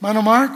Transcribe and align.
Hermano 0.00 0.22
Mark, 0.22 0.52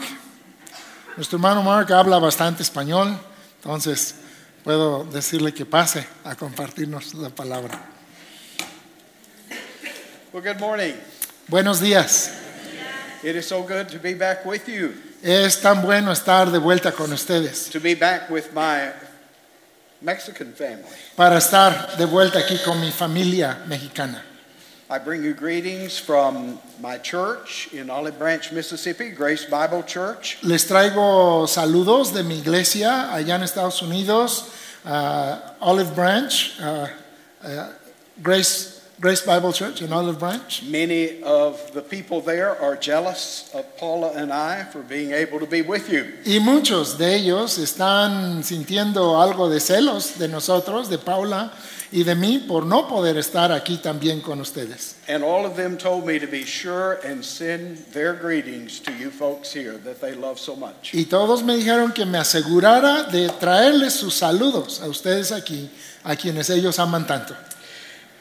nuestro 1.17 1.37
hermano 1.37 1.65
Mark 1.65 1.93
habla 1.93 2.19
bastante 2.21 2.63
español, 2.63 3.19
entonces 3.57 4.15
puedo 4.63 5.03
decirle 5.05 5.53
que 5.53 5.67
pase 5.67 6.07
a 6.25 6.37
compartirnos 6.37 7.13
la 7.15 7.29
palabra. 7.29 7.81
Well, 10.33 10.45
good 10.45 10.61
morning. 10.61 10.95
Buenos 11.49 11.81
días. 11.81 12.31
It 13.25 13.35
is 13.35 13.47
so 13.49 13.63
good 13.63 13.89
to 13.89 13.99
be 13.99 14.15
back 14.15 14.47
with 14.47 14.69
you, 14.69 14.95
Es 15.23 15.61
tan 15.61 15.83
bueno 15.83 16.13
estar 16.13 16.51
de 16.51 16.59
vuelta 16.59 16.93
con 16.93 17.13
ustedes, 17.13 17.69
to 17.71 17.81
be 17.81 17.97
back 17.97 18.31
with 18.31 18.53
my 18.55 18.93
Mexican 20.01 20.53
family. 20.55 20.85
para 21.17 21.39
estar 21.39 21.97
de 21.97 22.05
vuelta 22.05 22.39
aquí 22.39 22.59
con 22.65 22.81
mi 22.81 22.93
familia 22.93 23.59
mexicana. 23.67 24.25
I 24.93 24.99
bring 24.99 25.25
you 25.25 25.33
greetings 25.33 25.99
from 25.99 26.61
my 26.79 26.99
church 26.99 27.73
in 27.73 27.89
Olive 27.89 28.19
Branch, 28.19 28.53
Mississippi, 28.53 29.09
Grace 29.09 29.47
Bible 29.47 29.83
Church. 29.85 30.37
Les 30.43 30.63
traigo 30.67 31.49
saludos 31.49 32.13
de 32.13 32.23
mi 32.23 32.41
iglesia 32.41 33.11
allá 33.11 33.37
en 33.37 33.43
Estados 33.43 33.81
Unidos, 33.81 34.51
ah, 34.85 35.55
Olive 35.63 35.95
Branch, 35.95 36.53
ah, 36.61 36.91
ah, 37.43 37.71
Grace, 38.23 38.83
Grace 39.01 39.23
Bible 39.23 39.55
Church 39.55 39.81
in 39.81 39.95
Olive 39.95 40.19
Branch. 40.19 40.63
Many 40.65 41.23
of 41.23 41.73
the 41.73 41.81
people 41.81 42.21
there 42.21 42.61
are 42.61 42.77
jealous 42.77 43.51
of 43.55 43.65
Paula 43.79 44.13
and 44.15 44.31
I 44.31 44.65
for 44.65 44.83
being 44.83 45.13
able 45.13 45.41
to 45.41 45.47
be 45.47 45.63
with 45.63 45.89
you. 45.89 46.05
Y 46.27 46.39
muchos 46.39 46.99
de 46.99 47.15
ellos 47.15 47.57
están 47.57 48.45
sintiendo 48.45 49.19
algo 49.19 49.49
de 49.49 49.59
celos 49.59 50.19
de 50.19 50.29
nosotros, 50.29 50.91
de 50.91 50.99
Paula 50.99 51.51
y 51.93 52.05
de 52.05 52.15
mí, 52.15 52.39
por 52.39 52.65
no 52.65 52.89
poder 52.89 53.19
estar 53.19 53.53
aquí 53.53 53.77
también 53.77 54.21
con 54.21 54.41
ustedes. 54.41 54.97
And 55.09 55.23
all 55.23 55.45
of 55.45 55.57
them 55.57 55.77
told 55.77 56.07
me 56.07 56.19
to 56.19 56.27
be 56.27 56.45
sure 56.45 56.99
and 57.05 57.23
send 57.23 57.79
their 57.93 58.15
greetings 58.15 58.81
to 58.81 58.93
you 58.93 59.11
folks 59.11 59.53
here 59.53 59.79
that 59.85 60.01
they 60.01 60.15
love 60.15 60.39
so 60.39 60.57
much. 60.57 60.95
Y 60.95 61.05
todos 61.05 61.43
me 61.43 61.55
dijeron 61.57 61.93
que 61.93 62.07
me 62.07 62.19
asegurara 62.19 63.05
de 63.05 63.29
traerles 63.29 63.93
sus 63.93 64.15
saludos 64.15 64.81
a 64.81 64.89
ustedes 64.89 65.31
aquí, 65.31 65.71
a 66.03 66.17
quienes 66.17 66.49
ellos 66.51 66.79
aman 66.79 67.07
tanto. 67.07 67.35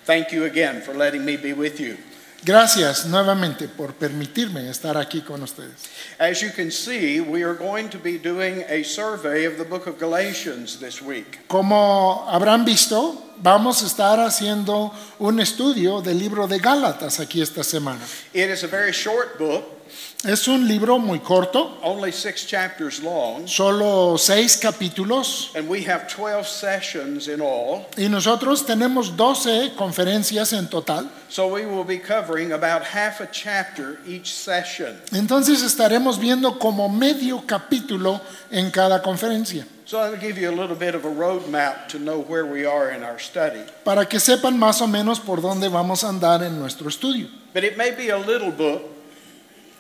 Thank 0.06 0.32
you 0.32 0.46
again 0.46 0.82
for 0.82 0.94
letting 0.94 1.24
me 1.24 1.38
be 1.38 1.54
with 1.54 1.80
you. 1.80 1.98
Gracias 2.44 3.06
nuevamente 3.06 3.68
por 3.68 3.94
permitirme 3.94 4.68
estar 4.68 4.98
aquí 4.98 5.22
con 5.22 5.44
ustedes. 5.44 5.90
As 6.18 6.42
you 6.42 6.50
can 6.50 6.72
see, 6.72 7.20
we 7.22 7.44
are 7.44 7.54
going 7.54 7.88
to 7.90 8.00
be 8.00 8.18
doing 8.18 8.64
a 8.68 8.84
survey 8.84 9.46
of 9.46 9.58
the 9.58 9.64
book 9.64 9.86
of 9.86 10.00
Galatians 10.00 10.80
this 10.80 11.04
week. 11.04 11.48
Como 11.48 12.26
habrán 12.28 12.66
visto, 12.66 13.22
vamos 13.38 13.84
a 13.84 13.86
estar 13.86 14.20
haciendo 14.20 14.92
un 15.20 15.40
estudio 15.40 16.02
del 16.02 16.18
libro 16.18 16.48
de 16.48 16.58
Gálatas 16.58 17.20
aquí 17.20 17.42
esta 17.42 17.64
semana. 17.64 18.02
It 18.34 18.50
is 18.50 18.64
a 18.64 18.68
very 18.68 18.92
short 18.92 19.38
book, 19.38 19.81
Es 20.24 20.48
un 20.48 20.68
libro 20.68 21.00
muy 21.00 21.18
corto, 21.20 21.80
only 21.82 22.12
six 22.12 22.46
chapters 22.46 23.02
long, 23.02 23.48
solo 23.48 24.18
seis 24.20 24.56
capítulos, 24.56 25.50
and 25.56 25.68
we 25.68 25.82
have 25.84 26.08
12 26.08 26.46
sessions 26.48 27.28
in 27.28 27.42
all. 27.42 27.88
y 27.98 28.08
nosotros 28.08 28.64
tenemos 28.64 29.18
12 29.18 29.72
conferencias 29.76 30.54
en 30.54 30.68
total. 30.70 31.10
So 31.28 31.48
we 31.48 31.66
will 31.66 31.84
be 31.84 31.98
covering 31.98 32.52
about 32.52 32.84
half 32.84 33.20
a 33.20 33.26
chapter 33.32 33.98
each 34.06 34.32
session. 34.32 34.96
Entonces 35.12 35.64
estaremos 35.64 36.20
viendo 36.20 36.60
como 36.60 36.88
medio 36.88 37.42
capítulo 37.48 38.22
en 38.52 38.70
cada 38.70 39.02
conferencia, 39.02 39.66
So 39.86 39.98
I'll 40.00 40.16
give 40.20 40.38
you 40.40 40.50
a 40.50 40.56
little 40.56 40.76
bit 40.76 40.94
of 40.94 41.04
a 41.04 41.10
roadmap 41.10 41.88
to 41.90 41.98
know 41.98 42.20
where 42.20 42.46
we 42.46 42.64
are 42.64 42.92
in 42.92 43.02
our 43.04 43.18
study. 43.20 43.64
para 43.84 44.06
que 44.08 44.20
sepan 44.20 44.60
más 44.60 44.82
o 44.84 44.88
menos 44.88 45.20
por 45.20 45.42
dónde 45.42 45.68
vamos 45.68 46.04
a 46.04 46.10
andar 46.10 46.44
en 46.44 46.60
nuestro 46.60 46.90
estudio. 46.90 47.28
But 47.54 47.64
it 47.64 47.76
may 47.76 47.90
be 47.92 48.12
a 48.12 48.18
little 48.20 48.52
book, 48.52 48.84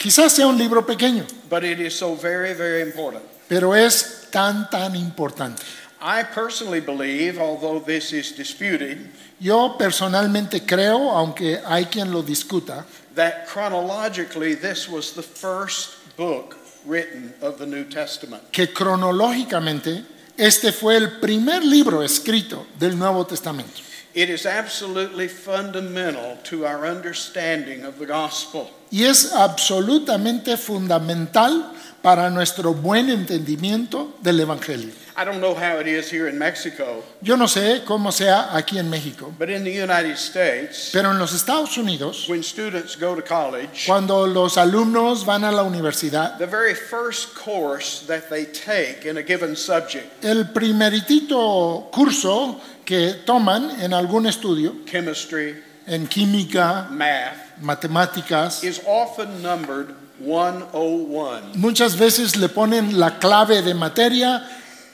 Quizás 0.01 0.33
sea 0.33 0.47
un 0.47 0.57
libro 0.57 0.83
pequeño, 0.85 1.25
but 1.49 1.63
it 1.63 1.79
is 1.79 1.93
so 1.93 2.15
very, 2.15 2.53
very 2.55 2.81
important. 2.81 3.23
pero 3.47 3.75
es 3.75 4.27
tan, 4.31 4.67
tan 4.69 4.95
importante. 4.95 5.61
I 6.01 6.23
personally 6.23 6.79
believe, 6.81 7.37
although 7.39 7.79
this 7.79 8.11
is 8.11 8.35
disputed, 8.35 9.11
Yo 9.39 9.75
personalmente 9.77 10.65
creo, 10.65 11.11
aunque 11.11 11.59
hay 11.65 11.85
quien 11.85 12.11
lo 12.11 12.23
discuta, 12.23 12.85
that 13.15 13.45
chronologically 13.47 14.55
this 14.55 14.87
was 14.89 15.13
the 15.13 15.21
first 15.21 15.91
book 16.17 16.57
written 16.87 17.33
of 17.41 17.57
the 17.59 17.65
New 17.67 17.83
Testament. 17.85 18.41
que 18.51 18.73
cronológicamente 18.73 20.03
este 20.37 20.71
fue 20.71 20.97
el 20.97 21.19
primer 21.19 21.63
libro 21.63 22.01
escrito 22.01 22.65
del 22.79 22.97
Nuevo 22.97 23.25
Testamento. 23.27 23.81
It 24.13 24.29
is 24.29 24.45
absolutely 24.45 25.29
fundamental 25.29 26.37
to 26.43 26.65
our 26.65 26.85
understanding 26.85 27.85
of 27.85 27.97
the 27.97 28.05
gospel. 28.05 28.69
Y 28.91 29.03
es 29.05 29.31
absolutamente 29.31 30.57
fundamental 30.57 31.71
para 32.01 32.29
nuestro 32.29 32.73
buen 32.73 33.09
entendimiento 33.09 34.13
del 34.21 34.41
Evangelio. 34.41 34.91
I 35.15 35.25
don't 35.25 35.41
know 35.41 35.53
how 35.53 35.79
it 35.79 35.87
is 35.87 36.09
here 36.09 36.27
in 36.27 36.37
Mexico, 36.37 37.03
Yo 37.21 37.35
no 37.35 37.45
sé 37.45 37.83
cómo 37.85 38.11
sea 38.11 38.49
aquí 38.55 38.77
en 38.77 38.89
México, 38.89 39.33
but 39.37 39.49
in 39.49 39.63
the 39.63 39.71
United 39.71 40.17
States, 40.17 40.89
pero 40.93 41.11
en 41.11 41.19
los 41.19 41.33
Estados 41.33 41.77
Unidos, 41.77 42.27
when 42.29 42.41
students 42.41 42.95
go 42.95 43.13
to 43.15 43.21
college, 43.21 43.85
cuando 43.85 44.25
los 44.25 44.55
alumnos 44.57 45.25
van 45.25 45.43
a 45.43 45.51
la 45.51 45.63
universidad, 45.63 46.37
the 46.37 46.47
very 46.47 46.73
first 46.73 47.35
course 47.35 48.05
that 48.07 48.29
they 48.29 48.45
take 48.45 49.05
in 49.05 49.17
a 49.17 49.21
given 49.23 49.55
subject, 49.55 50.23
el 50.23 50.45
primeritito 50.45 51.91
curso 51.91 52.59
que 52.85 53.15
toman 53.25 53.81
en 53.81 53.93
algún 53.93 54.25
estudio, 54.27 54.85
chemistry, 54.85 55.55
en 55.87 56.07
química, 56.07 56.87
math, 56.89 57.59
matemáticas, 57.61 58.63
is 58.63 58.81
often 58.87 59.41
numbered 59.41 59.93
101. 60.23 61.55
muchas 61.55 61.97
veces 61.97 62.37
le 62.37 62.47
ponen 62.47 62.97
la 62.99 63.19
clave 63.19 63.61
de 63.61 63.73
materia 63.73 64.47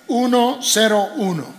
101, 0.07 1.53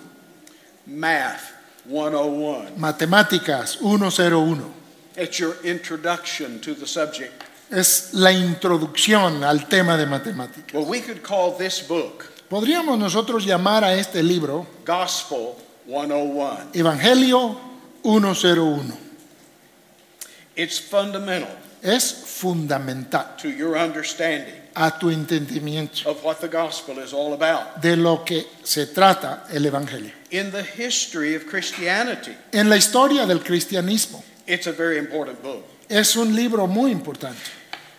Math 0.87 1.53
101. 1.85 2.79
matemáticas 2.79 3.81
101. 3.81 4.75
It's 5.17 5.39
your 5.39 5.57
introduction 5.65 6.61
to 6.61 6.75
the 6.75 6.87
subject. 6.87 7.45
Es 7.71 8.15
la 8.15 8.31
introducción 8.33 9.45
al 9.45 9.69
tema 9.69 9.97
de 9.97 10.07
matemáticas. 10.07 10.73
Well, 10.73 10.87
we 10.87 11.01
could 11.01 11.23
call 11.23 11.53
this 11.53 11.83
book 11.83 12.25
Podríamos 12.49 12.99
nosotros 12.99 13.45
llamar 13.45 13.85
a 13.85 13.95
este 13.95 14.23
libro 14.23 14.67
Gospel 14.87 15.55
101. 15.87 16.71
Evangelio 16.73 17.59
101. 18.03 18.97
It's 20.57 20.79
fundamental 20.79 21.51
Es 21.83 22.11
fundamental 22.41 23.25
to 23.39 23.51
your 23.51 23.77
understanding 23.77 24.58
a 24.81 24.91
tu 24.99 25.11
entendimiento 25.11 26.07
of 26.09 26.23
what 26.25 26.39
the 26.41 26.49
gospel 26.49 26.99
is 26.99 27.13
all 27.13 27.33
about. 27.35 27.81
de 27.83 27.97
lo 27.97 28.23
que 28.25 28.47
se 28.63 28.87
trata 28.87 29.45
el 29.53 29.65
Evangelio. 29.67 30.13
In 30.31 30.51
the 30.53 30.63
history 30.63 31.35
of 31.35 31.47
Christianity, 31.47 32.33
En 32.53 32.69
la 32.69 32.77
historia 32.77 33.27
del 33.27 33.41
cristianismo 33.41 34.23
it's 34.47 34.67
a 34.67 34.73
very 34.73 34.99
important 34.99 35.43
book. 35.43 35.65
es 35.89 36.15
un 36.17 36.35
libro 36.35 36.67
muy 36.67 36.91
importante. 36.93 37.41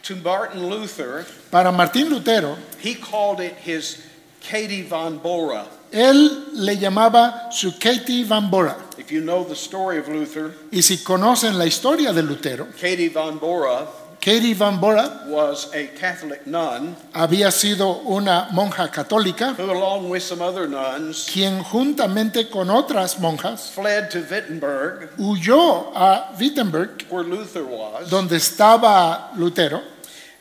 To 0.03 0.15
Martin 0.15 0.69
Luther, 0.69 1.25
Para 1.51 1.71
Martín 1.71 2.09
Lutero, 2.09 2.55
he 2.81 2.95
called 2.95 3.39
it 3.41 3.53
his 3.65 3.97
Katie 4.41 4.83
von 4.83 5.17
Bora. 5.19 5.65
él 5.91 6.45
le 6.53 6.77
llamaba 6.77 7.51
su 7.51 7.73
Katie 7.79 8.23
Van 8.23 8.49
Bora. 8.49 8.75
If 8.97 9.11
you 9.11 9.21
know 9.21 9.43
the 9.43 9.55
story 9.55 9.97
of 9.99 10.07
Luther, 10.07 10.53
Y 10.71 10.81
si 10.81 10.97
conocen 11.03 11.57
la 11.57 11.65
historia 11.65 12.13
de 12.13 12.21
Lutero, 12.23 12.67
Katie 12.79 13.09
von 13.09 13.37
Bora 13.39 13.85
Katie 14.19 14.53
Van 14.53 14.79
Bora 14.79 15.23
was 15.27 15.73
a 15.73 15.87
Catholic 15.97 16.45
nun 16.45 16.95
había 17.13 17.51
sido 17.51 18.01
una 18.05 18.49
monja 18.51 18.89
católica 18.91 19.55
who, 19.57 19.71
along 19.71 20.09
with 20.09 20.21
some 20.21 20.41
other 20.41 20.67
nuns, 20.67 21.29
quien 21.31 21.63
juntamente 21.63 22.49
con 22.49 22.69
otras 22.69 23.17
monjas 23.19 23.71
fled 23.71 24.09
to 24.09 24.19
Wittenberg, 24.29 25.11
huyó 25.17 25.91
a 25.95 26.33
Wittenberg, 26.37 27.05
where 27.09 27.23
Luther 27.23 27.63
was. 27.63 28.09
donde 28.09 28.35
estaba 28.35 29.31
Lutero, 29.37 29.81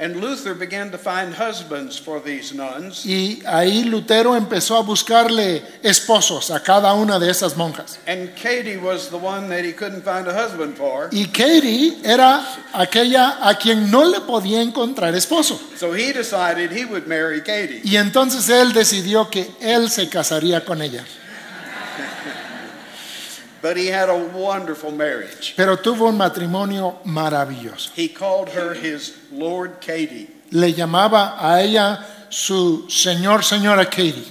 And 0.01 0.21
Luther 0.21 0.55
began 0.55 0.93
to 0.93 0.97
find 0.97 1.35
husbands 1.35 1.99
for 1.99 2.21
these 2.23 2.55
nuns. 2.55 3.05
y 3.05 3.43
ahí 3.45 3.83
Lutero 3.83 4.37
empezó 4.37 4.77
a 4.77 4.83
buscarle 4.83 5.61
esposos 5.83 6.53
a 6.53 6.61
cada 6.63 6.95
una 6.95 7.19
de 7.19 7.29
esas 7.29 7.57
monjas. 7.57 7.99
And 8.07 8.31
Katie 8.37 8.77
was 8.77 9.09
the 9.09 9.17
one 9.17 9.49
that 9.49 9.65
he 9.65 9.73
couldn't 9.73 10.05
find 10.05 10.29
a 10.29 10.33
husband 10.33 10.77
for. 10.77 11.09
Y 11.11 11.25
Katie 11.33 11.99
era 12.05 12.45
aquella 12.73 13.39
a 13.43 13.57
quien 13.59 13.91
no 13.91 14.05
le 14.05 14.21
podía 14.21 14.63
encontrar 14.63 15.17
esposo. 15.17 15.59
So 15.77 15.93
he 15.95 16.13
decided 16.13 16.71
he 16.71 16.85
would 16.85 17.09
marry 17.09 17.41
Katie. 17.41 17.81
Y 17.83 17.97
entonces 17.97 18.49
él 18.49 18.73
decidió 18.73 19.29
que 19.29 19.51
él 19.61 19.91
se 19.91 20.09
casaría 20.09 20.65
con 20.65 20.81
ella. 20.81 21.05
But 23.61 23.77
he 23.77 23.89
had 23.89 24.09
a 24.09 24.17
wonderful 24.17 24.91
marriage. 24.93 25.55
Pero 25.57 25.77
tuvo 25.77 26.09
un 26.09 26.17
matrimonio 26.17 27.01
maravilloso. 27.05 27.91
He 27.95 28.09
called 28.09 28.51
her 28.51 28.75
his 28.75 29.17
Lord 29.33 29.81
Katie. 29.81 30.29
Le 30.51 30.73
llamaba 30.73 31.37
a 31.39 31.61
ella 31.63 32.05
su 32.31 32.87
señor, 32.89 33.43
señora 33.43 33.87
Katie. 33.87 34.27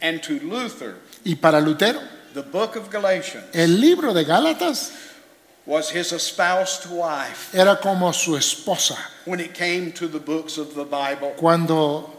And 0.00 0.22
to 0.22 0.38
Luther, 0.40 0.96
Y 1.24 1.34
para 1.36 1.60
Lutero, 1.60 2.00
the 2.34 2.42
book 2.42 2.76
of 2.76 2.90
Galatians 2.90 3.44
el 3.54 3.80
libro 3.80 4.12
de 4.12 4.24
Gálatas 4.24 4.90
was 5.66 5.90
his 5.90 6.12
espoused 6.12 6.86
wife 6.90 7.54
era 7.54 7.76
como 7.80 8.10
su 8.12 8.32
esposa 8.36 8.96
when 9.26 9.38
it 9.38 9.54
came 9.54 9.92
to 9.92 10.08
the 10.08 10.18
books 10.18 10.58
of 10.58 10.74
the 10.74 10.84
Bible. 10.84 11.34
cuando 11.36 12.10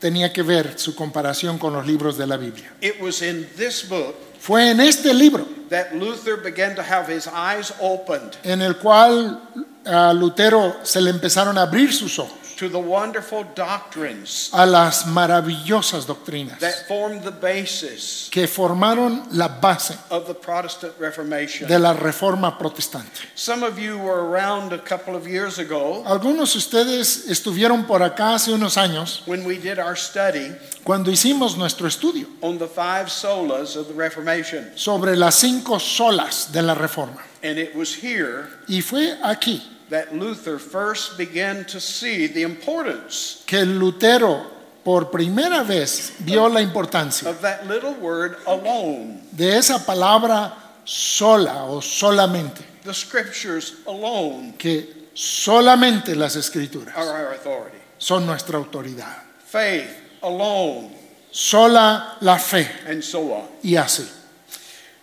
tenía 0.00 0.32
que 0.32 0.42
ver 0.42 0.78
su 0.78 0.94
comparación 0.94 1.58
con 1.58 1.72
los 1.72 1.84
libros 1.86 2.16
de 2.16 2.26
la 2.26 2.36
Biblia. 2.36 2.70
It 2.80 3.00
was 3.00 3.22
in 3.22 3.48
this 3.56 3.82
book 3.88 4.14
Fue 4.44 4.70
en 4.70 4.78
este 4.80 5.14
libro 5.14 5.46
that 5.70 5.94
Luther 5.94 6.36
began 6.36 6.74
to 6.74 6.82
have 6.82 7.08
his 7.08 7.26
eyes 7.26 7.72
opened. 7.80 8.36
en 8.44 8.60
el 8.60 8.74
cual 8.76 9.40
a 9.86 10.12
Lutero 10.12 10.74
se 10.84 11.00
le 11.00 11.08
empezaron 11.10 11.56
a 11.56 11.62
abrir 11.62 11.90
sus 11.94 12.18
ojos 12.18 12.43
to 12.56 12.68
the 12.68 12.78
wonderful 12.78 13.44
doctrines 13.54 14.50
a 14.52 14.64
las 14.66 15.06
maravillosas 15.06 16.06
doctrinas 16.06 16.58
that 16.60 16.86
formed 16.88 17.22
the 17.22 17.30
basis 17.30 18.28
que 18.30 18.46
formaron 18.46 19.26
la 19.32 19.48
base 19.48 19.96
of 20.10 20.26
the 20.26 20.34
Protestant 20.34 20.92
Reformation. 20.98 21.68
de 21.68 21.78
la 21.78 21.92
reforma 21.94 22.58
protestante. 22.58 23.10
Some 23.34 23.62
of 23.64 23.78
you 23.78 23.98
were 23.98 24.20
around 24.28 24.72
a 24.72 24.78
couple 24.78 25.14
of 25.16 25.26
years 25.26 25.58
ago 25.58 26.02
Algunos 26.06 26.52
de 26.52 26.58
ustedes 26.58 27.26
estuvieron 27.28 27.86
por 27.86 28.02
acá 28.02 28.34
hace 28.34 28.52
unos 28.52 28.76
años 28.76 29.22
when 29.26 29.44
we 29.44 29.56
did 29.58 29.78
our 29.78 29.96
study 29.96 30.52
cuando 30.84 31.10
hicimos 31.10 31.56
nuestro 31.56 31.86
estudio 31.88 32.26
on 32.42 32.58
the 32.58 32.66
five 32.68 33.08
solas 33.10 33.76
of 33.76 33.88
the 33.88 33.94
Reformation. 33.94 34.70
sobre 34.76 35.16
las 35.16 35.34
cinco 35.36 35.78
solas 35.78 36.52
de 36.52 36.62
la 36.62 36.74
reforma. 36.74 37.22
And 37.42 37.58
it 37.58 37.74
was 37.74 37.94
here 37.94 38.48
Y 38.68 38.80
fue 38.80 39.18
aquí 39.22 39.62
that 39.90 40.14
Luther 40.14 40.58
first 40.58 41.16
began 41.18 41.64
to 41.66 41.80
see 41.80 42.26
the 42.26 42.42
importance 42.42 43.42
que 43.46 43.64
Lutero 43.64 44.46
por 44.84 45.10
primera 45.10 45.62
vez 45.64 46.12
vio 46.20 46.48
la 46.48 46.60
importancia 46.60 47.28
of 47.28 47.40
that 47.40 47.66
little 47.66 47.94
word 47.94 48.36
alone, 48.46 49.20
de 49.32 49.56
esa 49.56 49.78
palabra 49.84 50.52
sola 50.84 51.64
o 51.64 51.80
solamente, 51.80 52.62
the 52.84 52.92
scriptures 52.92 53.76
alone 53.86 54.54
que 54.58 55.08
solamente 55.14 56.14
las 56.14 56.36
escrituras 56.36 56.94
are 56.96 57.08
our 57.08 57.32
authority. 57.34 57.78
son 57.98 58.26
nuestra 58.26 58.58
autoridad. 58.58 59.22
Faith 59.46 59.88
alone, 60.22 60.90
Sola 61.30 62.16
la 62.20 62.38
fe 62.38 62.68
and 62.86 63.02
so 63.02 63.32
on. 63.34 63.48
y 63.62 63.76
así. 63.76 64.04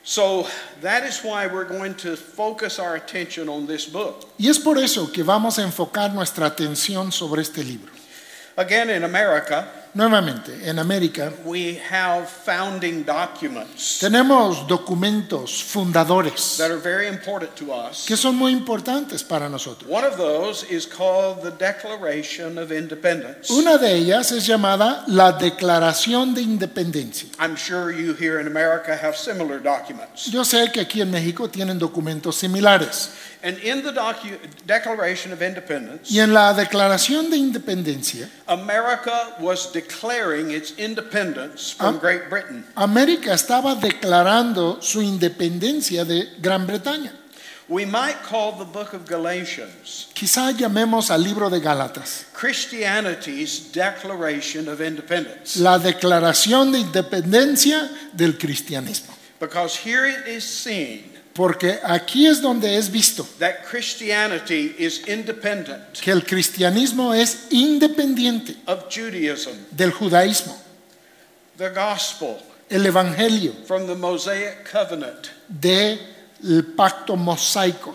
So 0.04 0.48
that 0.82 1.04
is 1.04 1.22
why 1.22 1.46
we're 1.48 1.68
going 1.68 1.94
to 1.96 2.16
focus 2.16 2.80
our 2.80 2.96
attention 2.96 3.48
on 3.48 3.68
this 3.68 3.86
book. 3.86 4.26
Y 4.40 4.50
es 4.50 4.58
por 4.58 4.78
eso 4.78 5.12
que 5.12 5.24
vamos 5.24 5.60
a 5.60 5.64
enfocar 5.64 6.14
nuestra 6.14 6.48
atención 6.48 7.12
sobre 7.12 7.42
este 7.42 7.64
libro. 7.64 7.92
Again, 8.58 8.90
in 8.90 9.04
America, 9.04 9.68
Nuevamente, 9.94 10.70
en 10.70 10.80
América 10.80 11.34
we 11.44 11.78
have 11.92 12.26
founding 12.26 13.04
documents 13.04 14.00
tenemos 14.00 14.66
documentos 14.68 15.62
fundadores 15.64 16.56
that 16.58 16.72
are 16.72 16.80
very 16.80 17.08
important 17.08 17.54
to 17.56 17.74
us. 17.74 18.06
que 18.06 18.16
son 18.16 18.36
muy 18.36 18.54
importantes 18.54 19.24
para 19.24 19.50
nosotros. 19.50 19.90
One 19.90 20.06
of 20.06 20.18
those 20.18 20.66
is 20.70 20.86
called 20.88 21.42
the 21.42 21.52
Declaration 21.52 22.58
of 22.58 22.72
Independence. 22.72 23.52
Una 23.52 23.78
de 23.78 23.96
ellas 23.96 24.32
es 24.32 24.48
llamada 24.48 25.04
la 25.08 25.34
Declaración 25.34 26.34
de 26.34 26.42
Independencia. 26.42 27.30
I'm 27.40 27.56
sure 27.56 27.92
you 27.92 28.14
here 28.14 28.40
in 28.40 28.48
America 28.48 28.96
have 28.96 29.16
similar 29.18 29.62
documents. 29.62 30.32
Yo 30.32 30.44
sé 30.44 30.72
que 30.72 30.80
aquí 30.82 31.02
en 31.02 31.12
México 31.12 31.50
tienen 31.50 31.78
documentos 31.78 32.38
similares. 32.38 33.10
And 33.44 33.58
in 33.60 33.82
the 33.82 33.92
Declaration 34.68 35.32
of 35.34 35.42
Independence, 35.42 36.12
Y 36.12 36.20
en 36.20 36.32
la 36.34 36.54
Declaración 36.54 37.30
de 37.32 37.38
Independencia, 37.38 38.30
America 38.48 39.36
was 39.40 39.72
declaring 39.74 40.52
its 40.52 40.74
independence 40.78 41.72
from 41.74 41.96
Ah. 41.96 42.00
Great 42.00 42.30
Britain. 42.30 42.64
América 42.76 43.34
estaba 43.34 43.74
declarando 43.76 44.80
su 44.82 45.02
independencia 45.02 46.06
de 46.06 46.28
Gran 46.40 46.68
Bretaña. 46.68 47.14
We 47.68 47.86
might 47.86 48.22
call 48.22 48.58
the 48.58 48.66
book 48.66 48.94
of 48.94 49.06
Galatians 49.08 50.08
Quizá 50.14 50.52
llamemos 50.52 51.10
al 51.10 51.24
libro 51.24 51.50
de 51.50 51.62
Gálatas 51.62 52.26
Christianity's 52.34 53.72
Declaration 53.72 54.68
of 54.68 54.82
Independence. 54.82 55.58
la 55.60 55.80
Declaración 55.80 56.72
de 56.74 56.80
Independencia 56.80 57.90
del 58.14 58.38
cristianismo. 58.38 59.14
Because 59.40 59.76
here 59.78 60.06
it 60.06 60.28
is 60.28 60.44
seen 60.44 61.11
Porque 61.34 61.80
aquí 61.84 62.28
es 62.28 62.42
donde 62.42 62.76
es 62.78 62.90
visto 62.92 63.26
that 63.40 63.64
Christianity 63.64 64.76
is 64.78 65.08
independent 65.08 66.00
que 66.02 66.12
el 66.12 66.24
cristianismo 66.26 67.14
es 67.14 67.48
independiente 67.52 68.58
of 68.68 68.86
Judaism, 68.90 69.52
del 69.72 69.92
judaísmo, 69.92 70.58
the 71.58 71.70
gospel 71.70 72.38
el 72.70 72.86
evangelio, 72.86 73.54
from 73.66 73.88
the 73.88 73.96
Mosaic 73.96 74.70
covenant. 74.70 75.30
del 75.48 76.00
pacto 76.76 77.16
mosaico. 77.16 77.94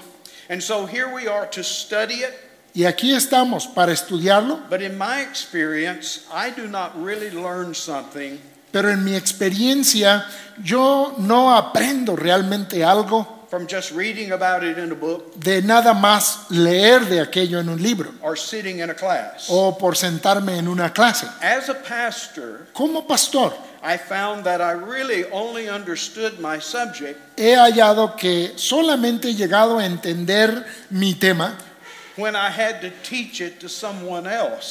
And 0.49 0.63
so 0.63 0.87
here 0.87 1.13
we 1.13 1.27
are 1.29 1.47
to 1.51 1.63
study 1.63 2.23
it, 2.23 2.33
Y 2.75 2.85
aquí 2.85 3.13
estamos 3.15 3.67
para 3.67 3.93
estudiarlo, 3.93 4.61
but 4.69 4.83
in 4.83 4.97
my 4.99 5.21
experience, 5.23 6.27
I 6.31 6.51
do 6.51 6.67
not 6.69 6.93
really 6.95 7.31
learn 7.31 7.75
something 7.75 8.39
pero 8.73 8.91
en 8.91 9.05
mi 9.05 9.15
experiencia 9.15 10.27
yo 10.63 11.15
no 11.19 11.55
aprendo 11.57 12.17
realmente 12.17 12.85
algo 12.85 13.35
from 13.49 13.67
just 13.69 13.93
reading 13.93 14.33
about 14.33 14.65
it 14.65 14.77
in 14.77 14.91
a 14.91 14.95
book 14.95 15.33
de 15.37 15.63
nada 15.63 15.95
más 15.95 16.47
leer 16.51 17.07
de 17.07 17.21
aquello 17.21 17.61
en 17.61 17.69
un 17.69 17.81
libro 17.81 18.13
or 18.21 18.37
sitting 18.37 18.81
in 18.81 18.91
a 18.91 18.95
class. 18.95 19.47
o 19.49 19.79
por 19.79 19.97
sentarme 19.97 20.59
en 20.59 20.67
una 20.67 20.93
clase. 20.93 21.27
As 21.41 21.69
a 21.69 21.75
pastor, 21.75 22.67
Como 22.73 23.07
pastor, 23.07 23.53
I 23.83 23.97
found 23.99 24.45
that 24.45 24.61
I 24.61 24.73
really 24.73 25.27
only 25.31 25.69
understood 25.69 26.41
my 26.41 26.59
subject 26.61 27.21
he 27.39 27.55
hallado 27.55 28.17
que 28.17 28.55
solamente 28.57 29.29
he 29.29 29.35
llegado 29.35 29.79
a 29.79 29.87
entender 29.87 30.67
mi 30.91 31.15
tema 31.15 31.57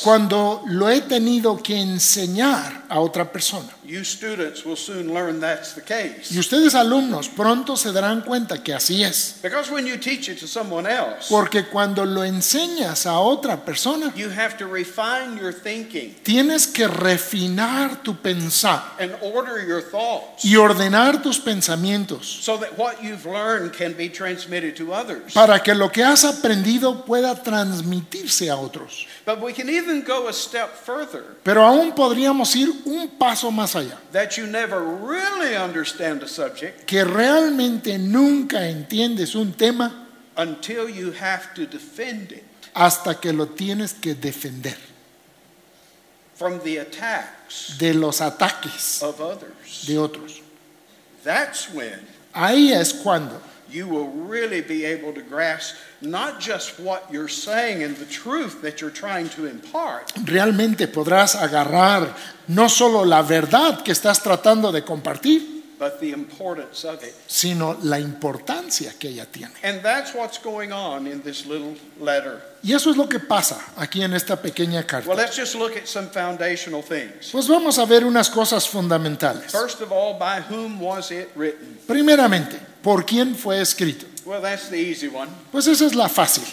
cuando 0.03 0.63
lo 0.67 0.89
he 0.89 1.01
tenido 1.01 1.61
que 1.61 1.77
enseñar 1.79 2.83
a 2.89 2.99
otra 2.99 3.31
persona. 3.31 3.69
You 3.85 4.03
students 4.03 4.65
will 4.65 4.75
soon 4.75 5.13
learn 5.13 5.39
that's 5.39 5.73
the 5.75 5.81
case. 5.81 6.31
Y 6.31 6.39
ustedes 6.39 6.73
alumnos 6.73 7.29
pronto 7.29 7.77
se 7.77 7.91
darán 7.91 8.21
cuenta 8.21 8.63
que 8.63 8.73
así 8.73 9.03
es. 9.03 9.39
Because 9.43 9.71
when 9.71 9.85
you 9.85 9.97
teach 9.97 10.27
it 10.27 10.39
to 10.39 10.47
someone 10.47 10.87
else, 10.87 11.27
Porque 11.29 11.67
cuando 11.67 12.03
lo 12.03 12.23
enseñas 12.23 13.05
a 13.05 13.19
otra 13.19 13.63
persona, 13.63 14.11
you 14.15 14.29
have 14.29 14.57
to 14.57 14.65
refine 14.65 15.37
your 15.37 15.53
thinking 15.53 16.15
tienes 16.23 16.65
que 16.65 16.87
refinar 16.87 18.01
tu 18.01 18.15
pensar 18.15 18.81
and 18.99 19.15
order 19.21 19.63
your 19.63 19.81
thoughts 19.81 20.43
y 20.43 20.55
ordenar 20.55 21.21
tus 21.21 21.39
pensamientos 21.39 22.25
so 22.25 22.57
that 22.57 22.77
what 22.77 23.03
you've 23.03 23.25
learned 23.25 23.71
can 23.71 23.93
be 23.93 24.09
transmitted 24.09 24.75
to 24.75 24.93
others. 24.93 25.33
para 25.33 25.59
que 25.61 25.75
lo 25.75 25.89
que 25.89 26.03
has 26.03 26.25
aprendido 26.25 27.05
pueda 27.05 27.34
transmitirse 27.43 28.49
a 28.49 28.55
otros. 28.55 29.05
But 29.25 29.41
we 29.41 29.53
can 29.53 29.69
even 29.69 30.03
go 30.03 30.27
a 30.27 30.33
step 30.33 30.69
further 30.75 31.37
Pero 31.43 31.63
aún 31.65 31.93
podríamos 31.93 32.55
ir 32.55 32.69
un 32.85 33.09
paso 33.17 33.51
más 33.51 33.75
allá, 33.75 33.97
that 34.11 34.37
you 34.37 34.47
never 34.47 34.81
really 34.81 35.55
understand 35.55 36.23
a 36.23 36.27
subject 36.27 36.85
que 36.85 37.03
realmente 37.03 37.97
nunca 37.97 38.67
entiendes 38.67 39.35
un 39.35 39.53
tema 39.53 40.07
until 40.37 40.89
you 40.89 41.11
have 41.11 41.53
to 41.53 41.65
defend 41.65 42.31
it 42.31 42.43
hasta 42.73 43.15
que 43.19 43.31
lo 43.31 43.47
tienes 43.47 43.93
que 43.93 44.13
defender 44.13 44.75
from 46.35 46.59
the 46.59 46.77
attacks 46.77 47.77
de 47.77 47.93
los 47.93 48.19
ataques 48.19 49.01
of 49.01 49.21
others. 49.21 49.85
de 49.87 49.97
otros. 49.97 50.41
That's 51.23 51.73
when 51.73 51.99
Ahí 52.33 52.73
es 52.73 52.91
cuando 52.91 53.39
you 53.69 53.87
will 53.87 54.09
really 54.09 54.61
be 54.61 54.85
able 54.85 55.13
to 55.13 55.21
grasp 55.21 55.75
not 56.05 56.39
just 56.39 56.79
what 56.79 57.03
you're 57.11 57.27
saying 57.29 57.83
and 57.83 57.95
the 57.97 58.05
truth 58.05 58.61
that 58.61 58.79
you're 58.81 58.93
trying 58.93 59.29
to 59.29 59.45
impart, 59.47 60.11
realmente 60.25 60.87
podrás 60.87 61.35
agarrar 61.35 62.15
no 62.47 62.69
solo 62.69 63.03
la 63.05 63.21
verdad 63.21 63.81
que 63.83 63.91
estás 63.91 64.21
tratando 64.21 64.71
de 64.71 64.83
compartir, 64.83 65.41
but 65.77 65.99
the 65.99 66.11
importance 66.11 66.85
of 66.87 67.03
it. 67.03 67.13
sino 67.27 67.77
la 67.83 67.99
importancia 67.99 68.93
que 68.97 69.09
ella 69.09 69.25
tiene. 69.25 69.53
And 69.63 69.81
that's 69.81 70.13
what's 70.13 70.37
going 70.41 70.71
on 70.71 71.05
in 71.07 71.21
this 71.21 71.45
little 71.45 71.75
letter. 71.99 72.41
Y 72.63 72.73
eso 72.73 72.89
es 72.89 72.97
lo 72.97 73.07
que 73.09 73.19
pasa 73.19 73.59
aquí 73.77 74.01
en 74.01 74.13
esta 74.13 74.37
pequeña 74.41 74.79
Well, 74.79 74.87
carta. 74.87 75.13
let's 75.15 75.35
just 75.35 75.53
look 75.55 75.75
at 75.75 75.85
some 75.85 76.07
foundational 76.07 76.81
things. 76.81 77.29
Pues 77.31 77.47
vamos 77.47 77.77
a 77.77 77.85
ver 77.85 78.05
unas 78.05 78.29
cosas 78.29 78.67
fundamentales. 78.67 79.51
First 79.51 79.81
of 79.81 79.91
all, 79.91 80.17
by 80.17 80.41
whom 80.49 80.79
was 80.81 81.11
it 81.11 81.29
written? 81.35 81.77
Primeramente, 81.87 82.57
¿por 82.81 83.05
quién 83.05 83.35
fue 83.35 83.59
escrito? 83.61 84.05
Well, 84.25 84.41
that's 84.41 84.69
the 84.69 84.77
easy 84.77 85.07
one. 85.07 85.29
Pues 85.51 85.67
esa 85.67 85.85
es 85.85 85.93
la 85.93 86.07
fácil. 86.07 86.43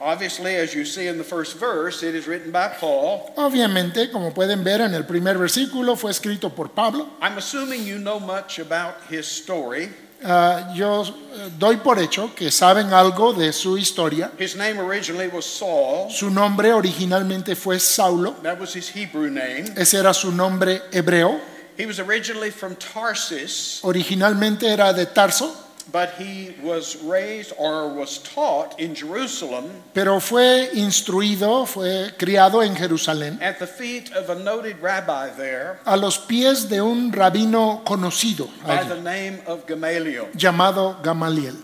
Obviously, 0.00 0.56
as 0.56 0.74
you 0.74 0.84
see 0.84 1.06
in 1.06 1.16
the 1.16 1.24
first 1.24 1.56
verse, 1.58 2.02
it 2.02 2.16
is 2.16 2.26
written 2.26 2.50
by 2.50 2.68
Paul. 2.80 3.32
Obviamente, 3.36 4.10
como 4.10 4.32
pueden 4.32 4.64
ver 4.64 4.80
en 4.80 4.94
el 4.94 5.04
primer 5.04 5.38
versículo, 5.38 5.96
fue 5.96 6.10
escrito 6.10 6.50
por 6.50 6.70
Pablo. 6.70 7.08
I'm 7.20 7.38
assuming 7.38 7.84
you 7.84 7.98
know 7.98 8.18
much 8.18 8.58
about 8.58 8.94
his 9.08 9.26
story. 9.26 9.90
Ah, 10.24 10.72
yo 10.74 11.02
eh, 11.02 11.50
doy 11.58 11.76
por 11.76 11.98
hecho 11.98 12.34
que 12.34 12.50
saben 12.50 12.92
algo 12.92 13.32
de 13.32 13.52
su 13.52 13.76
historia. 13.76 14.30
His 14.38 14.56
name 14.56 14.80
originally 14.80 15.28
was 15.28 15.44
Saul. 15.44 16.10
Su 16.10 16.30
nombre 16.30 16.72
originalmente 16.72 17.54
fue 17.56 17.78
Saulo. 17.78 18.36
That 18.42 18.58
was 18.58 18.74
his 18.74 18.88
Hebrew 18.88 19.30
name. 19.30 19.66
Ese 19.76 19.94
era 19.94 20.14
su 20.14 20.32
nombre 20.32 20.82
hebreo. 20.92 21.40
He 21.76 21.86
was 21.86 21.98
originally 22.00 22.50
from 22.50 22.76
Tarsus, 22.76 23.80
Originalmente 23.82 24.64
era 24.64 24.92
de 24.92 25.06
Tarso. 25.06 25.54
But 25.90 26.10
he 26.18 26.54
was 26.62 26.96
raised 27.02 27.52
or 27.58 27.88
was 27.88 28.18
taught 28.18 28.78
in 28.78 28.94
Jerusalem 28.94 29.64
pero 29.94 30.20
fue 30.20 30.70
instruido, 30.74 31.66
fue 31.66 32.12
criado 32.16 32.62
en 32.62 32.74
Jerusalén, 32.76 33.40
at 33.42 33.58
the 33.58 33.66
feet 33.66 34.12
of 34.12 34.30
a 34.30 34.34
noted 34.34 34.76
rabbi 34.80 35.28
there 35.36 35.78
a 35.86 35.96
los 35.96 36.18
pies 36.18 36.68
de 36.68 36.80
un 36.80 37.12
rabino 37.12 37.82
conocido 37.84 38.48
by 38.66 38.78
allí, 38.78 38.88
the 38.88 39.00
name 39.00 39.40
of 39.46 39.66
Gamaliel. 39.66 40.28
llamado 40.34 41.00
Gamaliel. 41.02 41.56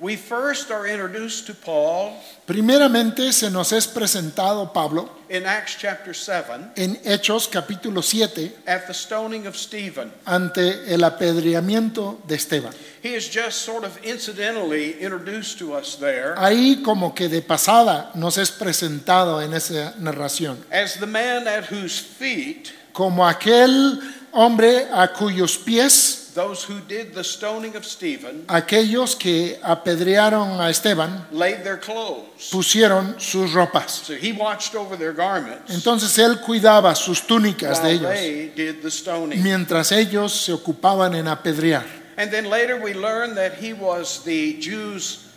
We 0.00 0.14
first 0.16 0.70
are 0.70 0.86
introduced 0.86 1.46
to 1.48 1.54
Paul 1.54 2.12
Primeramente 2.46 3.32
se 3.32 3.50
nos 3.50 3.72
es 3.72 3.88
presentado 3.88 4.72
Pablo 4.72 5.10
in 5.28 5.44
Acts 5.44 5.76
chapter 5.76 6.14
7 6.14 6.70
en 6.76 7.00
Hechos 7.04 7.48
capítulo 7.48 8.00
7 8.00 8.52
at 8.66 8.86
the 8.86 8.94
stoning 8.94 9.46
of 9.48 9.56
Stephen. 9.56 10.12
ante 10.24 10.94
el 10.94 11.02
apedreamiento 11.02 12.20
de 12.28 12.36
Esteban. 12.36 12.72
He 13.02 13.14
is 13.14 13.28
just 13.28 13.62
sort 13.62 13.84
of 13.84 13.98
incidentally 14.04 15.00
introduced 15.00 15.58
to 15.58 15.74
us 15.74 15.96
there 15.96 16.34
Ahí 16.36 16.80
como 16.84 17.12
que 17.12 17.28
de 17.28 17.42
pasada 17.42 18.12
nos 18.14 18.38
es 18.38 18.52
presentado 18.52 19.42
en 19.42 19.52
esa 19.52 19.94
narración 19.98 20.58
as 20.70 20.94
the 21.00 21.06
man 21.06 21.48
at 21.48 21.64
whose 21.72 22.00
feet 22.00 22.72
como 22.92 23.26
aquel 23.26 24.00
hombre 24.32 24.86
a 24.92 25.08
cuyos 25.12 25.58
pies 25.58 26.27
those 26.38 26.62
who 26.62 26.80
did 26.86 27.12
the 27.14 27.24
stoning 27.24 27.74
of 27.74 27.84
Stephen 27.84 28.44
aquellos 28.46 29.16
que 29.16 29.58
apedrearon 29.60 30.60
a 30.60 30.70
Esteban 30.70 31.26
laid 31.32 31.64
their 31.64 31.78
clothes. 31.78 32.50
pusieron 32.52 33.18
sus 33.18 33.52
ropas. 33.52 33.90
So 34.06 34.14
he 34.14 34.32
watched 34.32 34.76
over 34.76 34.96
their 34.96 35.12
garments 35.12 35.74
Entonces 35.74 36.16
él 36.18 36.40
cuidaba 36.40 36.94
sus 36.94 37.26
túnicas 37.26 37.82
de 37.82 37.90
ellos 37.90 38.10
they 38.12 38.52
did 38.54 38.80
the 38.82 38.90
stoning. 38.90 39.42
mientras 39.42 39.90
ellos 39.90 40.32
se 40.32 40.52
ocupaban 40.52 41.16
en 41.16 41.26
apedrear. 41.26 41.84
And 42.16 42.30
then 42.30 42.48
later 42.48 42.80
we 42.80 42.94
learn 42.94 43.34
that 43.34 43.54
he 43.54 43.72
was 43.72 44.22
the 44.24 44.58
Jews' 44.60 45.27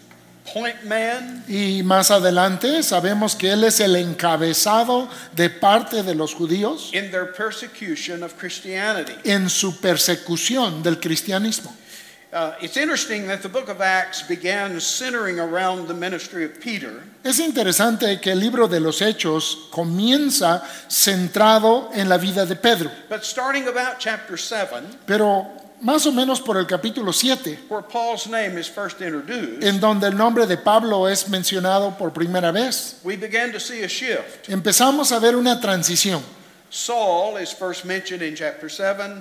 point 0.53 0.83
man 0.83 1.43
Y 1.47 1.83
más 1.83 2.11
adelante 2.11 2.83
sabemos 2.83 3.35
que 3.35 3.51
él 3.51 3.63
es 3.63 3.79
el 3.79 3.95
encabezado 3.95 5.07
de 5.35 5.49
parte 5.49 6.03
de 6.03 6.15
los 6.15 6.33
judíos 6.33 6.91
in 6.93 7.11
their 7.11 7.31
persecution 7.33 8.23
of 8.23 8.33
Christianity. 8.37 9.13
en 9.23 9.49
su 9.49 9.79
persecución 9.79 10.81
del 10.83 10.99
cristianismo. 10.99 11.75
Uh, 12.33 12.53
it's 12.61 12.77
interesting 12.77 13.27
that 13.27 13.41
the 13.41 13.49
book 13.49 13.67
of 13.67 13.81
Acts 13.81 14.21
began 14.25 14.79
centering 14.79 15.37
around 15.37 15.89
the 15.89 15.93
ministry 15.93 16.45
of 16.45 16.61
Peter, 16.61 17.03
Es 17.25 17.39
interesante 17.39 18.21
que 18.21 18.31
el 18.31 18.39
libro 18.39 18.69
de 18.69 18.79
los 18.79 19.01
Hechos 19.01 19.67
comienza 19.69 20.63
centrado 20.89 21.89
en 21.93 22.07
la 22.07 22.17
vida 22.17 22.45
de 22.45 22.55
Pedro, 22.55 22.89
but 23.09 23.25
starting 23.25 23.67
about 23.67 23.99
chapter 23.99 24.37
7, 24.37 24.81
pero 25.05 25.45
más 25.81 26.05
o 26.05 26.11
menos 26.11 26.39
por 26.39 26.57
el 26.57 26.67
capítulo 26.67 27.11
7, 27.11 27.59
where 27.69 27.81
Paul's 27.81 28.27
name 28.27 28.59
is 28.59 28.67
first 28.69 29.01
introduced, 29.01 29.63
en 29.63 29.79
donde 29.79 30.07
el 30.07 30.15
nombre 30.15 30.45
de 30.45 30.57
Pablo 30.57 31.07
es 31.07 31.27
mencionado 31.27 31.97
por 31.97 32.11
primera 32.13 32.51
vez, 32.51 32.99
we 33.03 33.15
began 33.17 33.51
to 33.51 33.59
see 33.59 33.83
a 33.83 33.87
shift. 33.87 34.47
empezamos 34.47 35.11
a 35.11 35.19
ver 35.19 35.35
una 35.35 35.59
transición. 35.59 36.21
Saul 36.69 37.37
is 37.37 37.51
first 37.51 37.83
mentioned 37.83 38.21
in 38.21 38.35
chapter 38.35 38.69
7. 38.69 39.19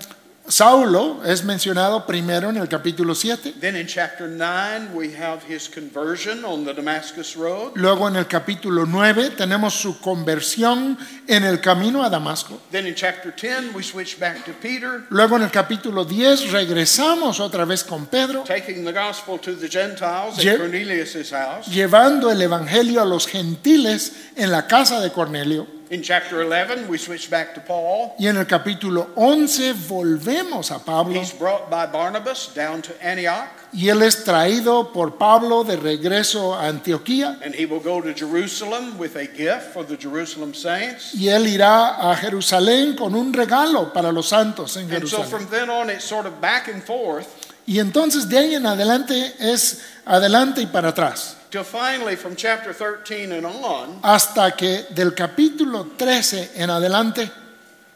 Saulo 0.50 1.23
es 1.25 1.45
mencionado 1.45 2.04
primero 2.07 2.50
en 2.50 2.57
el 2.57 2.69
capítulo 2.69 3.14
7, 3.14 3.54
Then 3.61 3.76
in 3.76 3.87
chapter 3.87 4.26
9, 4.28 4.88
we 4.92 5.14
have 5.14 5.42
his 5.49 5.69
conversion 5.69 6.45
on 6.45 6.64
the 6.64 6.75
Damascus 6.75 7.37
Road. 7.37 7.73
luego 7.76 8.09
en 8.09 8.16
el 8.16 8.26
capítulo 8.26 8.85
9 8.85 9.30
tenemos 9.37 9.75
su 9.75 10.00
conversión 10.00 10.99
en 11.28 11.45
el 11.45 11.61
camino 11.61 12.02
a 12.02 12.11
Damasco, 12.11 12.61
Then 12.73 12.88
in 12.88 12.97
chapter 12.97 13.33
10, 13.33 13.73
we 13.75 13.85
switch 13.85 14.19
back 14.19 14.45
to 14.45 14.52
Peter, 14.61 15.04
luego 15.11 15.37
en 15.37 15.42
el 15.42 15.50
capítulo 15.52 16.04
10 16.04 16.50
regresamos 16.50 17.38
otra 17.38 17.64
vez 17.64 17.85
con 17.85 18.07
Pedro, 18.07 18.42
taking 18.42 18.85
the 18.85 18.92
gospel 18.92 19.38
to 19.38 19.54
the 19.54 19.69
Gentiles 19.69 20.37
at 20.45 20.59
Cornelius' 20.59 21.30
house. 21.30 21.69
llevando 21.69 22.28
el 22.28 22.42
Evangelio 22.42 23.00
a 23.00 23.04
los 23.04 23.28
gentiles 23.28 24.12
en 24.35 24.50
la 24.50 24.66
casa 24.66 25.00
de 25.00 25.12
Cornelio. 25.12 25.80
In 25.92 26.02
chapter 26.02 26.40
11, 26.40 26.87
we 26.88 26.99
switch 26.99 27.28
back 27.28 27.52
to 27.54 27.61
Paul. 27.61 28.14
Y 28.16 28.28
en 28.28 28.37
el 28.37 28.47
capítulo 28.47 29.09
11 29.16 29.73
volvemos 29.88 30.70
a 30.70 30.78
Pablo 30.78 31.20
He's 31.20 31.37
brought 31.37 31.68
by 31.68 31.87
Barnabas 31.87 32.54
down 32.54 32.80
to 32.80 32.92
Antioch, 33.02 33.49
y 33.73 33.88
él 33.88 34.00
es 34.02 34.23
traído 34.23 34.92
por 34.92 35.18
Pablo 35.18 35.64
de 35.64 35.76
regreso 35.76 36.54
a 36.54 36.68
Antioquía 36.68 37.40
and 37.42 37.56
he 37.56 37.66
will 37.66 37.80
go 37.80 38.00
to 38.00 38.14
Jerusalem 38.14 38.99
with 38.99 39.16
a 39.16 39.26
gift 39.26 39.73
for 39.73 39.85
the 39.85 39.97
Jerusalem 39.97 40.54
saints. 40.54 41.12
y 41.12 41.28
él 41.28 41.49
irá 41.49 42.11
a 42.11 42.14
Jerusalén 42.14 42.94
con 42.94 43.16
un 43.16 43.32
regalo 43.32 43.92
para 43.92 44.12
los 44.12 44.28
santos 44.28 44.76
en 44.76 44.88
Jerusalén. 44.88 45.23
And 45.23 45.28
so 45.28 45.37
from 45.38 45.49
then 45.49 45.68
on, 45.70 45.90
it's 45.90 46.04
sort 46.04 46.26
of 46.26 46.40
back 46.40 46.68
and 46.68 46.85
forth 46.85 47.26
Y 47.67 47.79
entonces 47.79 48.29
de 48.29 48.38
ahí 48.38 48.55
en 48.55 48.67
adelante 48.67 49.35
es 49.38 49.83
adelante 50.05 50.62
y 50.62 50.67
para 50.67 50.88
atrás, 50.88 51.37
till 51.50 51.64
finally, 51.64 52.17
from 52.17 52.35
chapter 52.37 52.73
13 52.73 53.33
and 53.33 53.45
on, 53.45 54.00
hasta 54.02 54.52
que 54.57 54.87
del 54.90 55.14
capítulo 55.14 55.93
13 55.97 56.52
en 56.57 56.71
adelante 56.71 57.31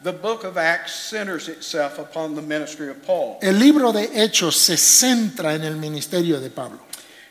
the 0.03 0.11
book 0.13 0.43
of 0.43 0.57
Acts 0.57 0.93
centers 0.93 1.49
itself 1.49 1.97
upon 1.97 2.35
the 2.35 2.41
ministry 2.41 2.89
of 2.89 3.01
Paul. 3.05 3.37
el 3.41 3.57
libro 3.57 3.91
de 3.91 4.07
Hechos 4.13 4.55
se 4.55 4.77
centra 4.77 5.55
en 5.55 5.63
el 5.63 5.75
ministerio 5.75 6.39
de 6.39 6.49
Pablo. 6.49 6.79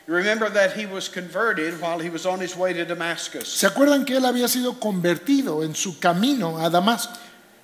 You 0.06 0.14
remember 0.14 0.50
that 0.50 0.76
he 0.76 0.84
was 0.84 1.08
converted 1.08 1.80
while 1.80 1.98
he 1.98 2.10
was 2.10 2.26
on 2.26 2.38
his 2.38 2.54
way 2.54 2.74
to 2.74 2.84
Damascus. 2.84 3.48
¿Se 3.48 3.66
acuerdan 3.66 4.04
que 4.04 4.16
él 4.16 4.26
había 4.26 4.48
sido 4.48 4.78
convertido 4.78 5.62
en 5.64 5.74
su 5.74 5.98
camino 5.98 6.58
a 6.58 6.68
Damasco? 6.68 7.14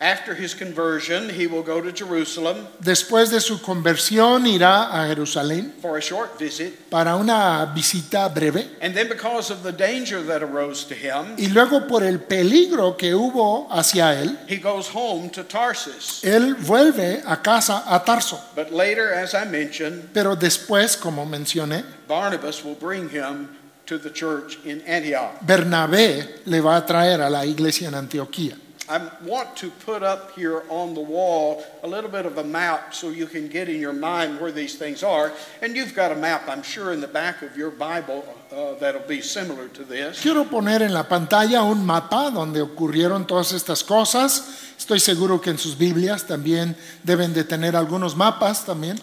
After 0.03 0.35
his 0.35 0.55
conversion, 0.55 1.29
he 1.29 1.47
will 1.47 1.63
go 1.63 1.83
to 1.83 1.93
Jerusalem 1.93 2.67
Después 2.83 3.29
de 3.31 3.39
su 3.39 3.61
conversión 3.61 4.47
irá 4.47 4.89
a 4.91 5.07
Jerusalén 5.07 5.75
for 5.83 5.99
a 5.99 6.01
short 6.01 6.39
visit. 6.39 6.89
para 6.89 7.17
una 7.17 7.67
visita 7.75 8.27
breve 8.31 8.67
And 8.81 8.95
then, 8.95 9.09
because 9.11 9.51
of 9.51 9.63
the 9.63 9.73
danger 9.73 10.23
that 10.23 10.43
arose 10.43 10.85
to 10.89 10.95
him, 10.95 11.37
y 11.37 11.49
luego 11.53 11.87
por 11.87 12.03
el 12.03 12.21
peligro 12.21 12.97
que 12.97 13.15
hubo 13.15 13.69
hacia 13.71 14.19
él, 14.19 14.39
he 14.49 14.57
goes 14.57 14.89
home 14.89 15.29
to 15.29 15.45
Tarsus. 15.45 16.25
él 16.25 16.55
vuelve 16.55 17.23
a 17.27 17.43
casa 17.43 17.85
a 17.87 18.03
Tarso. 18.03 18.41
But 18.57 18.73
later, 18.73 19.13
as 19.13 19.35
I 19.35 19.45
mentioned, 19.45 20.09
Pero 20.15 20.35
después, 20.35 20.97
como 20.97 21.27
mencioné, 21.27 21.85
Barnabas 22.09 22.65
will 22.65 22.75
bring 22.81 23.11
him 23.11 23.49
to 23.85 23.99
the 23.99 24.11
church 24.11 24.59
in 24.65 24.81
Antioch. 24.87 25.33
Bernabé 25.43 26.41
le 26.47 26.61
va 26.63 26.77
a 26.77 26.87
traer 26.87 27.21
a 27.21 27.29
la 27.29 27.45
iglesia 27.45 27.89
en 27.89 27.95
Antioquía. 27.97 28.57
I 28.91 29.09
want 29.25 29.57
to 29.59 29.71
put 29.71 30.03
up 30.03 30.35
here 30.35 30.65
on 30.69 30.95
the 30.95 31.01
wall 31.01 31.63
a 31.85 31.87
little 31.87 32.11
bit 32.11 32.27
of 32.27 32.39
a 32.39 32.43
map 32.43 32.93
so 32.93 33.11
you 33.11 33.27
can 33.27 33.47
get 33.47 33.69
in 33.69 33.81
your 33.81 33.93
mind 33.93 34.41
where 34.41 34.51
these 34.51 34.75
things 34.75 35.05
are. 35.05 35.33
And 35.63 35.77
you've 35.77 35.95
got 35.95 36.11
a 36.11 36.17
map, 36.17 36.49
I'm 36.49 36.65
sure, 36.65 36.93
in 36.93 37.01
the 37.01 37.07
back 37.07 37.41
of 37.43 37.57
your 37.57 37.71
Bible 37.71 38.25
uh, 38.51 38.75
that'll 38.81 39.07
be 39.07 39.21
similar 39.21 39.69
to 39.69 39.85
this. 39.85 40.21
Quiero 40.21 40.45
poner 40.45 40.83
en 40.83 40.93
la 40.93 41.05
pantalla 41.05 41.63
un 41.63 41.87
mapa 41.87 42.33
donde 42.33 42.61
ocurrieron 42.61 43.29
todas 43.29 43.53
estas 43.53 43.85
cosas. 43.85 44.75
Estoy 44.77 44.99
seguro 44.99 45.41
que 45.41 45.51
en 45.51 45.59
sus 45.59 45.79
Biblias 45.79 46.27
también 46.27 46.75
deben 47.05 47.33
de 47.33 47.45
tener 47.45 47.77
algunos 47.77 48.17
mapas 48.17 48.67
también. 48.67 48.99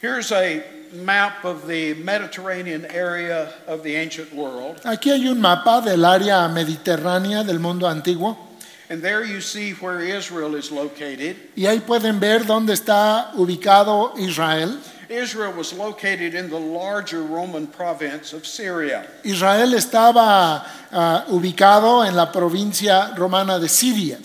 Here's 0.00 0.30
a 0.30 0.62
map 1.02 1.44
of 1.44 1.66
the 1.66 1.94
Mediterranean 1.94 2.86
area 2.92 3.52
of 3.66 3.82
the 3.82 3.96
ancient 3.96 4.32
world. 4.32 4.80
Aquí 4.84 5.10
hay 5.10 5.26
un 5.26 5.40
mapa 5.40 5.80
del 5.80 6.04
área 6.04 6.46
mediterránea 6.46 7.42
del 7.42 7.58
mundo 7.58 7.88
antiguo 7.88 8.45
And 8.88 9.02
there 9.02 9.24
you 9.24 9.40
see 9.40 9.72
where 9.72 10.00
Israel 10.00 10.54
is 10.54 10.70
located. 10.70 11.36
y 11.56 11.66
ahí 11.66 11.80
pueden 11.80 12.20
ver 12.20 12.46
dónde 12.46 12.72
está 12.72 13.32
ubicado 13.34 14.14
Israel. 14.16 14.78
Israel 15.08 15.52
was 15.56 15.72
located 15.72 16.34
in 16.34 16.48
the 16.50 16.58
larger 16.58 17.22
Roman 17.22 17.66
province 17.66 18.32
of 18.32 18.46
Syria. 18.46 19.06
Israel 19.24 19.74
estaba 19.74 20.64
ah, 20.92 21.24
ubicado 21.28 22.04
en 22.04 22.16
la 22.16 22.32
provincia 22.32 23.14
romana 23.16 23.58
de 23.58 23.68
Siria. 23.68 24.18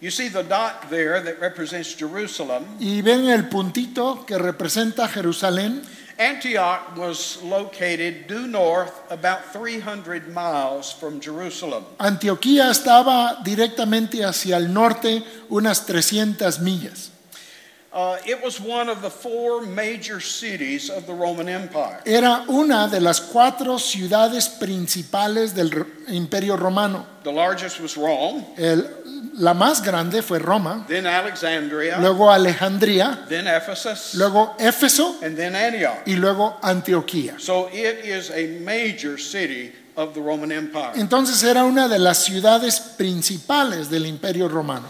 You 0.00 0.10
see 0.10 0.28
the 0.28 0.42
dot 0.42 0.90
there 0.90 1.20
that 1.22 1.40
represents 1.40 1.94
Jerusalem. 1.96 2.64
Y 2.78 3.00
ven 3.00 3.28
el 3.28 3.48
puntito 3.48 4.26
que 4.26 4.36
representa 4.38 5.08
Jerusalén. 5.08 5.82
Antioch 6.18 6.96
was 6.96 7.42
located 7.42 8.26
due 8.26 8.46
north 8.46 8.92
about 9.10 9.52
300 9.52 10.32
miles 10.32 10.90
from 10.90 11.20
Jerusalem. 11.20 11.84
Antioquía 11.98 12.70
estaba 12.70 13.42
directamente 13.44 14.24
hacia 14.24 14.56
el 14.56 14.72
norte, 14.72 15.22
unas 15.50 15.84
300 15.84 16.60
millas. 16.60 17.10
Era 22.04 22.44
una 22.48 22.88
de 22.88 23.00
las 23.00 23.20
cuatro 23.22 23.78
ciudades 23.78 24.48
principales 24.48 25.54
del 25.54 25.72
Imperio 26.08 26.56
Romano. 26.58 27.06
The 27.24 27.32
largest 27.32 27.80
was 27.80 27.96
Rome, 27.96 28.44
El- 28.58 28.86
la 29.38 29.54
más 29.54 29.82
grande 29.82 30.22
fue 30.22 30.38
Roma, 30.38 30.84
then 30.88 31.06
Alexandria, 31.06 31.98
luego 31.98 32.30
Alejandría, 32.30 33.24
then 33.28 33.46
Ephesus, 33.46 34.14
luego 34.14 34.54
Éfeso 34.58 35.16
and 35.22 35.36
then 35.36 35.54
Antioch. 35.56 36.06
y 36.06 36.16
luego 36.16 36.58
Antioquía. 36.62 37.36
So 37.38 37.68
it 37.72 38.04
is 38.04 38.30
a 38.30 38.60
major 38.60 39.18
city 39.18 39.72
of 39.96 40.12
the 40.14 40.20
Roman 40.20 40.52
Empire. 40.52 40.92
Entonces 40.96 41.42
era 41.42 41.64
una 41.64 41.88
de 41.88 41.98
las 41.98 42.18
ciudades 42.24 42.78
principales 42.78 43.88
del 43.90 44.04
Imperio 44.06 44.48
Romano. 44.48 44.86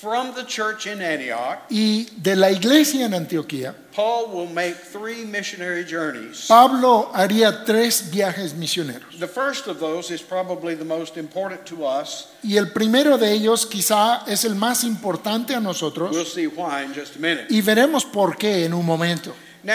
From 0.00 0.32
the 0.34 0.44
church 0.44 0.86
in 0.86 1.02
Antioch, 1.02 1.58
y 1.68 2.06
de 2.22 2.34
la 2.34 2.50
iglesia 2.50 3.04
en 3.04 3.12
Antioquía, 3.12 3.74
Paul 3.92 4.28
will 4.32 4.46
make 4.46 4.74
three 4.76 5.24
missionary 5.26 5.84
journeys. 5.84 6.46
Pablo 6.48 7.10
haría 7.12 7.64
tres 7.66 8.10
viajes 8.10 8.54
misioneros. 8.54 9.18
The 9.18 9.26
first 9.28 9.66
of 9.66 9.78
those 9.78 10.10
is 10.10 10.22
probably 10.22 10.74
the 10.74 10.84
most 10.84 11.16
important 11.18 11.66
to 11.66 11.84
us. 11.84 12.28
Y 12.42 12.56
el 12.56 12.68
primero 12.72 13.18
de 13.18 13.30
ellos 13.32 13.66
quizá 13.66 14.24
es 14.26 14.44
el 14.44 14.54
más 14.54 14.84
importante 14.84 15.52
a 15.54 15.58
We'll 15.58 15.64
nosotros 15.64 16.32
see 16.32 16.46
why 16.46 16.82
in 16.84 16.94
just 16.94 17.16
a 17.16 17.18
minute. 17.18 17.46
y 17.50 17.60
veremos 17.60 18.04
por 18.04 18.36
qué 18.36 18.64
en 18.64 18.72
un 18.72 18.86
momento. 18.86 19.34
Now, 19.62 19.74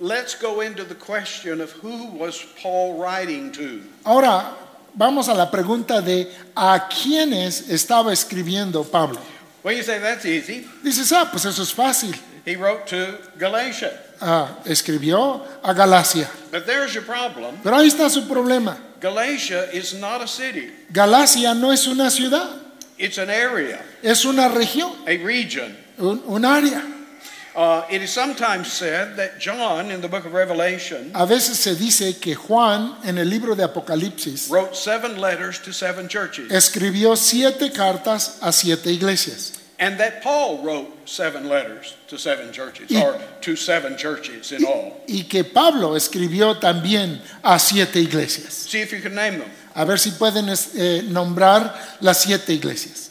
let's 0.00 0.34
go 0.34 0.62
into 0.62 0.84
the 0.84 0.94
question 0.94 1.60
of 1.60 1.70
who 1.82 2.06
was 2.18 2.42
Paul 2.62 2.98
writing 2.98 3.52
to. 3.52 3.82
Ahora 4.04 4.56
vamos 4.94 5.28
a 5.28 5.34
la 5.34 5.50
pregunta 5.50 6.00
de 6.00 6.30
a 6.56 6.88
quiénes 6.88 7.68
estaba 7.68 8.12
escribiendo 8.12 8.84
Pablo. 8.84 9.20
Well, 9.62 9.74
you 9.76 9.82
say 9.82 9.98
that's 9.98 10.24
easy. 10.24 10.66
Dices, 10.82 11.12
ah, 11.12 11.28
pues 11.30 11.44
eso 11.44 11.62
es 11.62 11.72
fácil. 11.72 12.14
He 12.46 12.56
wrote 12.56 12.86
to 12.88 13.18
Galatia. 13.38 13.92
Ah, 14.20 14.58
escribió 14.64 15.42
a 15.62 15.74
Galacia. 15.74 16.28
But 16.50 16.66
there's 16.66 16.94
your 16.94 17.04
problem. 17.04 17.56
Pero 17.62 17.76
ahí 17.76 17.88
está 17.88 18.08
su 18.10 18.22
problema. 18.26 18.76
Galatia 19.00 19.70
is 19.72 19.94
not 19.94 20.20
a 20.20 20.26
city, 20.26 20.70
Galacia 20.92 21.54
no 21.54 21.72
es 21.72 21.86
una 21.86 22.10
ciudad, 22.10 22.50
it's 22.98 23.16
an 23.16 23.30
area, 23.30 23.82
es 24.02 24.26
una 24.26 24.48
región, 24.50 24.92
a 25.06 25.16
region. 25.24 25.74
un, 25.98 26.22
un 26.26 26.44
área. 26.44 26.82
A 31.14 31.24
veces 31.26 31.58
se 31.58 31.74
dice 31.74 32.18
que 32.18 32.34
Juan 32.34 32.98
en 33.04 33.18
el 33.18 33.28
libro 33.28 33.54
de 33.56 33.64
Apocalipsis 33.64 34.48
wrote 34.48 34.74
seven 34.74 35.20
letters 35.20 35.60
to 35.62 35.72
seven 35.72 36.08
churches, 36.08 36.50
escribió 36.50 37.16
siete 37.16 37.72
cartas 37.72 38.38
a 38.40 38.52
siete 38.52 38.90
iglesias 38.92 39.54
and 39.80 39.98
that 39.98 40.22
Paul 40.22 40.62
wrote 40.62 40.88
seven 41.06 41.48
letters 41.48 41.94
to 42.08 42.18
seven 42.18 42.52
churches, 42.52 42.90
Y- 42.90 43.00
or 43.02 43.18
to 43.40 43.56
seven 43.56 43.96
churches 43.96 44.52
in 44.52 44.64
all. 44.64 44.92
y 45.08 45.24
que 45.24 45.42
Pablo 45.42 45.96
escribió 45.96 46.58
también 46.58 47.20
a 47.42 47.58
siete 47.58 47.98
iglesias. 47.98 48.52
See 48.68 48.80
if 48.82 48.92
you 48.92 49.00
can 49.00 49.14
name 49.14 49.38
them. 49.38 49.48
A 49.74 49.84
ver 49.84 49.98
si 49.98 50.10
pueden 50.12 50.48
eh, 50.50 51.02
nombrar 51.08 51.96
las 52.00 52.20
siete 52.20 52.52
iglesias. 52.52 53.09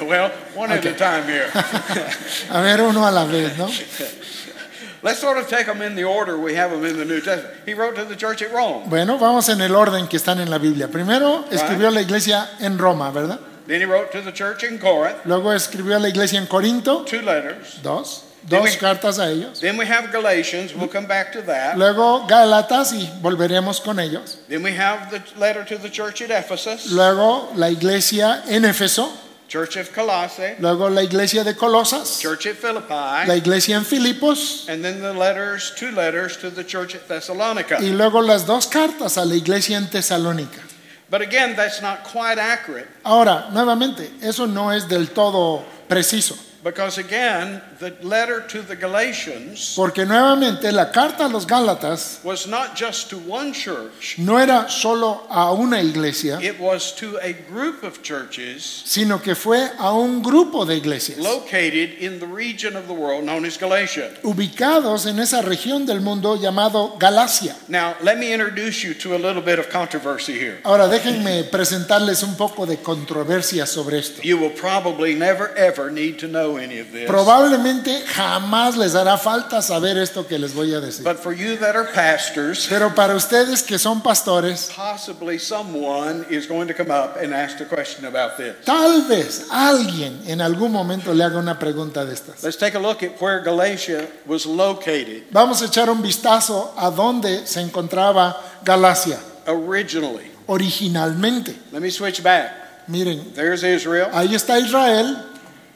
Well, 0.06 0.30
one 0.54 0.70
at 0.72 0.84
a 0.84 0.88
Okay. 0.90 0.98
time 0.98 1.24
here. 1.26 1.48
A 2.50 2.60
ver 2.62 2.80
uno 2.82 3.06
a 3.06 3.10
la 3.10 3.24
vez, 3.24 3.56
¿no? 3.58 3.68
Let's 5.04 5.18
sort 5.18 5.36
of 5.38 5.48
take 5.48 5.66
them 5.66 5.82
in 5.82 5.96
the 5.96 6.04
order 6.04 6.38
we 6.38 6.54
have 6.54 6.70
them 6.70 6.84
in 6.84 6.96
the 6.96 7.04
New 7.04 7.20
Testament. 7.20 7.54
He 7.66 7.74
wrote 7.74 7.96
to 7.96 8.04
the 8.04 8.14
church 8.14 8.40
at 8.40 8.52
Rome. 8.52 8.88
Bueno, 8.88 9.18
vamos 9.18 9.48
en 9.48 9.60
el 9.60 9.74
orden 9.74 10.06
que 10.06 10.16
están 10.16 10.38
en 10.40 10.48
la 10.48 10.58
Biblia. 10.58 10.86
Primero 10.88 11.44
escribió 11.50 11.88
a 11.88 11.90
la 11.90 12.02
iglesia 12.02 12.48
en 12.60 12.78
Roma, 12.78 13.10
¿verdad? 13.10 13.40
Then 13.66 13.80
he 13.80 13.84
wrote 13.86 14.12
to 14.12 14.20
the 14.22 14.32
church 14.32 14.62
in 14.64 14.78
Corinth, 14.78 15.16
Luego 15.24 15.52
escribió 15.52 15.96
a 15.96 15.98
la 15.98 16.08
iglesia 16.08 16.38
en 16.38 16.46
Corinto, 16.46 17.04
two 17.04 17.20
letters. 17.22 17.80
dos, 17.82 18.24
dos 18.42 18.62
we- 18.64 18.76
cartas 18.76 19.18
a 19.18 19.28
ellos. 19.30 19.60
Then 19.60 19.76
we 19.76 19.86
have 19.86 20.10
Galatians, 20.12 20.72
we'll 20.74 20.88
come 20.88 21.06
back 21.06 21.32
to 21.32 21.42
that. 21.42 21.76
Luego 21.76 22.24
Gálatas 22.28 22.92
y 22.92 23.08
volveremos 23.20 23.80
con 23.80 23.98
ellos. 23.98 24.38
Then 24.48 24.62
we 24.62 24.72
have 24.76 25.10
the 25.10 25.20
letter 25.38 25.64
to 25.64 25.78
the 25.78 25.88
church 25.90 26.22
at 26.22 26.30
Ephesus, 26.30 26.90
Luego 26.92 27.52
la 27.56 27.70
iglesia 27.70 28.42
en 28.48 28.64
Éfeso, 28.64 29.08
church 29.52 29.76
of 29.76 29.92
Colossae, 29.92 30.56
luego 30.60 30.88
la 30.88 31.02
iglesia 31.02 31.44
de 31.44 31.54
Colosas, 31.54 32.18
church 32.22 32.46
at 32.46 32.62
la 32.64 32.80
Philippi, 32.80 33.36
iglesia 33.36 33.76
en 33.76 33.84
Filipos 33.84 34.66
and 34.66 34.82
then 34.82 35.02
the 35.02 35.12
letters, 35.12 35.74
two 35.76 35.90
letters 35.90 36.38
to 36.38 36.48
the 36.48 36.64
church 36.64 36.94
at 36.94 37.06
Thessalonica. 37.06 37.78
y 37.78 37.90
luego 37.90 38.22
las 38.22 38.46
dos 38.46 38.66
cartas 38.66 39.18
a 39.18 39.26
la 39.26 39.34
iglesia 39.34 39.76
en 39.76 39.88
Tesalónica. 39.88 40.62
But 41.10 41.20
again, 41.20 41.54
that's 41.54 41.82
not 41.82 42.02
quite 42.04 42.38
accurate 42.38 42.88
Ahora, 43.04 43.48
nuevamente, 43.52 44.10
eso 44.22 44.46
no 44.46 44.72
es 44.72 44.88
del 44.88 45.10
todo 45.10 45.62
preciso, 45.86 46.34
because 46.64 46.96
again, 46.96 47.60
the 47.82 47.92
letter 48.06 48.40
to 48.46 48.62
the 48.62 48.76
Galatians 48.76 49.74
porque 49.74 50.06
nuevamente 50.06 50.70
la 50.70 50.92
carta 50.92 51.24
a 51.24 51.28
los 51.28 51.44
Gálatas 51.44 52.22
was 52.22 52.46
not 52.46 52.76
just 52.76 53.10
to 53.10 53.18
one 53.18 53.52
church, 53.52 54.16
no 54.18 54.36
era 54.38 54.66
solo 54.68 55.26
a 55.28 55.52
una 55.52 55.82
iglesia, 55.82 56.38
it 56.40 56.60
was 56.60 56.92
to 56.94 57.18
a 57.20 57.32
group 57.50 57.82
of 57.82 58.00
churches 58.00 58.82
sino 58.84 59.18
que 59.18 59.34
fue 59.34 59.68
a 59.80 59.92
un 59.92 60.22
grupo 60.22 60.64
de 60.64 60.76
iglesias 60.76 61.18
located 61.18 61.98
in 61.98 62.20
the 62.20 62.26
region 62.26 62.76
of 62.76 62.86
the 62.86 62.94
world 62.94 63.24
known 63.24 63.44
as 63.44 63.56
Galatia. 63.58 64.10
ubicados 64.22 65.06
en 65.06 65.18
esa 65.18 65.42
región 65.42 65.84
del 65.84 66.00
mundo 66.00 66.36
llamado 66.36 66.96
Galacia. 67.00 67.56
Now, 67.66 67.96
let 68.00 68.16
me 68.16 68.32
introduce 68.32 68.84
you 68.84 68.94
to 68.94 69.16
a 69.16 69.18
little 69.18 69.42
bit 69.42 69.58
of 69.58 69.68
controversy 69.70 70.34
here. 70.38 70.60
Ahora 70.62 70.86
déjenme 70.86 71.42
presentarles 71.50 72.22
un 72.22 72.36
poco 72.36 72.64
de 72.64 72.76
controversia 72.76 73.66
sobre 73.66 73.98
esto. 73.98 74.22
You 74.22 74.38
will 74.38 74.54
probably 74.54 75.16
never 75.16 75.52
ever 75.56 75.90
need 75.90 76.18
to 76.20 76.28
know 76.28 76.58
any 76.58 76.78
of 76.78 76.92
this. 76.92 77.08
Probablemente 77.08 77.71
jamás 78.14 78.76
les 78.76 78.94
hará 78.94 79.16
falta 79.16 79.62
saber 79.62 79.96
esto 79.96 80.26
que 80.26 80.38
les 80.38 80.52
voy 80.54 80.74
a 80.74 80.80
decir. 80.80 81.04
But 81.04 81.18
for 81.18 81.32
you 81.32 81.56
that 81.58 81.74
are 81.74 81.88
pastors, 81.92 82.66
Pero 82.68 82.94
para 82.94 83.14
ustedes 83.14 83.62
que 83.62 83.78
son 83.78 84.02
pastores, 84.02 84.70
possibly 84.74 85.38
someone 85.38 86.24
is 86.30 86.46
going 86.46 86.66
to 86.68 86.74
come 86.74 86.90
up 86.90 87.16
and 87.16 87.32
ask 87.32 87.60
a 87.60 87.64
question 87.64 88.04
about 88.04 88.36
this. 88.36 88.54
tal 88.64 89.02
vez 89.08 89.46
alguien 89.50 90.20
en 90.26 90.40
algún 90.40 90.72
momento 90.72 91.12
le 91.14 91.24
haga 91.24 91.38
una 91.38 91.58
pregunta 91.58 92.04
de 92.04 92.14
estas. 92.14 92.42
Let's 92.42 92.56
take 92.58 92.76
a 92.76 92.80
look 92.80 93.02
at 93.02 93.20
where 93.20 93.40
Galatia 93.42 94.08
was 94.26 94.44
located 94.46 95.24
Vamos 95.30 95.62
a 95.62 95.66
echar 95.66 95.88
un 95.90 96.02
vistazo 96.02 96.74
a 96.76 96.90
dónde 96.90 97.46
se 97.46 97.60
encontraba 97.60 98.36
Galacia 98.64 99.18
originally. 99.46 100.30
originalmente. 100.46 101.54
Let 101.72 101.80
me 101.82 101.90
switch 101.90 102.22
back. 102.22 102.50
Miren, 102.88 103.32
There's 103.34 103.62
Israel, 103.62 104.08
ahí 104.12 104.34
está 104.34 104.58
Israel 104.58 105.16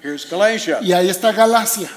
here's 0.06 0.24
Galatia. 0.24 0.78
y 0.82 0.92
ahí 0.92 1.08
está 1.08 1.32
Galacia. 1.32 1.90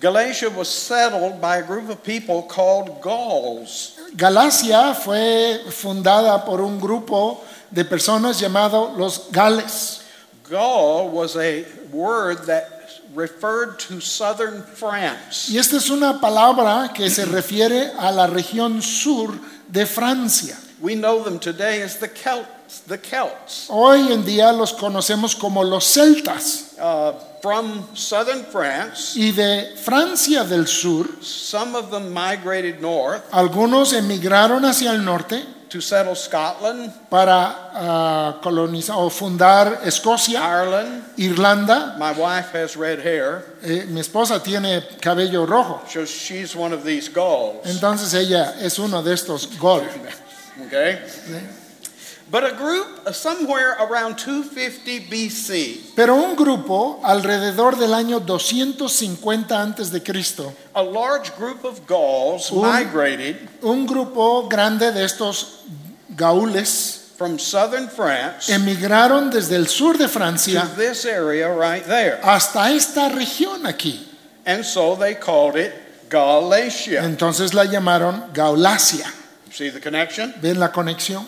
Galatia 0.00 0.48
was 0.50 0.68
settled 0.68 1.40
by 1.40 1.58
a 1.58 1.62
group 1.62 1.88
of 1.88 2.02
people 2.04 2.42
called 2.42 3.00
Gauls. 3.00 3.96
Galacia 4.16 4.94
fue 4.94 5.60
fundada 5.70 6.44
por 6.44 6.60
un 6.60 6.80
grupo 6.80 7.42
de 7.70 7.84
personas 7.84 8.40
llamado 8.40 8.96
los 8.96 9.30
Gales. 9.30 10.04
Gaul 10.48 11.10
was 11.10 11.36
a 11.36 11.64
word 11.92 12.46
that 12.46 12.78
referred 13.14 13.78
to 13.80 14.00
southern 14.00 14.62
France. 14.62 15.50
Y 15.50 15.58
esta 15.58 15.76
es 15.76 15.90
una 15.90 16.20
palabra 16.20 16.92
que 16.94 17.10
se 17.10 17.24
refiere 17.24 17.92
a 17.98 18.12
la 18.12 18.26
región 18.26 18.80
sur 18.82 19.32
de 19.68 19.84
Francia. 19.84 20.56
We 20.80 20.94
know 20.94 21.24
them 21.24 21.38
today 21.40 21.82
as 21.82 21.98
the 21.98 22.08
Celts. 22.08 22.82
The 22.86 22.98
Celts. 22.98 23.66
Hoy 23.68 24.12
en 24.12 24.24
día 24.24 24.52
los 24.52 24.72
conocemos 24.74 25.34
como 25.34 25.64
los 25.64 25.84
celtas. 25.84 26.74
Uh, 26.78 27.12
from 27.42 27.86
southern 27.94 28.44
France, 28.44 29.14
Y 29.16 29.30
de 29.32 29.74
Francia 29.76 30.44
del 30.44 30.66
sur, 30.66 31.06
some 31.22 31.74
of 31.76 31.90
them 31.90 32.12
migrated 32.12 32.80
north 32.80 33.22
algunos 33.32 33.92
emigraron 33.92 34.64
hacia 34.64 34.90
el 34.92 35.04
norte 35.04 35.44
to 35.68 35.82
settle 35.82 36.14
Scotland, 36.16 36.90
para 37.10 37.70
ah, 37.74 38.40
colonizar 38.42 38.96
o 38.96 39.10
fundar 39.10 39.80
Escocia, 39.84 40.40
Ireland. 40.40 41.04
Irlanda. 41.18 41.94
My 41.98 42.12
wife 42.12 42.52
has 42.54 42.74
red 42.74 43.00
hair, 43.00 43.44
Eh, 43.62 43.84
mi 43.86 44.00
esposa 44.00 44.42
tiene 44.42 44.82
cabello 44.98 45.44
rojo, 45.44 45.82
so 45.86 46.06
she's 46.06 46.56
one 46.56 46.72
of 46.72 46.84
these 46.84 47.10
Gauls. 47.10 47.66
entonces 47.66 48.14
ella 48.14 48.54
es 48.60 48.78
uno 48.78 49.02
de 49.02 49.12
estos 49.12 49.46
Gol. 49.58 49.82
Okay? 50.66 50.98
But 52.30 52.44
a 52.44 52.52
group 52.52 53.08
somewhere 53.14 53.74
around 53.80 54.16
250 54.18 55.08
BC, 55.08 55.94
Pero 55.96 56.14
un 56.14 56.36
grupo 56.36 57.00
alrededor 57.02 57.78
del 57.78 57.94
año 57.94 58.20
250 58.20 59.58
antes 59.62 59.90
de 59.90 60.02
Cristo, 60.02 60.52
a 60.74 60.82
large 60.82 61.32
group 61.38 61.64
of 61.64 61.80
Gauls 61.86 62.50
Un- 62.52 62.62
migrated 62.70 63.36
un 63.62 63.86
grupo 63.86 64.46
grande 64.46 64.92
de 64.92 65.04
estos 65.04 65.60
gaules 66.16 67.12
from 67.16 67.38
southern 67.38 67.88
France 67.88 68.52
emigraron 68.52 69.30
desde 69.30 69.56
el 69.56 69.66
sur 69.66 69.96
de 69.96 70.04
to 70.04 70.10
Francia 70.10 70.68
this 70.76 71.04
area 71.06 71.48
right 71.48 71.84
there. 71.86 72.20
hasta 72.22 72.70
esta 72.72 73.08
región 73.08 73.64
aquí. 73.66 74.06
And 74.44 74.62
so 74.64 74.96
they 74.96 75.14
called 75.14 75.56
it 75.56 75.72
Galatia. 76.10 77.04
Entonces 77.04 77.54
la 77.54 77.64
llamaron 77.64 78.32
Gaulacia. 78.34 79.06
See 79.50 79.70
the 79.70 79.80
connection? 79.80 80.34
¿Ven 80.42 80.58
la 80.60 80.70
conexión? 80.72 81.26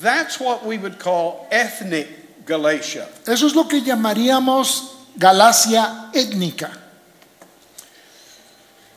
That's 0.00 0.40
what 0.40 0.64
we 0.64 0.78
would 0.78 0.98
call 0.98 1.46
ethnic 1.50 2.46
Galatia. 2.46 3.06
Eso 3.26 3.46
es 3.46 3.54
lo 3.54 3.68
que 3.68 3.82
llamaríamos 3.82 4.96
Galacia 5.16 6.10
étnica. 6.14 6.70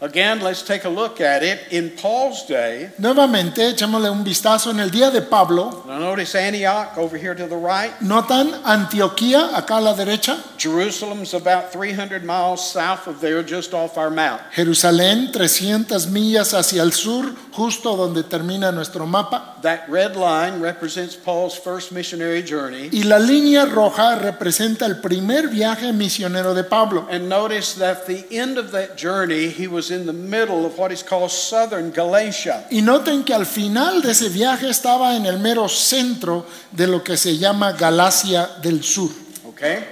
Again, 0.04 0.42
let's 0.42 0.64
take 0.64 0.84
a 0.84 0.90
look 0.90 1.22
at 1.22 1.44
it. 1.44 1.72
In 1.72 1.92
Paul's 1.92 2.46
day, 2.46 2.90
Nuevamente, 2.98 3.70
echémosle 3.70 4.10
un 4.10 4.22
vistazo 4.22 4.72
en 4.72 4.82
el 4.82 4.92
día 4.92 5.10
de 5.10 5.22
Pablo. 5.22 5.86
now 5.88 5.98
notice 5.98 6.36
Antioch 6.36 6.98
over 6.98 7.18
here 7.18 7.34
to 7.34 7.48
the 7.48 7.56
right. 7.56 7.94
Notan 8.02 8.52
Antioquía, 8.66 9.56
acá 9.56 9.78
a 9.78 9.82
la 9.82 9.94
derecha, 9.94 10.36
Jerusalem's 10.58 11.34
about 11.34 11.72
300 11.72 12.26
miles 12.26 12.70
south 12.70 13.08
of 13.08 13.22
there, 13.22 13.42
just 13.44 13.74
off 13.74 13.98
our 13.98 14.10
map. 14.10 14.42
Jerusalén, 14.54 15.32
300 15.32 16.08
millas 16.08 16.54
hacia 16.54 16.82
el 16.82 16.92
sur, 16.92 17.34
justo 17.54 17.96
donde 17.96 18.24
termina 18.24 18.74
nuestro 18.74 19.06
mapa. 19.06 19.56
That 19.62 19.88
red 19.88 20.18
line 20.18 20.60
represents 20.60 21.16
Paul's 21.16 21.58
first 21.58 21.94
missionary 21.94 22.44
journey. 22.44 22.90
Y 22.92 23.04
la 23.04 23.20
línea 23.20 23.64
roja 23.64 24.16
representa 24.16 24.86
el 24.86 25.00
primer 25.00 25.48
viaje 25.48 25.94
misionero 25.94 26.54
de 26.54 26.66
Pablo. 26.66 27.08
And 27.10 27.30
notice 27.30 27.76
that 27.76 27.94
at 27.94 28.06
the 28.08 28.26
end 28.38 28.58
of 28.58 28.72
that 28.72 28.98
journey, 28.98 29.48
he 29.48 29.68
was 29.68 29.93
in 29.94 30.06
the 30.06 30.14
middle 30.14 30.66
of 30.66 30.78
what 30.78 30.92
is 30.92 31.04
called 31.04 31.32
southern 31.32 31.92
Galatia. 31.92 32.66
Y 32.70 32.82
noten 32.82 33.24
que 33.24 33.34
al 33.34 33.46
final 33.46 34.02
de 34.02 34.12
ese 34.12 34.30
viaje 34.30 34.70
estaba 34.70 35.16
en 35.16 35.26
el 35.26 35.40
mero 35.40 35.70
centro 35.70 36.46
de 36.72 36.88
lo 36.88 37.04
que 37.04 37.16
se 37.16 37.38
llama 37.38 37.72
Galacia 37.74 38.50
del 38.62 38.84
Sur. 38.84 39.10
Okay? 39.46 39.84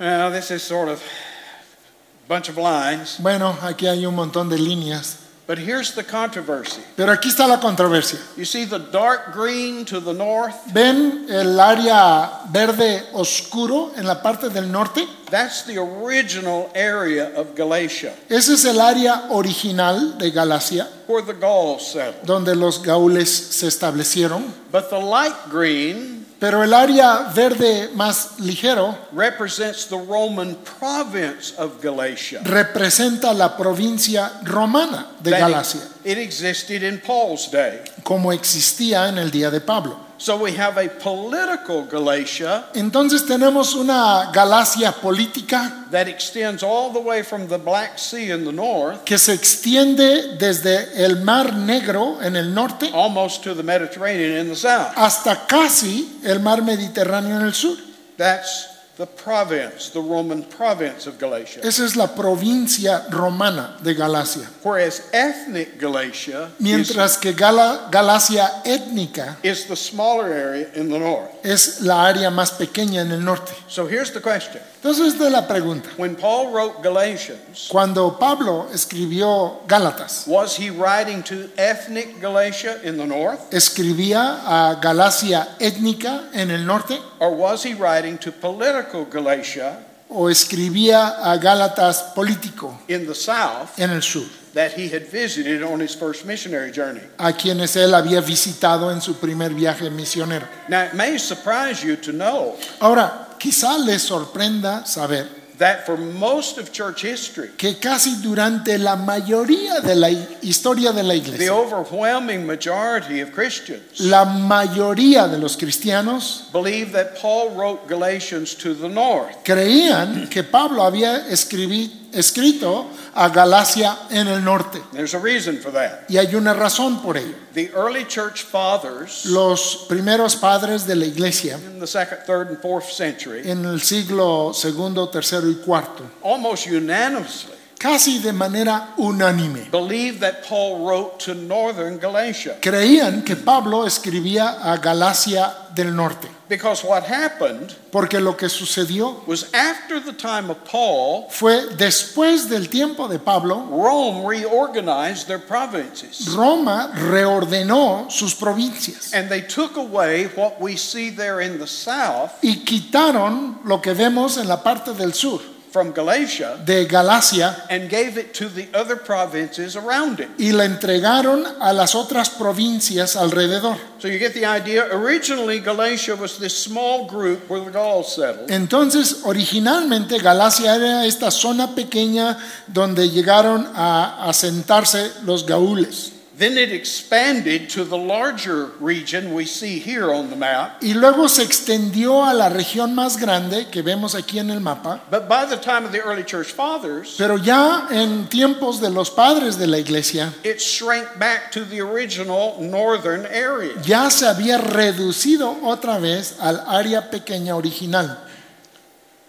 Now, 0.00 0.30
this 0.30 0.50
is 0.50 0.62
sort 0.62 0.88
of 0.88 1.02
a 1.02 2.28
bunch 2.28 2.48
of 2.48 2.56
lines, 2.56 3.18
Bueno, 3.18 3.56
aquí 3.62 3.86
hay 3.86 4.06
un 4.06 4.14
montón 4.14 4.48
de 4.48 4.56
líneas, 4.56 5.16
but 5.48 5.58
here's 5.58 5.94
the 5.94 6.04
controversy. 6.04 6.82
pero 6.94 7.10
aquí 7.10 7.28
está 7.30 7.48
la 7.48 7.58
controversia. 7.58 8.18
You 8.36 8.44
see 8.44 8.64
the 8.66 8.78
dark 8.78 9.32
green 9.32 9.84
to 9.86 9.98
the 9.98 10.12
north? 10.12 10.54
¿Ven 10.74 11.26
el 11.30 11.58
área 11.58 12.42
verde 12.52 13.02
oscuro 13.14 13.92
en 13.96 14.06
la 14.06 14.22
parte 14.22 14.50
del 14.50 14.70
norte? 14.70 15.06
That's 15.30 15.62
the 15.64 15.78
original 15.78 16.70
area 16.74 17.32
of 17.34 17.54
Galatia, 17.56 18.12
Ese 18.28 18.50
es 18.54 18.64
el 18.66 18.78
área 18.80 19.28
original 19.30 20.18
de 20.18 20.30
Galacia, 20.30 20.86
where 21.06 21.22
the 21.22 21.32
Gauls 21.34 21.92
settled. 21.92 22.24
donde 22.26 22.54
los 22.54 22.78
gaules 22.82 23.28
se 23.30 23.66
establecieron. 23.66 24.52
But 24.70 24.90
the 24.90 24.98
light 25.00 25.34
green 25.50 26.17
Pero 26.40 26.62
el 26.62 26.72
área 26.72 27.32
verde 27.34 27.90
más 27.94 28.38
ligero 28.38 28.96
represents 29.12 29.86
the 29.88 29.96
Roman 29.96 30.56
province 30.78 31.52
of 31.58 31.82
Galatia. 31.82 32.40
representa 32.44 33.34
la 33.34 33.56
provincia 33.56 34.30
romana 34.44 35.08
de 35.20 35.32
Galacia, 35.32 35.80
It 36.04 36.16
existed 36.18 36.82
in 36.82 37.00
Paul's 37.00 37.50
day. 37.50 37.80
como 38.04 38.32
existía 38.32 39.08
en 39.08 39.18
el 39.18 39.30
día 39.32 39.50
de 39.50 39.60
Pablo. 39.60 40.07
So 40.20 40.36
we 40.36 40.50
have 40.56 40.76
a 40.78 40.88
political 40.88 41.84
Galatia 41.84 42.64
Entonces 42.74 43.24
tenemos 43.24 43.74
una 43.76 44.30
Galacia 44.32 44.90
política 44.92 45.86
that 45.92 46.08
extends 46.08 46.62
all 46.64 46.92
the 46.92 46.98
way 47.00 47.22
from 47.22 47.46
the 47.46 47.56
Black 47.58 47.98
Sea 47.98 48.30
in 48.32 48.44
the 48.44 48.52
north 48.52 49.04
que 49.04 49.16
se 49.16 49.32
extiende 49.32 50.36
desde 50.36 51.04
el 51.04 51.22
Mar 51.24 51.54
Negro 51.54 52.20
en 52.20 52.34
el 52.34 52.52
norte 52.52 52.90
almost 52.92 53.42
to 53.44 53.54
the 53.54 53.62
Mediterranean 53.62 54.38
in 54.38 54.48
the 54.48 54.56
south. 54.56 54.92
hasta 54.96 55.46
casi 55.46 56.18
el 56.24 56.40
Mar 56.40 56.62
Mediterráneo 56.62 57.36
en 57.36 57.42
el 57.46 57.54
sur. 57.54 57.76
That's 58.16 58.77
the 58.98 59.06
province, 59.06 59.90
the 59.90 60.00
Roman 60.00 60.42
province 60.42 61.06
of 61.06 61.18
Galatia. 61.20 61.60
Esa 61.62 61.84
es 61.84 61.94
la 61.94 62.08
provincia 62.08 63.04
romana 63.10 63.76
de 63.80 63.94
Galacia. 63.94 64.48
Whereas 64.64 65.08
ethnic 65.12 65.78
Galatia 65.78 66.48
is, 66.58 66.60
Mientras 66.60 67.16
que 67.16 67.32
Gala- 67.32 67.88
Galacia 67.92 68.60
étnica 68.64 69.36
is 69.44 69.66
the 69.66 69.76
smaller 69.76 70.32
area 70.32 70.66
in 70.74 70.88
the 70.90 70.98
north. 70.98 71.30
es 71.44 71.80
la 71.80 72.06
área 72.08 72.28
más 72.30 72.50
pequeña 72.50 73.02
en 73.02 73.12
el 73.12 73.20
norte. 73.24 73.52
So 73.68 73.86
here's 73.86 74.10
the 74.12 74.20
question. 74.20 74.60
Entonces 74.82 75.12
esta 75.14 75.26
es 75.26 75.32
la 75.32 75.46
pregunta. 75.46 75.88
When 75.96 76.16
Paul 76.16 76.50
wrote 76.52 76.82
Galatians, 76.82 77.68
Cuando 77.68 78.16
Pablo 78.18 78.66
escribió 78.72 79.60
Gálatas, 79.68 80.26
was 80.26 80.56
he 80.56 80.70
writing 80.70 81.22
to 81.24 81.48
ethnic 81.56 82.20
Galatia 82.20 82.80
in 82.82 82.96
the 82.96 83.06
north? 83.06 83.52
¿escribía 83.52 84.40
a 84.44 84.74
Galacia 84.80 85.48
étnica 85.60 86.30
en 86.32 86.50
el 86.50 86.64
norte 86.66 86.98
Or 87.20 87.34
was 87.34 87.64
he 87.64 87.74
writing 87.74 88.16
to 88.18 88.30
political 88.32 88.87
Galatia 89.10 89.78
o 90.10 90.30
escribía 90.30 91.20
a 91.22 91.36
Gálatas 91.36 92.14
político 92.14 92.78
in 92.88 93.06
the 93.06 93.14
south 93.14 93.78
en 93.78 93.90
el 93.90 94.02
sur, 94.02 94.24
that 94.54 94.72
he 94.72 94.88
had 94.88 95.06
visited 95.10 95.62
on 95.62 95.80
his 95.80 95.94
first 95.94 96.24
missionary 96.24 96.72
journey? 96.72 97.02
a 97.18 97.32
quienes 97.32 97.76
él 97.76 97.94
había 97.94 98.20
visitado 98.20 98.90
en 98.90 99.00
su 99.02 99.14
primer 99.14 99.52
viaje 99.52 99.90
misionero? 99.90 100.46
Now, 100.68 100.84
it 100.86 100.94
may 100.94 101.18
surprise 101.18 101.84
you 101.84 101.96
to 101.96 102.12
know 102.12 102.56
Ahora, 102.80 103.28
quizá 103.38 103.76
les 103.78 104.02
sorprenda 104.02 104.86
saber 104.86 105.37
that 105.58 105.84
for 105.86 105.96
most 105.96 106.58
of 106.58 106.70
church 106.72 107.02
history, 107.02 107.50
que 107.56 107.78
casi 107.80 108.22
durante 108.22 108.78
la 108.78 108.96
mayoría 108.96 109.80
de 109.80 109.94
la 109.94 110.08
historia 110.42 110.92
de 110.92 111.02
la 111.02 111.14
iglesia, 111.14 111.38
the 111.38 111.50
overwhelming 111.50 112.46
majority 112.46 113.20
of 113.20 113.32
Christians 113.32 114.00
la 114.00 114.24
mayoría 114.24 115.28
de 115.28 115.38
los 115.38 115.56
cristianos 115.56 116.48
believe 116.52 116.92
that 116.92 117.16
Paul 117.20 117.50
wrote 117.56 117.88
Galatians 117.88 118.54
to 118.56 118.74
the 118.74 118.88
north. 118.88 119.34
creían 119.44 120.28
que 120.30 120.42
Pablo 120.44 120.82
había 120.82 121.26
escribi- 121.28 121.90
escrito 122.12 122.86
a 123.14 123.28
Galacia 123.28 123.98
en 124.10 124.28
el 124.28 124.42
norte. 124.42 124.80
There's 124.92 125.14
a 125.14 125.18
reason 125.18 125.58
for 125.58 125.72
that. 125.72 126.08
Y 126.08 126.16
hay 126.16 126.34
una 126.34 126.54
razón 126.54 127.02
por 127.02 127.16
ello. 127.16 127.34
The 127.54 127.70
early 127.74 128.04
church 128.06 128.44
fathers 128.44 129.26
Los 129.26 129.86
primeros 129.88 130.36
padres 130.36 130.86
de 130.86 130.96
la 130.96 131.06
iglesia 131.06 131.58
in 131.66 131.80
the 131.80 131.86
second, 131.86 132.20
third, 132.26 132.48
and 132.48 132.60
fourth 132.60 132.90
century 132.90 133.42
en 133.44 133.64
el 133.64 133.80
siglo 133.80 134.52
segundo, 134.52 135.08
tercero 135.08 135.50
y 135.50 135.56
cuarto, 135.64 136.04
almost 136.22 136.66
unanimously 136.66 137.57
casi 137.78 138.18
de 138.18 138.32
manera 138.32 138.94
unánime, 138.98 139.70
believed 139.70 140.20
that 140.20 140.44
Paul 140.44 140.86
wrote 140.86 141.20
to 141.20 141.34
northern 141.34 141.98
Galatia. 141.98 142.58
creían 142.60 143.24
que 143.24 143.36
Pablo 143.36 143.86
escribía 143.86 144.58
a 144.62 144.76
Galacia 144.78 145.54
del 145.74 145.94
norte. 145.94 146.28
Because 146.48 146.82
what 146.82 147.04
happened 147.04 147.74
Porque 147.92 148.20
lo 148.20 148.36
que 148.36 148.48
sucedió 148.48 149.22
was 149.26 149.52
after 149.52 150.00
the 150.00 150.12
time 150.12 150.50
of 150.50 150.56
Paul, 150.64 151.28
fue 151.30 151.76
después 151.76 152.48
del 152.48 152.68
tiempo 152.68 153.06
de 153.06 153.18
Pablo, 153.18 153.66
Rome 153.70 154.26
reorganized 154.26 155.26
their 155.26 155.38
provinces. 155.38 156.34
Roma 156.34 156.92
reordenó 156.94 158.10
sus 158.10 158.34
provincias 158.34 159.12
And 159.12 159.28
they 159.28 159.42
took 159.42 159.76
away 159.76 160.26
what 160.36 160.60
we 160.60 160.76
see 160.76 161.10
there 161.10 161.40
in 161.40 161.58
the 161.58 161.66
south 161.66 162.32
y 162.42 162.64
quitaron 162.64 163.58
lo 163.64 163.80
que 163.80 163.92
vemos 163.92 164.38
en 164.38 164.48
la 164.48 164.62
parte 164.62 164.94
del 164.94 165.12
sur 165.12 165.40
from 165.70 165.92
Galatia 165.92 166.60
de 166.64 166.86
Galacia 166.86 167.66
and 167.70 167.88
gave 167.88 168.16
it 168.16 168.32
to 168.34 168.48
the 168.48 168.68
other 168.74 168.96
provinces 168.96 169.76
around 169.76 170.20
it. 170.20 170.28
y 170.38 170.52
la 170.52 170.64
entregaron 170.64 171.44
a 171.60 171.72
las 171.72 171.94
otras 171.94 172.30
provincias 172.30 173.16
alrededor. 173.16 173.76
So 173.98 174.08
you 174.08 174.18
get 174.18 174.32
the 174.34 174.46
idea. 174.46 174.86
Originally, 174.92 175.60
Galatia 175.60 176.14
was 176.16 176.38
this 176.38 176.56
small 176.56 177.06
group 177.06 177.48
where 177.48 177.60
the 177.60 177.70
Gauls 177.70 178.14
settled. 178.14 178.50
Entonces, 178.50 179.22
originalmente 179.24 180.18
Galacia 180.18 180.76
era 180.76 181.04
esta 181.06 181.30
zona 181.30 181.74
pequeña 181.74 182.38
donde 182.66 183.10
llegaron 183.10 183.68
a 183.74 184.28
asentarse 184.28 185.10
los 185.24 185.44
gaúles. 185.44 186.12
Then 186.38 186.56
it 186.56 186.70
expanded 186.72 187.68
to 187.70 187.84
the 187.84 187.96
larger 187.96 188.66
region 188.78 189.34
we 189.34 189.44
see 189.44 189.80
here 189.80 190.12
on 190.12 190.30
the 190.30 190.36
map. 190.36 190.80
Y 190.80 190.94
luego 190.94 191.26
se 191.28 191.42
extendió 191.42 192.24
a 192.24 192.32
la 192.32 192.48
región 192.48 192.94
más 192.94 193.16
grande 193.18 193.66
que 193.72 193.82
vemos 193.82 194.14
aquí 194.14 194.38
en 194.38 194.50
el 194.50 194.60
mapa. 194.60 195.00
But 195.10 195.28
by 195.28 195.46
the 195.46 195.56
time 195.56 195.84
of 195.84 195.90
the 195.90 196.00
early 196.00 196.22
church 196.22 196.52
fathers, 196.52 197.16
Pero 197.18 197.38
ya 197.38 197.88
en 197.90 198.28
tiempos 198.28 198.80
de 198.80 198.88
los 198.90 199.10
padres 199.10 199.58
de 199.58 199.66
la 199.66 199.78
iglesia, 199.78 200.32
it 200.44 200.60
shrank 200.60 201.18
back 201.18 201.50
to 201.50 201.64
the 201.64 201.80
original 201.80 202.56
northern 202.60 203.26
area. 203.26 203.72
ya 203.84 204.08
se 204.08 204.26
había 204.26 204.58
reducido 204.58 205.56
otra 205.64 205.98
vez 205.98 206.36
al 206.40 206.62
área 206.68 207.10
pequeña 207.10 207.56
original. 207.56 208.16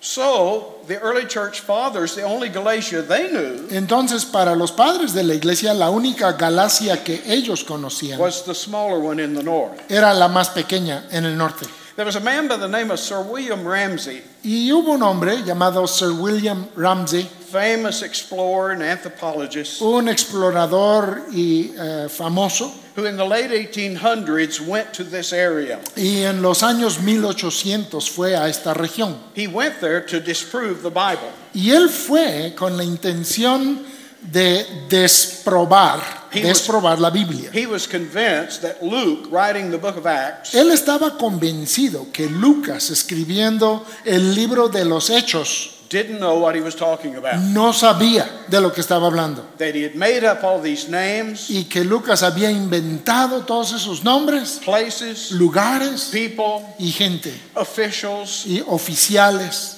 So 0.02 0.80
the 0.88 0.98
early 1.02 1.26
church 1.26 1.60
fathers, 1.60 2.16
the 2.16 2.24
only 2.24 2.48
Galatia 2.50 3.02
they 3.02 3.30
knew 3.32 3.68
Entonces, 3.70 4.26
para 4.26 4.56
los 4.56 4.72
padres 4.72 5.14
de 5.14 5.24
la 5.24 5.34
iglesia, 5.34 5.74
la 5.74 5.90
única 5.90 6.34
Galacia 6.38 7.04
que 7.04 7.22
ellos 7.28 7.64
conocían 7.66 8.18
was 8.20 8.44
the 8.46 8.56
smaller 8.56 9.00
one 9.00 9.22
in 9.22 9.36
the 9.36 9.44
north. 9.44 9.80
era 9.90 10.14
la 10.14 10.30
más 10.30 10.50
pequeña 10.50 11.04
en 11.12 11.26
el 11.26 11.38
norte. 11.38 11.66
There 12.00 12.06
was 12.06 12.16
a 12.16 12.22
man 12.22 12.48
by 12.48 12.56
the 12.56 12.70
name 12.70 12.92
of 12.92 13.00
Sir 13.02 13.22
William 13.22 13.68
Ramsay, 13.68 14.22
Y 14.46 14.70
hubo 14.72 14.94
un 14.94 15.02
hombre 15.02 15.44
llamado 15.44 15.86
Sir 15.86 16.14
William 16.14 16.70
Ramsay, 16.74 17.24
famous 17.24 18.04
explorer 18.04 18.72
and 18.72 18.82
anthropologist, 18.82 19.82
un 19.82 20.08
explorador 20.08 21.26
y 21.34 21.74
eh, 21.78 22.08
famoso, 22.08 22.72
who 22.96 23.04
in 23.04 23.18
the 23.18 23.26
late 23.26 23.52
1800s 23.52 24.66
went 24.66 24.94
to 24.94 25.04
this 25.04 25.34
area. 25.34 25.78
y 25.98 26.24
en 26.24 26.42
los 26.42 26.64
años 26.64 27.02
1800 27.02 28.10
fue 28.10 28.34
a 28.34 28.48
esta 28.48 28.74
región. 28.74 29.18
He 29.36 29.48
went 29.48 29.82
there 29.82 30.00
to 30.00 30.22
disprove 30.22 30.82
the 30.82 30.90
Bible. 30.90 31.34
Y 31.54 31.72
él 31.72 31.90
fue 31.90 32.54
con 32.56 32.78
la 32.78 32.86
intención 32.86 33.86
de 34.22 34.66
desprobar, 34.90 36.28
He 36.32 36.40
was- 36.42 36.48
desprobar 36.50 37.00
la 37.00 37.10
Biblia. 37.10 37.50
He 37.54 37.66
was 37.66 37.88
convinced 37.88 38.62
that 38.62 38.82
Luke, 38.84 39.30
writing 39.32 39.72
the 39.72 39.78
book 39.78 39.98
of 39.98 40.06
Acts, 40.06 40.54
Él 40.54 40.72
estaba 40.72 41.18
convencido 41.18 42.12
que 42.12 42.28
Lucas, 42.30 42.90
escribiendo 42.92 43.86
el 44.06 44.36
libro 44.36 44.68
de 44.70 44.86
los 44.86 45.10
Hechos, 45.10 45.76
didn't 45.90 46.20
know 46.20 46.38
what 46.38 46.54
he 46.56 46.62
was 46.62 46.76
talking 46.76 47.16
about. 47.16 47.40
no 47.40 47.74
sabía 47.74 48.30
de 48.48 48.62
lo 48.62 48.72
que 48.72 48.82
estaba 48.82 49.08
hablando. 49.08 49.44
That 49.58 49.74
he 49.74 49.84
had 49.86 49.96
made 49.96 50.24
up 50.24 50.44
all 50.44 50.62
these 50.62 50.88
names, 50.88 51.50
Y 51.50 51.64
que 51.64 51.84
Lucas 51.84 52.22
había 52.22 52.52
inventado 52.52 53.44
todos 53.46 53.72
esos 53.74 54.04
nombres, 54.04 54.60
places, 54.64 55.32
lugares 55.32 56.10
people, 56.12 56.64
y 56.78 56.92
gente, 56.92 57.34
officials, 57.56 58.46
y 58.46 58.62
oficiales. 58.68 59.78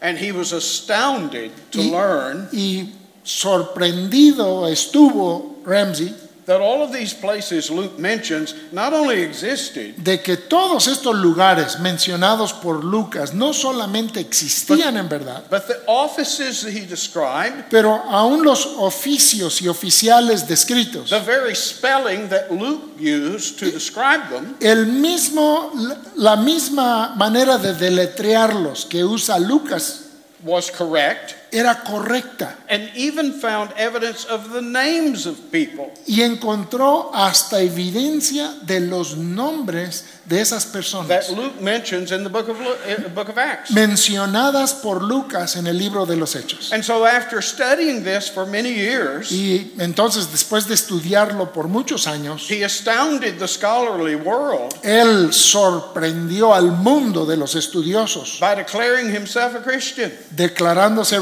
and 0.00 0.16
he 0.16 0.32
was 0.32 0.52
astounded 0.54 1.50
to 1.70 1.80
Y, 1.82 1.90
learn 1.90 2.48
y 2.52 2.88
sorprendido 3.22 4.66
estuvo 4.68 5.60
Ramsey 5.64 6.14
that 6.50 6.60
all 6.60 6.82
of 6.82 6.92
these 6.92 7.14
places 7.14 7.70
Luke 7.70 7.96
mentions 7.96 8.54
not 8.72 8.92
only 8.92 9.22
existed, 9.22 9.94
de 10.02 10.20
que 10.20 10.36
todos 10.36 10.88
estos 10.88 11.14
lugares 11.14 11.78
mencionados 11.78 12.52
por 12.52 12.84
Lucas 12.84 13.32
no 13.32 13.52
solamente 13.52 14.18
existían 14.18 14.96
en 14.96 15.08
verdad, 15.08 15.44
but 15.48 15.68
the 15.68 15.80
offices 15.86 16.62
that 16.62 16.72
he 16.72 16.84
described, 16.84 17.70
pero 17.70 18.02
aún 18.10 18.42
los 18.42 18.66
oficios 18.66 19.62
y 19.62 19.68
oficiales 19.68 20.48
descritos, 20.48 21.10
the 21.10 21.20
very 21.20 21.54
spelling 21.54 22.28
that 22.28 22.50
Luke 22.50 22.98
used 22.98 23.58
to 23.60 23.70
describe 23.70 24.28
them, 24.28 24.56
el 24.60 24.86
mismo, 24.86 25.70
la 26.16 26.34
misma 26.34 27.14
manera 27.16 27.58
de 27.58 27.74
deletrearlos 27.74 28.86
que 28.86 29.04
usa 29.04 29.38
Lucas 29.38 30.06
was 30.42 30.68
correct, 30.68 31.36
era 31.52 31.82
correcta 31.84 32.56
and 32.68 32.88
even 32.94 33.32
found 33.32 33.72
evidence 33.76 34.24
of 34.26 34.52
the 34.52 34.60
names 34.62 35.26
of 35.26 35.36
people. 35.50 35.90
y 36.06 36.22
encontró 36.22 37.10
hasta 37.14 37.60
evidencia 37.60 38.52
de 38.62 38.80
los 38.80 39.16
nombres 39.16 40.04
de 40.26 40.40
esas 40.40 40.64
that 40.66 40.72
personas 40.72 41.30
Luke 41.30 41.60
mentions 41.60 42.12
in 42.12 42.22
the 42.22 42.28
book 42.30 42.48
of, 42.48 42.60
Lu- 42.60 42.70
uh, 42.70 43.08
book 43.14 43.28
of 43.28 43.36
Acts. 43.38 43.72
mencionadas 43.72 44.74
por 44.74 45.02
Lucas 45.02 45.56
en 45.56 45.66
el 45.66 45.76
libro 45.76 46.06
de 46.06 46.16
los 46.16 46.36
Hechos. 46.36 46.72
And 46.72 46.84
so, 46.84 47.04
after 47.04 47.42
studying 47.42 48.04
this 48.04 48.28
for 48.28 48.46
many 48.46 48.72
years, 48.72 49.32
Y 49.32 49.72
entonces 49.78 50.30
después 50.30 50.66
de 50.68 50.74
estudiarlo 50.74 51.52
por 51.52 51.66
muchos 51.68 52.06
años, 52.06 52.48
he 52.50 52.64
astounded 52.64 53.38
the 53.38 53.48
scholarly 53.48 54.14
world 54.14 54.72
él 54.82 55.32
sorprendió 55.32 56.54
al 56.54 56.70
mundo 56.72 57.26
de 57.26 57.36
los 57.36 57.54
estudiosos, 57.54 58.38
by 58.40 58.54
declaring 58.54 59.08
himself 59.14 59.54
a 59.56 59.62
Christian. 59.62 60.12
declarándose 60.30 61.18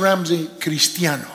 Cristiano. 0.60 1.26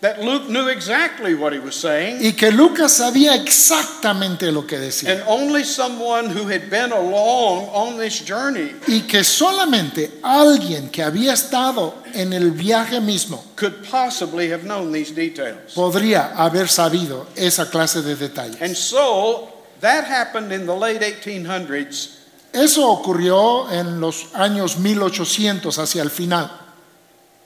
That 0.00 0.20
Luke 0.20 0.48
knew 0.48 0.66
exactly 0.66 1.32
what 1.36 1.52
he 1.52 1.60
was 1.60 1.76
saying, 1.76 2.18
Y 2.26 2.32
que 2.32 2.50
Lucas 2.50 2.94
sabía 2.94 3.36
exactamente 3.36 4.50
lo 4.50 4.66
que 4.66 4.76
decía. 4.76 5.12
and 5.12 5.22
only 5.28 5.62
someone 5.62 6.26
who 6.28 6.48
had 6.48 6.68
been 6.68 6.90
along 6.90 7.68
on 7.72 7.98
this 7.98 8.18
journey 8.26 8.74
Y 8.88 9.02
que 9.02 9.22
solamente 9.22 10.18
alguien 10.24 10.90
que 10.90 11.04
había 11.04 11.34
estado 11.34 11.94
en 12.14 12.32
el 12.32 12.50
viaje 12.50 13.00
mismo 13.00 13.44
could 13.54 13.74
possibly 13.88 14.50
have 14.50 14.64
known 14.64 14.90
these 14.92 15.12
details. 15.14 15.72
podría 15.74 16.32
haber 16.36 16.68
sabido 16.68 17.28
esa 17.36 17.70
clase 17.70 18.02
de 18.02 18.16
detalles. 18.16 18.60
And 18.60 18.74
so, 18.76 19.52
that 19.80 20.02
happened 20.04 20.52
in 20.52 20.66
the 20.66 20.74
late 20.74 21.00
1800s, 21.00 22.18
Eso 22.52 22.90
ocurrió 22.90 23.70
en 23.70 24.00
los 24.00 24.26
años 24.34 24.78
1800 24.78 25.78
hacia 25.78 26.02
el 26.02 26.10
final. 26.10 26.50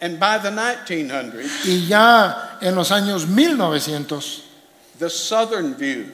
And 0.00 0.18
by 0.18 0.38
the 0.38 0.50
1900s, 0.50 1.66
Y 1.66 1.86
ya 1.88 2.58
en 2.60 2.74
los 2.74 2.90
años 2.90 3.26
1900, 3.26 4.42
the 4.98 5.10
southern 5.10 5.74
view 5.74 6.12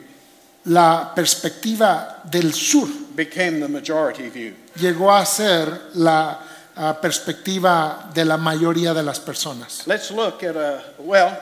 la 0.64 1.12
perspectiva 1.14 2.22
del 2.24 2.52
sur 2.52 2.88
became 3.14 3.60
the 3.60 3.68
majority 3.68 4.28
view. 4.28 4.54
llegó 4.76 5.10
a 5.10 5.24
ser 5.26 5.90
la 5.94 6.38
ah, 6.76 6.98
perspectiva 7.00 8.10
de 8.14 8.24
la 8.24 8.36
mayoría 8.36 8.94
de 8.94 9.02
las 9.02 9.18
personas. 9.18 9.86
Let's 9.86 10.10
look 10.10 10.42
at 10.44 10.56
a, 10.56 10.82
well, 10.98 11.36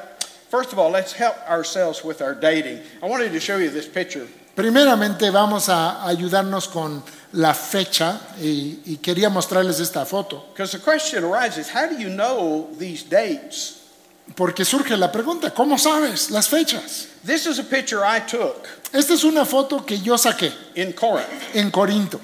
first 0.49 0.73
of 0.73 0.79
all, 0.79 0.91
let's 0.91 1.13
help 1.13 1.37
ourselves 1.49 2.03
with 2.03 2.23
our 2.23 2.35
dating. 2.35 2.81
I 3.03 3.07
wanted 3.07 3.33
to 3.33 3.41
show 3.41 3.59
you 3.59 3.71
this 3.71 3.87
picture. 3.87 4.27
Primeramente 4.55 5.31
vamos 5.31 5.69
a 5.69 6.07
ayudarnos 6.07 6.69
con 6.69 7.03
la 7.33 7.55
fecha 7.55 8.21
y, 8.41 8.81
y 8.87 8.97
quería 8.97 9.29
mostrarles 9.31 9.79
esta 9.81 10.05
foto, 10.05 10.47
Because 10.53 10.77
the 10.77 10.83
question 10.83 11.25
arises 11.25 11.69
how 11.75 11.87
do 11.89 11.97
you 11.99 12.09
know 12.11 12.69
these 12.79 13.05
dates? 13.09 13.77
porque 14.37 14.65
surge 14.65 14.97
la 14.97 15.11
pregunta, 15.11 15.51
¿cómo 15.53 15.77
sabes 15.79 16.31
las 16.31 16.49
fechas? 16.49 17.07
This 17.25 17.47
is 17.47 17.59
a 17.59 17.65
picture 17.65 18.03
I 18.05 18.21
took 18.21 18.67
Esta 18.93 19.15
es 19.15 19.25
una 19.25 19.45
foto 19.45 19.85
que 19.85 19.99
yo 20.01 20.17
saqué 20.17 20.53
in 20.75 20.93
Corinth. 20.93 21.29
en 21.55 21.71
Corinto 21.71 22.21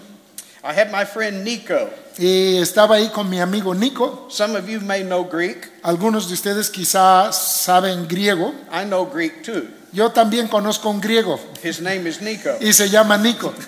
I 0.65 0.73
had 0.73 0.91
my 0.91 1.05
friend 1.05 1.45
Nico. 1.45 1.89
y 2.19 2.57
estaba 2.57 2.97
ahí 2.97 3.09
con 3.11 3.29
mi 3.31 3.39
amigo 3.41 3.73
Nico. 3.75 4.27
Some 4.31 4.57
of 4.59 4.67
you 4.69 4.81
may 4.81 5.03
know 5.05 5.23
Greek. 5.25 5.71
Algunos 5.85 6.27
de 6.29 6.35
ustedes 6.35 6.71
quizás 6.71 7.37
saben 7.37 8.09
griego. 8.09 8.53
I 8.73 8.85
know 8.85 9.05
Greek 9.07 9.45
too. 9.45 9.69
Yo 9.93 10.11
también 10.11 10.49
conozco 10.49 10.91
un 10.91 11.01
griego 11.01 11.39
His 11.63 11.81
name 11.81 12.09
is 12.09 12.21
Nico. 12.21 12.51
y 12.61 12.73
se 12.73 12.89
llama 12.89 13.17
Nico. 13.17 13.53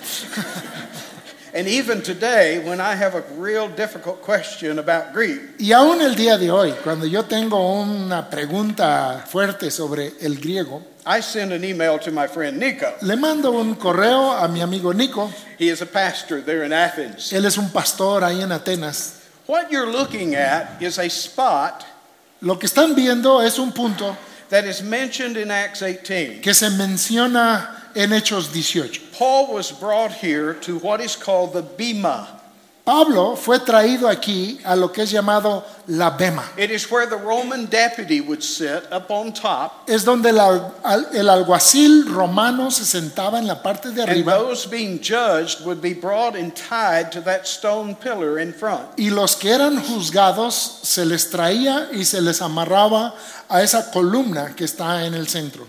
And 1.53 1.67
even 1.67 2.01
today, 2.03 2.59
when 2.59 2.79
I 2.79 2.93
have 2.95 3.15
a 3.15 3.23
real 3.37 3.67
difficult 3.67 4.21
question 4.21 4.77
about 4.77 5.13
Greek, 5.13 5.41
Y 5.59 5.71
aún 5.71 5.99
el 6.01 6.15
día 6.15 6.37
de 6.37 6.51
hoy, 6.51 6.73
cuando 6.83 7.05
yo 7.07 7.23
tengo 7.23 7.57
una 7.81 8.29
pregunta 8.29 9.25
fuerte 9.27 9.71
sobre 9.71 10.13
el 10.21 10.35
griego, 10.37 10.83
I 11.05 11.21
send 11.21 11.51
an 11.53 11.63
email 11.63 11.97
to 11.99 12.11
my 12.11 12.27
friend 12.27 12.57
Nico. 12.59 12.93
le 13.01 13.15
mando 13.15 13.51
un 13.51 13.75
correo 13.75 14.31
a 14.31 14.47
mi 14.47 14.61
amigo 14.61 14.93
Nico. 14.93 15.31
He 15.57 15.69
is 15.69 15.81
a 15.81 15.87
pastor 15.87 16.41
there 16.41 16.63
in 16.63 16.71
Athens. 16.71 17.33
Él 17.33 17.45
es 17.45 17.57
un 17.57 17.69
pastor 17.71 18.23
ahí 18.23 18.41
en 18.41 18.51
Atenas. 18.51 19.15
What 19.47 19.71
you're 19.71 19.91
looking 19.91 20.35
at 20.35 20.79
is 20.81 20.99
a 20.99 21.09
spot 21.09 21.83
Lo 22.41 22.57
que 22.59 22.67
están 22.67 22.93
viendo 22.95 23.41
es 23.41 23.57
un 23.57 23.71
punto 23.73 24.15
that 24.49 24.65
is 24.65 24.81
mentioned 24.83 25.35
in 25.35 25.49
Acts 25.49 25.81
18. 25.81 26.41
que 26.41 26.53
se 26.53 26.69
menciona 26.69 27.78
en 27.99 28.11
Hechos 28.13 28.51
18. 28.53 29.11
Paul 29.17 29.53
was 29.53 29.71
brought 29.73 30.13
here 30.13 30.53
to 30.61 30.77
what 30.79 31.01
is 31.01 31.17
called 31.17 31.51
the 31.51 31.61
Bema. 31.61 32.27
Pablo 32.85 33.35
fue 33.35 33.59
traído 33.59 34.07
aquí 34.09 34.57
a 34.65 34.75
lo 34.75 34.87
que 34.91 35.03
es 35.03 35.11
llamado 35.11 35.63
la 35.87 36.09
Bema. 36.17 36.43
It 36.57 36.71
is 36.71 36.89
where 36.89 37.05
the 37.05 37.17
Roman 37.17 37.65
deputy 37.67 38.19
would 38.21 38.41
sit 38.41 38.83
up 38.91 39.11
on 39.11 39.31
top, 39.33 39.83
Es 39.87 40.03
donde 40.05 40.29
al- 40.29 40.73
el 41.13 41.29
alguacil 41.29 42.05
romano 42.07 42.71
se 42.71 42.85
sentaba 42.85 43.37
en 43.37 43.45
la 43.47 43.61
parte 43.61 43.91
de 43.91 44.01
and 44.01 44.09
arriba 44.11 44.31
those 44.39 44.65
being 44.65 44.97
judged 44.99 45.63
would 45.65 45.81
be 45.81 45.93
brought 45.93 46.35
and 46.35 46.55
tied 46.55 47.11
to 47.11 47.21
that 47.21 47.45
stone 47.45 47.95
pillar 47.95 48.39
in 48.39 48.53
front. 48.53 48.87
y 48.97 49.09
los 49.11 49.35
que 49.35 49.51
eran 49.51 49.77
juzgados 49.83 50.79
se 50.81 51.05
les 51.05 51.29
traía 51.29 51.89
y 51.93 52.05
se 52.05 52.21
les 52.21 52.41
amarraba 52.41 53.13
a 53.49 53.61
esa 53.61 53.91
columna 53.91 54.55
que 54.55 54.63
está 54.63 55.05
en 55.05 55.13
el 55.13 55.27
centro. 55.27 55.67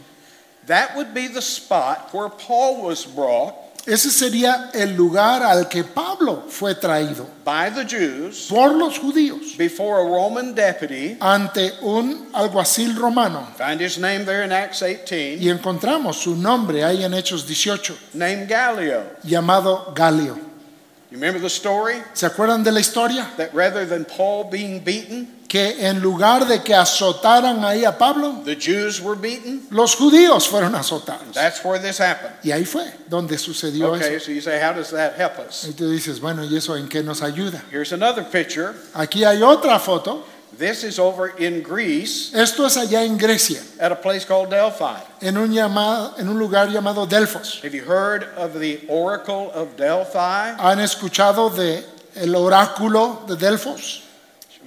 That 0.70 0.94
would 0.94 1.12
be 1.12 1.26
the 1.26 1.42
spot 1.42 2.10
where 2.14 2.28
Paul 2.28 2.82
was 2.82 3.04
brought 3.04 3.54
Ese 3.86 4.12
sería 4.12 4.70
el 4.72 4.94
lugar 4.94 5.42
al 5.42 5.64
que 5.68 5.82
Pablo 5.82 6.44
fue 6.48 6.74
traído 6.76 7.26
by 7.44 7.70
the 7.70 7.84
Jews 7.84 8.46
por 8.48 8.70
los 8.76 8.98
judíos 8.98 9.56
before 9.58 10.00
a 10.00 10.04
Roman 10.04 10.54
deputy. 10.54 11.16
ante 11.20 11.72
un 11.82 12.28
alguacil 12.32 12.96
romano. 12.96 13.48
Find 13.58 13.80
his 13.80 13.98
name 13.98 14.24
there 14.24 14.44
in 14.44 14.52
Acts 14.52 14.80
18, 14.80 15.40
Y 15.40 15.48
encontramos 15.48 16.16
su 16.22 16.36
nombre 16.36 16.84
ahí 16.84 17.02
en 17.02 17.14
Hechos 17.14 17.46
18, 17.48 17.96
named 18.14 18.48
Gallio. 18.48 19.02
llamado 19.24 19.92
Galio. 19.94 20.36
You 21.10 21.16
remember 21.18 21.40
the 21.40 21.50
story? 21.50 22.00
¿Se 22.12 22.26
acuerdan 22.26 22.62
de 22.62 22.70
la 22.70 22.78
historia? 22.78 23.28
That 23.38 23.52
rather 23.52 23.84
than 23.84 24.04
Paul 24.04 24.44
being 24.44 24.78
beaten, 24.84 25.26
Que 25.50 25.84
en 25.88 25.98
lugar 26.00 26.46
de 26.46 26.62
que 26.62 26.72
azotaran 26.76 27.64
ahí 27.64 27.84
a 27.84 27.98
Pablo, 27.98 28.40
the 28.44 28.54
Jews 28.54 29.00
were 29.00 29.16
beaten? 29.20 29.66
los 29.70 29.96
judíos 29.96 30.46
fueron 30.46 30.76
azotados. 30.76 31.34
That's 31.34 31.64
where 31.64 31.80
this 31.82 31.98
happened. 31.98 32.34
Y 32.44 32.52
ahí 32.52 32.64
fue 32.64 32.84
donde 33.08 33.36
sucedió 33.36 33.92
Okay, 33.94 34.14
eso. 34.14 34.26
so 34.26 34.30
you 34.30 34.40
say, 34.40 34.60
how 34.62 34.72
does 34.72 34.90
that 34.90 35.14
help 35.18 35.40
us? 35.40 35.64
Y 35.68 35.72
tú 35.72 35.90
dices, 35.90 36.20
bueno, 36.20 36.44
¿y 36.44 36.56
eso 36.56 36.76
en 36.76 36.88
qué 36.88 37.02
nos 37.02 37.20
ayuda? 37.20 37.64
Here's 37.72 37.92
another 37.92 38.22
picture. 38.22 38.74
Aquí 38.94 39.24
hay 39.24 39.42
otra 39.42 39.80
foto. 39.80 40.24
This 40.56 40.84
is 40.84 41.00
over 41.00 41.32
in 41.38 41.62
Greece 41.64 42.32
Esto 42.32 42.64
es 42.66 42.76
allá 42.76 43.02
en 43.04 43.16
Grecia, 43.18 43.60
at 43.80 43.90
a 43.90 44.00
place 44.00 44.24
called 44.24 44.50
Delphi. 44.50 45.02
en 45.20 45.36
un, 45.36 45.52
llamado, 45.52 46.14
en 46.16 46.28
un 46.28 46.38
lugar 46.38 46.68
llamado 46.68 47.06
Delfos. 47.08 47.60
Have 47.64 47.74
you 47.74 47.82
heard 47.82 48.28
of 48.36 48.54
the 48.60 48.84
Oracle 48.88 49.50
of 49.52 49.76
Delphi? 49.76 50.54
¿Han 50.60 50.78
escuchado 50.78 51.50
de 51.50 51.84
el 52.14 52.36
oráculo 52.36 53.24
de 53.26 53.34
Delfos? 53.34 54.04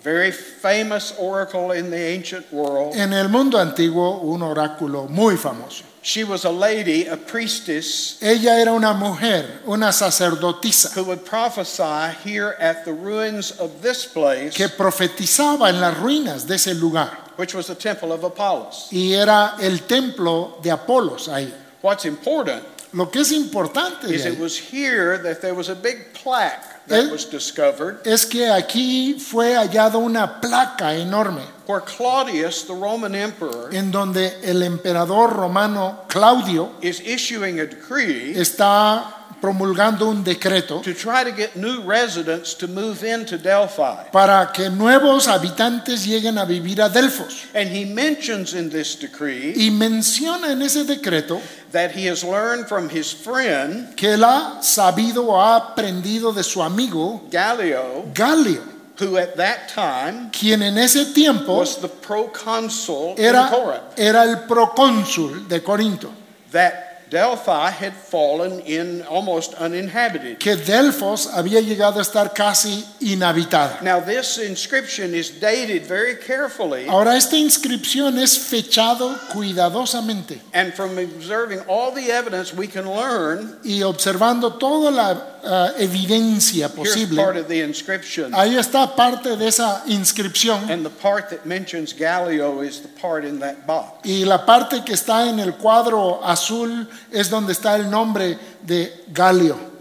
Very 0.04 0.32
famous 0.32 1.14
oracle 1.18 1.72
in 1.72 1.90
the 1.90 1.98
ancient 1.98 2.52
world. 2.52 2.94
En 2.96 3.14
el 3.14 3.30
mundo 3.30 3.58
antiguo, 3.58 4.22
un 4.22 4.42
oráculo 4.42 5.10
muy 5.10 5.38
famoso. 5.38 5.84
She 6.02 6.26
was 6.26 6.44
a 6.44 6.52
lady, 6.52 7.08
a 7.08 7.16
priestess, 7.16 8.22
Ella 8.22 8.60
era 8.60 8.74
una 8.74 8.94
mujer, 8.94 9.62
una 9.66 9.94
sacerdotisa, 9.94 10.94
who 10.94 11.06
would 11.06 11.26
prophesy 11.26 12.14
here 12.26 12.58
at 12.60 12.84
the 12.84 12.92
ruins 12.92 13.52
of 13.52 13.82
this 13.82 14.06
place, 14.06 14.54
que 14.54 14.68
profetizaba 14.68 15.70
en 15.70 15.80
las 15.80 15.96
ruinas 15.98 16.46
de 16.46 16.56
ese 16.56 16.74
lugar. 16.76 17.18
which 17.38 17.54
was 17.54 17.68
the 17.68 17.76
temple 17.76 18.12
of 18.12 18.26
Apollos. 18.26 18.90
Y 18.92 19.14
era 19.14 19.56
el 19.62 19.80
templo 19.88 20.58
de 20.62 20.72
Apolos 20.72 21.30
ahí. 21.30 21.52
What's 21.82 22.06
important 22.06 22.64
Lo 22.94 23.10
que 23.10 23.22
es 23.22 23.32
importante 23.32 24.04
is 24.12 24.26
it 24.26 24.38
was 24.38 24.58
here 24.58 25.18
that 25.18 25.42
there 25.42 25.56
was 25.56 25.70
a 25.70 25.76
big 25.76 26.14
plaque 26.14 26.64
that 26.88 27.12
was 27.12 27.26
discovered. 27.26 28.06
es 28.06 28.26
que 28.26 28.50
aquí 28.50 29.20
fue 29.20 29.56
hallado 29.56 30.00
una 30.00 30.42
placa 30.42 30.96
enorme. 30.96 31.42
Where 31.66 31.82
Claudius, 31.82 32.66
the 32.66 32.74
Roman 32.74 33.16
emperor, 33.16 33.74
en 33.74 33.92
donde 33.92 34.38
el 34.44 34.64
emperador 34.64 35.34
romano 35.34 36.02
Claudio 36.10 36.74
is 36.82 37.00
issuing 37.00 37.60
a 37.60 37.66
decree 37.66 38.34
está 38.38 39.23
promulgando 39.44 40.08
un 40.08 40.24
decreto 40.24 40.80
to 40.82 40.94
try 40.94 41.22
to 41.22 41.32
get 41.32 41.58
new 41.58 41.82
residents 41.82 42.54
to 42.54 42.66
move 42.66 43.04
into 43.04 43.38
Delphi. 43.38 44.10
para 44.10 44.54
que 44.54 44.70
nuevos 44.70 45.28
habitantes 45.28 46.06
lleguen 46.06 46.38
a 46.38 46.46
vivir 46.46 46.80
a 46.80 46.88
Delfos. 46.88 47.48
And 47.54 47.68
he 47.68 47.84
mentions 47.84 48.54
in 48.54 48.70
this 48.70 48.96
decree 48.96 49.54
Y 49.58 49.70
menciona 49.70 50.54
en 50.54 50.62
ese 50.62 50.86
decreto 50.88 51.42
that 51.74 51.92
he 51.92 52.06
has 52.06 52.24
learned 52.24 52.70
from 52.70 52.88
his 52.88 53.12
friend 53.12 53.94
que 53.98 54.14
él 54.14 54.24
ha 54.24 54.62
sabido 54.62 55.28
o 55.28 55.36
ha 55.42 55.58
aprendido 55.58 56.32
de 56.34 56.44
su 56.44 56.62
amigo 56.64 57.24
Gallio, 57.30 58.06
Galio, 58.14 58.64
who 58.98 59.18
at 59.18 59.36
that 59.36 59.68
time 59.68 60.30
quien 60.32 60.62
en 60.62 60.78
ese 60.78 61.14
tiempo 61.14 61.58
was 61.58 61.82
the 61.82 61.90
proconsul 61.90 63.16
in 63.18 63.26
era, 63.26 63.50
Corinth, 63.50 64.00
era 64.00 64.24
el 64.24 64.48
procónsul 64.48 65.50
de 65.50 65.60
Corinto, 65.60 66.14
that 66.52 66.93
Delphi 67.14 67.70
had 67.70 67.94
fallen 67.94 68.60
in 68.62 69.04
almost 69.04 69.54
uninhabited. 69.54 70.40
que 70.40 70.56
Delfos 70.56 71.28
había 71.28 71.62
llegado 71.62 72.00
a 72.00 72.02
estar 72.02 72.34
casi 72.34 72.84
inhabitada. 73.00 73.82
Now, 73.84 74.00
this 74.00 74.40
inscription 74.40 75.14
is 75.14 75.40
dated 75.40 75.86
very 75.86 76.18
carefully, 76.18 76.88
Ahora 76.90 77.16
esta 77.16 77.38
inscripción 77.38 78.18
es 78.18 78.38
fechado 78.40 79.16
cuidadosamente 79.32 80.40
and 80.54 80.74
from 80.74 80.98
observing 80.98 81.60
all 81.68 81.92
the 81.92 82.12
evidence, 82.12 82.54
we 82.54 82.68
can 82.68 82.86
learn 82.86 83.60
y 83.64 83.84
observando 83.84 84.54
toda 84.58 84.90
la 84.90 85.33
ah, 85.44 85.72
evidencia 85.78 86.70
posible. 86.70 87.22
part 87.22 87.38
of 87.38 87.48
the 87.48 87.62
inscription. 87.62 88.34
Ahí 88.34 88.56
está 88.56 88.96
parte 88.96 89.36
de 89.36 89.48
esa 89.48 89.84
inscripción 89.88 90.70
And 90.70 90.84
the 90.84 90.90
part 90.90 91.30
that 91.30 91.46
mentions 91.46 91.94
Gallio 91.94 92.62
is 92.62 92.82
the 92.82 92.88
part 92.88 93.26
in 93.26 93.40
that 93.40 93.66
box. 93.68 94.06
y 94.06 94.26
la 94.26 94.46
parte 94.46 94.84
que 94.84 94.94
está 94.94 95.28
en 95.30 95.40
el 95.40 95.54
cuadro 95.56 96.24
azul 96.24 96.88
es 97.12 97.30
donde 97.30 97.54
está 97.54 97.76
el 97.76 97.90
nombre 97.90 98.38
de 98.62 98.92
Galio. 99.12 99.73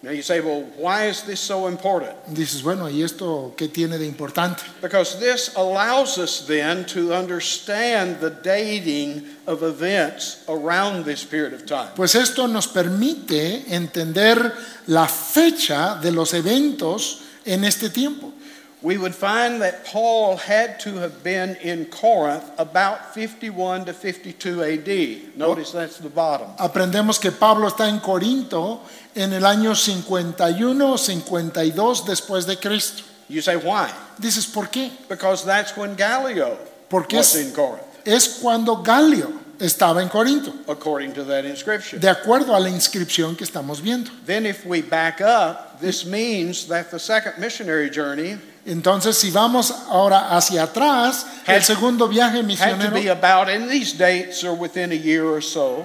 Now 0.00 0.12
you 0.12 0.22
say, 0.22 0.40
well, 0.40 0.62
why 0.76 1.06
is 1.06 1.22
this 1.22 1.40
so 1.40 1.66
important? 1.66 2.14
Dices, 2.28 2.62
bueno, 2.62 2.88
¿y 2.88 3.02
esto 3.02 3.52
qué 3.56 3.66
tiene 3.66 3.98
de 3.98 4.06
importante? 4.06 4.62
Because 4.80 5.18
this 5.18 5.52
allows 5.56 6.18
us 6.18 6.46
then 6.46 6.84
to 6.86 7.12
understand 7.12 8.20
the 8.20 8.30
dating 8.30 9.24
of 9.48 9.64
events 9.64 10.44
around 10.48 11.04
this 11.04 11.24
period 11.24 11.52
of 11.52 11.66
time. 11.66 11.88
Pues 11.96 12.14
esto 12.14 12.46
nos 12.46 12.68
permite 12.68 13.74
entender 13.74 14.52
la 14.86 15.08
fecha 15.08 15.98
de 16.00 16.12
los 16.12 16.32
eventos 16.32 17.22
en 17.44 17.64
este 17.64 17.90
tiempo. 17.90 18.32
We 18.80 18.96
would 18.96 19.14
find 19.14 19.60
that 19.62 19.84
Paul 19.84 20.36
had 20.36 20.78
to 20.80 20.94
have 20.98 21.24
been 21.24 21.56
in 21.56 21.86
Corinth 21.86 22.44
about 22.58 23.12
51 23.12 23.86
to 23.86 23.92
52 23.92 24.62
AD. 24.62 25.36
Notice 25.36 25.72
that's 25.72 25.98
the 25.98 26.08
bottom. 26.08 26.46
Aprendemos 26.58 27.20
que 27.20 27.32
Pablo 27.32 27.66
está 27.68 27.88
en 27.88 27.98
Corinto 27.98 28.80
en 29.16 29.32
el 29.32 29.44
año 29.44 29.74
51 29.74 30.92
o 30.92 30.96
52 30.96 32.06
después 32.06 32.46
de 32.46 32.56
Cristo. 32.56 33.02
You 33.28 33.42
say, 33.42 33.56
why? 33.56 33.90
Dices, 34.18 34.46
¿por 34.46 34.68
qué? 34.68 34.90
Because 35.08 35.44
that's 35.44 35.76
when 35.76 35.96
Gallio 35.96 36.56
Porque 36.88 37.16
was 37.16 37.34
es, 37.34 37.46
in 37.46 37.52
Corinth, 37.52 37.82
es 38.06 38.38
cuando 38.40 38.76
Galio 38.76 39.32
estaba 39.58 40.00
en 40.02 40.08
Corinto, 40.08 40.52
according 40.68 41.12
to 41.12 41.24
that 41.24 41.44
inscription. 41.44 42.00
de 42.00 42.08
acuerdo 42.08 42.54
a 42.54 42.60
la 42.60 42.68
inscripción 42.70 43.36
que 43.36 43.44
estamos 43.44 43.82
viendo. 43.82 44.10
Then, 44.24 44.46
if 44.46 44.64
we 44.64 44.82
back 44.82 45.20
up, 45.20 45.80
this 45.80 46.06
means 46.06 46.68
that 46.68 46.90
the 46.92 46.98
second 46.98 47.38
missionary 47.38 47.90
journey 47.90 48.38
Entonces, 48.68 49.16
si 49.16 49.30
vamos 49.30 49.72
ahora 49.88 50.36
hacia 50.36 50.64
atrás, 50.64 51.26
el 51.46 51.62
segundo 51.64 52.06
viaje 52.06 52.42
misionero 52.42 52.94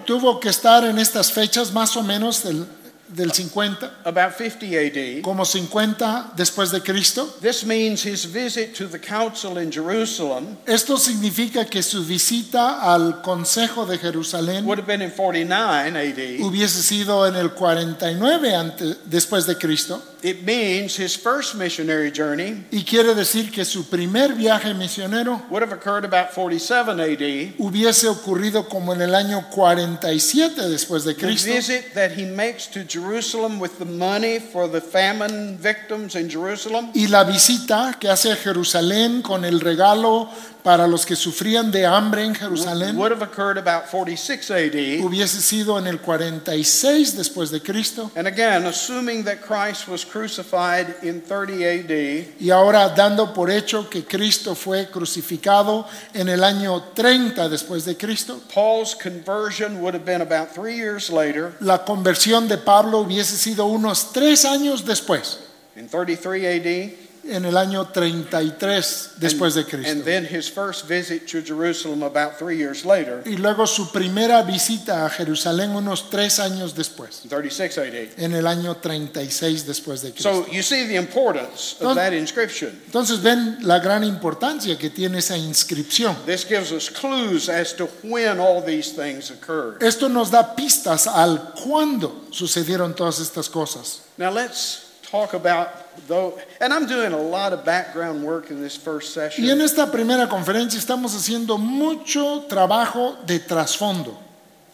tuvo 0.06 0.40
que 0.40 0.50
estar 0.50 0.84
en 0.86 1.00
estas 1.00 1.32
fechas 1.32 1.72
más 1.72 1.96
o 1.96 2.04
menos 2.04 2.44
del, 2.44 2.66
del 3.08 3.32
50, 3.32 4.00
about 4.04 4.34
50 4.38 4.66
AD. 4.66 5.22
como 5.22 5.46
50 5.46 6.32
después 6.36 6.72
de 6.72 6.82
Cristo. 6.82 7.38
This 7.42 7.64
means 7.66 8.06
his 8.06 8.26
visit 8.26 8.76
to 8.78 8.88
the 8.90 9.00
council 9.00 9.58
in 9.62 9.72
Jerusalem 9.72 10.58
Esto 10.66 10.98
significa 10.98 11.66
que 11.66 11.82
su 11.84 12.04
visita 12.04 12.82
al 12.82 13.22
Consejo 13.22 13.86
de 13.86 13.98
Jerusalén 13.98 14.66
would 14.66 14.80
have 14.80 14.88
been 14.88 15.02
in 15.02 15.12
49 15.12 15.96
AD. 15.96 16.42
hubiese 16.44 16.82
sido 16.84 17.26
en 17.28 17.36
el 17.36 17.52
49 17.54 18.56
ante- 18.56 18.98
después 19.06 19.46
de 19.46 19.58
Cristo 19.58 20.02
It 20.24 20.44
means 20.46 20.96
his 20.98 21.18
first 21.18 21.56
missionary 21.56 22.10
journey 22.10 22.64
y 22.72 22.86
quiere 22.86 23.14
decir 23.14 23.52
que 23.52 23.66
su 23.66 23.90
primer 23.90 24.34
viaje 24.34 24.74
misionero 24.74 25.42
would 25.50 25.62
have 25.62 25.74
occurred 25.74 26.06
about 26.06 26.32
47 26.32 26.98
AD. 27.02 27.56
hubiese 27.58 28.08
ocurrido 28.08 28.70
como 28.70 28.94
en 28.94 29.02
el 29.02 29.16
año 29.16 29.50
47 29.50 30.70
después 30.70 31.04
de 31.04 31.14
The 31.14 31.20
Cristo 31.20 31.52
visit 31.52 31.94
that 31.94 32.12
he 32.18 32.26
makes 32.26 32.68
to 32.68 32.86
Jerusalem 32.88 33.60
with 33.60 33.78
the 33.80 33.86
money 33.86 34.40
for 34.40 34.70
the 34.70 34.80
famine 34.80 35.58
victims 35.58 36.16
in 36.16 36.30
Jerusalem 36.30 36.92
y 36.94 37.08
la 37.08 37.26
visita 37.26 37.98
que 38.00 38.08
hace 38.08 38.32
a 38.32 38.38
Jerusalén 38.38 39.22
con 39.22 39.44
el 39.44 39.60
regalo 39.60 40.30
para 40.64 40.88
los 40.88 41.06
que 41.06 41.16
sufrían 41.16 41.72
de 41.72 41.86
hambre 41.86 42.24
en 42.24 42.34
Jerusalén 42.34 42.96
would 42.98 43.12
have 43.12 43.22
occurred 43.22 43.58
about 43.58 43.86
46 43.92 44.50
AD. 44.50 45.04
hubiese 45.04 45.42
sido 45.42 45.78
en 45.78 45.88
el 45.88 46.00
46 46.00 47.18
después 47.18 47.52
de 47.52 47.62
Cristo 47.62 48.10
And 48.16 48.28
again, 48.28 48.66
assuming 48.66 49.24
that 49.26 49.42
Christ 49.42 49.88
was 49.88 50.06
crucified 50.06 50.96
in 51.04 51.22
30 51.22 51.66
AD, 51.66 52.40
y 52.40 52.50
ahora 52.50 52.90
dando 52.96 53.34
por 53.34 53.52
hecho 53.52 53.90
que 53.90 54.06
Cristo 54.06 54.56
fue 54.56 54.90
crucificado 54.90 55.86
en 56.14 56.30
el 56.30 56.44
año 56.44 56.82
30 56.94 57.50
después 57.50 57.86
de 57.86 57.98
Cristo 57.98 58.42
Paul's 58.54 58.96
conversion 58.96 59.82
would 59.82 59.94
have 59.94 60.06
been 60.06 60.22
about 60.22 60.50
three 60.54 60.76
years 60.76 61.10
later, 61.10 61.54
la 61.60 61.84
conversión 61.84 62.48
de 62.48 62.58
Pablo 62.58 63.00
hubiese 63.00 63.36
sido 63.38 63.66
unos 63.66 64.14
tres 64.14 64.46
años 64.46 64.86
después, 64.86 65.40
in 65.76 65.90
33 65.90 66.46
AD. 66.46 67.03
En 67.26 67.46
el 67.46 67.56
año 67.58 67.88
33 67.88 69.12
después 69.18 69.54
de 69.56 69.62
And 69.62 69.70
Cristo. 69.70 70.04
then 70.04 70.26
his 70.26 70.50
first 70.50 70.86
visit 70.88 71.26
to 71.32 71.42
Jerusalem 71.42 72.04
about 72.04 72.38
three 72.38 72.58
years 72.58 72.84
later, 72.86 73.22
Y 73.26 73.38
luego 73.38 73.66
su 73.66 73.92
primera 73.92 74.42
visita 74.44 75.06
a 75.06 75.10
Jerusalén 75.10 75.72
unos 75.72 76.10
tres 76.10 76.40
años 76.40 76.76
después, 76.76 77.22
in 77.24 77.30
36 77.30 77.78
AD. 77.78 78.10
en 78.18 78.34
el 78.34 78.46
año 78.48 78.76
36 78.78 79.66
después 79.66 80.02
de 80.02 80.12
Cristo. 80.12 80.46
So 80.46 80.52
you 80.52 80.62
see 80.64 80.86
the 80.88 80.96
importance 80.98 81.76
of 81.80 81.92
Entonces- 81.92 81.96
that 81.96 82.14
inscription. 82.14 82.82
Entonces 82.88 83.22
ven 83.22 83.58
la 83.62 83.80
gran 83.80 84.04
importancia 84.04 84.78
que 84.78 84.90
tiene 84.90 85.20
esa 85.20 85.38
inscripción. 85.38 86.16
This 86.26 86.46
gives 86.46 86.72
us 86.72 86.90
clues 86.90 87.48
as 87.50 87.74
to 87.78 87.88
when 88.04 88.40
all 88.40 88.62
these 88.62 88.92
things 88.92 89.32
occurred. 89.32 89.82
Esto 89.82 90.10
nos 90.10 90.30
da 90.32 90.56
pistas 90.56 91.08
al 91.08 91.54
cuándo 91.54 92.26
sucedieron 92.32 92.94
todas 92.96 93.20
estas 93.20 93.50
cosas. 93.50 94.02
Now 94.18 94.30
let's 94.32 94.84
talk 95.10 95.34
about 95.34 95.68
though, 96.08 96.38
and 96.60 96.74
I'm 96.74 96.86
doing 96.88 97.14
a 97.14 97.18
lot 97.22 97.54
of 97.54 97.64
background 97.64 98.24
work 98.24 98.50
in 98.52 98.62
this 98.62 98.76
first 98.76 99.16
Y 99.18 99.22
en 99.22 99.32
session. 99.32 99.62
esta 99.62 99.92
primera 99.92 100.28
conferencia 100.28 100.78
estamos 100.80 101.14
haciendo 101.16 101.58
mucho 101.58 102.46
trabajo 102.48 103.18
de 103.26 103.40
trasfondo, 103.40 104.18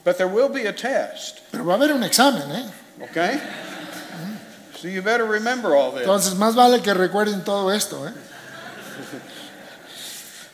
But 0.04 0.18
there 0.18 0.28
will 0.28 0.50
be 0.50 0.66
a 0.68 0.74
test, 0.74 1.40
pero 1.52 1.64
va 1.66 1.74
a 1.74 1.78
haber 1.78 1.94
un 1.94 2.04
examen, 2.04 2.50
¿eh? 2.52 2.66
okay? 3.04 3.40
So 4.82 4.88
you 4.88 5.02
better 5.02 5.26
remember 5.26 5.76
all 5.76 5.92
this. 5.92 6.02
Entonces 6.02 6.36
más 6.36 6.56
vale 6.56 6.82
que 6.82 6.94
recuerden 6.94 7.44
todo 7.44 7.70
esto, 7.70 8.06
¿eh? 8.08 8.14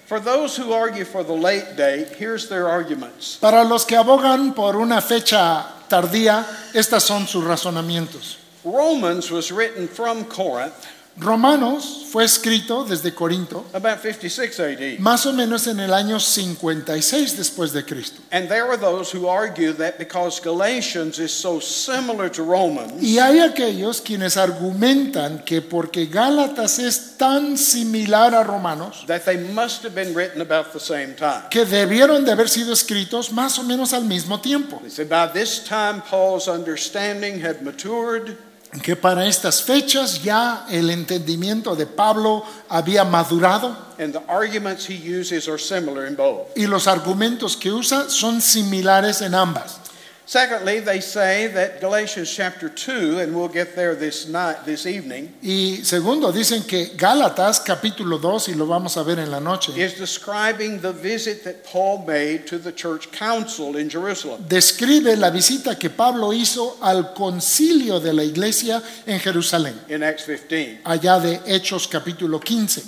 For 0.07 0.19
those 0.19 0.55
who 0.55 0.71
argue 0.71 1.03
for 1.03 1.23
the 1.23 1.33
late 1.33 1.75
date, 1.75 2.09
here's 2.15 2.47
their 2.47 2.67
arguments. 2.67 3.37
Para 3.41 3.63
los 3.63 3.85
que 3.85 3.95
abogan 3.97 4.53
por 4.53 4.75
una 4.75 5.01
fecha 5.01 5.65
tardía, 5.89 6.45
estas 6.73 7.03
son 7.03 7.27
sus 7.27 7.43
razonamientos. 7.43 8.37
Romans 8.65 9.31
was 9.31 9.51
written 9.51 9.87
from 9.87 10.25
Corinth 10.25 10.73
Romanos 11.17 12.07
fue 12.11 12.25
escrito 12.25 12.83
desde 12.83 13.13
Corinto, 13.13 13.63
about 13.73 14.01
56 14.01 14.59
AD. 14.59 14.99
más 14.99 15.25
o 15.25 15.31
menos 15.31 15.65
en 15.65 15.79
el 15.79 15.93
año 15.93 16.19
56 16.19 17.37
después 17.37 17.71
de 17.71 17.85
Cristo. 17.85 18.21
And 18.33 18.49
there 18.49 18.65
are 18.65 18.75
those 18.75 19.15
who 19.15 19.29
argue 19.29 19.71
that 19.77 19.97
because 19.97 20.41
Galatians 20.41 21.17
is 21.17 21.31
so 21.31 21.61
similar 21.61 22.29
to 22.31 22.43
Romans, 22.43 23.01
Y 23.01 23.17
hay 23.17 23.39
aquellos 23.39 24.01
quienes 24.01 24.35
argumentan 24.35 25.45
que 25.45 25.61
porque 25.61 26.07
Gálatas 26.07 26.79
es 26.79 27.15
tan 27.17 27.57
similar 27.57 28.35
a 28.35 28.43
Romanos, 28.43 29.05
that 29.07 29.23
they 29.23 29.37
must 29.37 29.83
have 29.83 29.95
been 29.95 30.13
written 30.13 30.41
about 30.41 30.73
the 30.73 30.81
same 30.81 31.15
time. 31.15 31.43
que 31.49 31.63
debieron 31.65 32.25
de 32.25 32.33
haber 32.33 32.49
sido 32.49 32.73
escritos 32.73 33.31
más 33.31 33.57
o 33.57 33.63
menos 33.63 33.93
al 33.93 34.03
mismo 34.03 34.41
tiempo, 34.41 34.79
They 34.81 34.89
say 34.89 35.05
by 35.05 35.27
this 35.27 35.63
time 35.63 36.01
Paul's 36.01 36.49
understanding 36.49 37.39
had 37.39 37.61
matured, 37.61 38.35
que 38.81 38.95
para 38.95 39.25
estas 39.27 39.61
fechas 39.61 40.23
ya 40.23 40.65
el 40.69 40.89
entendimiento 40.89 41.75
de 41.75 41.85
Pablo 41.85 42.43
había 42.69 43.03
madurado 43.03 43.75
and 43.97 44.13
the 44.13 44.21
arguments 44.27 44.85
he 44.85 44.95
uses 44.95 45.47
are 45.47 45.59
similar 45.59 46.05
in 46.05 46.15
both. 46.15 46.47
y 46.55 46.67
los 46.67 46.87
argumentos 46.87 47.55
que 47.55 47.71
usa 47.71 48.09
son 48.09 48.41
similares 48.41 49.21
en 49.21 49.35
ambas. 49.35 49.79
Secondly, 50.27 50.79
they 50.79 51.01
say 51.01 51.45
that 51.53 51.79
Galatians 51.79 52.33
chapter 52.33 52.67
2, 52.67 53.19
and 53.19 53.35
we'll 53.35 53.47
get 53.47 53.75
there 53.75 53.93
this 53.93 54.27
night, 54.27 54.65
this 54.65 54.87
evening, 54.87 55.31
Y 55.43 55.81
segundo, 55.83 56.31
dicen 56.31 56.63
que 56.65 56.95
Gálatas 56.97 57.59
capítulo 57.59 58.17
2, 58.19 58.49
y 58.49 58.53
lo 58.55 58.65
vamos 58.65 58.97
a 58.97 59.03
ver 59.03 59.19
en 59.19 59.29
la 59.29 59.39
noche, 59.39 59.71
is 59.77 59.93
describing 59.99 60.81
the 60.81 60.91
visit 60.91 61.43
that 61.43 61.63
Paul 61.63 62.03
made 62.07 62.47
to 62.47 62.57
the 62.57 62.71
church 62.71 63.11
council 63.11 63.77
in 63.77 63.87
Jerusalem. 63.87 64.43
describe 64.49 65.15
la 65.15 65.29
visita 65.29 65.77
que 65.77 65.91
Pablo 65.91 66.33
hizo 66.33 66.77
al 66.81 67.13
concilio 67.13 67.99
de 67.99 68.11
la 68.11 68.23
iglesia 68.23 68.81
en 69.05 69.19
Jerusalén, 69.19 69.79
in 69.89 70.01
Acts 70.01 70.25
15. 70.25 70.79
allá 70.85 71.19
de 71.19 71.39
Hechos 71.45 71.87
capítulo 71.87 72.39
15. 72.39 72.81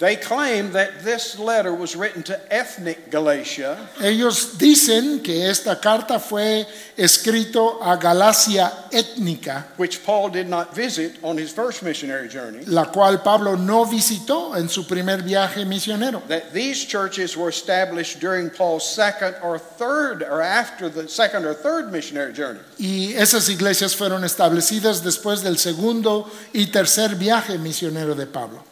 They 0.00 0.16
claim 0.16 0.72
that 0.72 1.04
this 1.04 1.38
letter 1.38 1.74
was 1.74 1.94
written 1.94 2.22
to 2.22 2.40
ethnic 2.50 3.10
Galatia, 3.10 3.76
Ellos 4.00 4.56
dicen 4.56 5.22
que 5.22 5.46
esta 5.46 5.76
carta 5.78 6.18
fue 6.18 6.66
escrito 6.96 7.78
a 7.82 7.98
Galacia 7.98 8.88
étnica, 8.90 9.66
which 9.76 10.02
Paul 10.02 10.30
did 10.30 10.48
not 10.48 10.74
visit 10.74 11.18
on 11.22 11.36
his 11.36 11.52
first 11.52 11.82
missionary 11.82 12.28
journey. 12.28 12.64
la 12.64 12.86
cual 12.86 13.22
Pablo 13.22 13.56
no 13.56 13.84
visitó 13.84 14.56
en 14.56 14.70
su 14.70 14.86
primer 14.86 15.22
viaje 15.22 15.66
misionero. 15.66 16.26
That 16.28 16.54
these 16.54 16.86
churches 16.86 17.36
were 17.36 17.50
established 17.50 18.20
during 18.20 18.48
Paul's 18.48 18.88
second 18.88 19.34
or 19.42 19.58
third, 19.58 20.22
or 20.22 20.40
after 20.40 20.88
the 20.88 21.08
second 21.08 21.44
or 21.44 21.52
third 21.52 21.92
missionary 21.92 22.32
journey. 22.32 22.60
Y 22.78 23.12
esas 23.18 23.50
iglesias 23.50 23.94
fueron 23.94 24.24
establecidas 24.24 25.02
después 25.04 25.42
del 25.42 25.58
segundo 25.58 26.30
y 26.54 26.68
tercer 26.68 27.16
viaje 27.16 27.58
misionero 27.58 28.14
de 28.14 28.26
Pablo. 28.26 28.69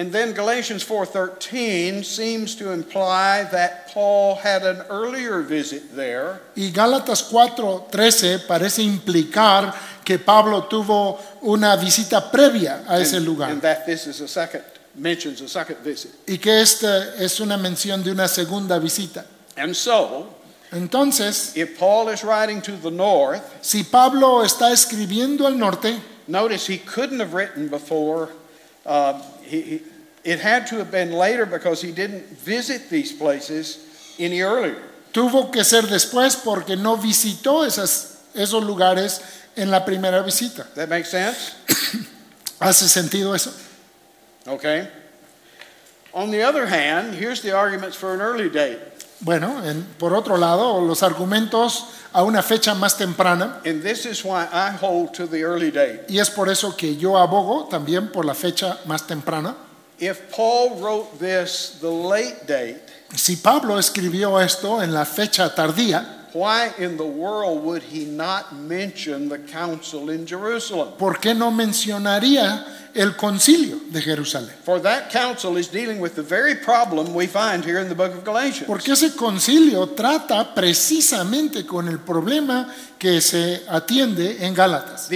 And 0.00 0.10
then 0.10 0.32
Galatians 0.32 0.82
4:13 0.82 2.02
seems 2.04 2.54
to 2.56 2.72
imply 2.72 3.44
that 3.52 3.92
Paul 3.92 4.36
had 4.36 4.62
an 4.62 4.80
earlier 4.88 5.42
visit 5.42 5.94
there 5.94 6.40
Y 6.56 6.70
Gálatas 6.72 7.22
4:13 7.22 8.46
parece 8.46 8.82
implicar 8.82 9.74
que 10.02 10.18
Pablo 10.18 10.62
tuvo 10.62 11.20
una 11.42 11.76
visita 11.76 12.30
previa 12.30 12.82
a 12.88 12.98
ese 12.98 13.18
and, 13.18 13.26
lugar 13.26 13.50
and 13.50 13.60
that 13.60 13.84
this 13.84 14.06
is 14.06 14.22
a 14.22 14.28
second 14.28 14.64
mentions 14.94 15.42
a 15.42 15.48
second 15.48 15.76
visit. 15.84 16.12
y 16.26 16.38
que 16.38 16.62
esta 16.62 17.14
es 17.18 17.38
una 17.38 17.58
mención 17.58 18.02
de 18.02 18.10
una 18.10 18.26
segunda 18.26 18.78
visita. 18.78 19.26
And 19.58 19.76
so, 19.76 20.28
Entonces, 20.72 21.54
if 21.56 21.78
Paul 21.78 22.08
is 22.08 22.24
writing 22.24 22.62
to 22.62 22.72
the 22.72 22.90
north, 22.90 23.42
si 23.60 23.82
Pablo 23.82 24.42
está 24.44 24.70
escribiendo 24.70 25.44
al 25.44 25.58
norte, 25.58 26.00
notice 26.26 26.66
he 26.68 26.78
couldn't 26.78 27.20
have 27.20 27.34
written 27.34 27.68
before. 27.68 28.30
Um, 28.86 29.20
he, 29.42 29.60
he, 29.60 29.82
it 30.24 30.40
had 30.40 30.66
to 30.66 30.76
have 30.76 30.90
been 30.90 31.12
later 31.12 31.46
because 31.46 31.80
he 31.82 31.92
didn't 31.92 32.26
visit 32.44 32.90
these 32.90 33.12
places 33.12 33.78
any 34.18 34.40
earlier. 34.42 34.76
tuvo 35.12 35.50
que 35.50 35.64
ser 35.64 35.82
después 35.82 36.36
porque 36.36 36.76
no 36.76 36.96
visitó 36.96 37.64
esas, 37.66 38.18
esos 38.34 38.62
lugares 38.62 39.20
en 39.56 39.70
la 39.70 39.84
primera 39.84 40.22
visita. 40.22 40.66
That 40.74 40.88
makes 40.88 41.08
sense? 41.10 41.54
¿Hace 42.60 42.88
sentido 42.88 43.34
eso? 43.34 43.50
Okay. 44.46 44.88
On 46.12 46.30
the 46.30 46.42
other 46.42 46.66
hand, 46.66 47.14
here's 47.14 47.40
the 47.42 47.52
arguments 47.52 47.96
for 47.96 48.12
an 48.14 48.20
early 48.20 48.48
date. 48.48 48.78
Bueno, 49.22 49.62
en- 49.64 49.84
por 49.98 50.14
otro 50.14 50.36
lado, 50.36 50.80
los 50.80 51.02
argumentos 51.02 51.84
a 52.12 52.22
una 52.24 52.42
fecha 52.42 52.74
más 52.74 52.96
temprana, 52.96 53.60
And 53.66 53.82
this 53.82 54.06
is 54.06 54.24
why 54.24 54.48
I 54.50 54.70
hold 54.70 55.12
to 55.14 55.26
the 55.26 55.42
early 55.42 55.70
date. 55.70 56.06
y 56.08 56.18
es 56.18 56.30
por 56.30 56.48
eso 56.48 56.74
que 56.76 56.96
yo 56.96 57.16
abogo 57.18 57.68
también 57.68 58.10
por 58.12 58.24
la 58.24 58.34
fecha 58.34 58.78
más 58.86 59.06
temprana. 59.06 59.54
If 60.00 60.30
Paul 60.32 60.80
wrote 60.80 61.18
this 61.18 61.78
the 61.80 61.90
late 61.90 62.46
date, 62.46 62.80
Si 63.14 63.36
Pablo 63.36 63.78
escribió 63.78 64.40
esto 64.40 64.80
en 64.80 64.94
la 64.94 65.04
fecha 65.04 65.52
tardía, 65.54 66.28
why 66.32 66.70
in 66.78 66.96
the 66.96 67.04
world 67.04 67.62
would 67.64 67.82
he 67.82 68.04
not 68.04 68.52
mention 68.54 69.28
the 69.28 69.38
council 69.38 70.10
in 70.10 70.26
Jerusalem? 70.26 70.94
¿por 70.96 71.18
qué 71.18 71.34
no 71.34 71.50
mencionaría 71.50 72.64
el 72.94 73.16
concilio 73.16 73.80
de 73.90 74.00
Jerusalén? 74.00 74.54
For 74.64 74.80
that 74.80 75.10
council 75.10 75.56
is 75.56 75.68
dealing 75.68 76.00
with 76.00 76.14
the 76.14 76.22
very 76.22 76.54
problem 76.54 77.14
we 77.14 77.26
find 77.26 77.64
here 77.64 77.80
in 77.80 77.88
the 77.88 77.96
book 77.96 78.14
of 78.14 78.24
Galatians. 78.24 78.68
Porque 78.68 78.92
ese 78.92 79.16
concilio 79.16 79.88
trata 79.88 80.54
precisamente 80.54 81.66
con 81.66 81.88
el 81.88 81.98
problema 81.98 82.72
que 82.96 83.20
se 83.20 83.64
atiende 83.68 84.46
en 84.46 84.54
Gálatas. 84.54 85.08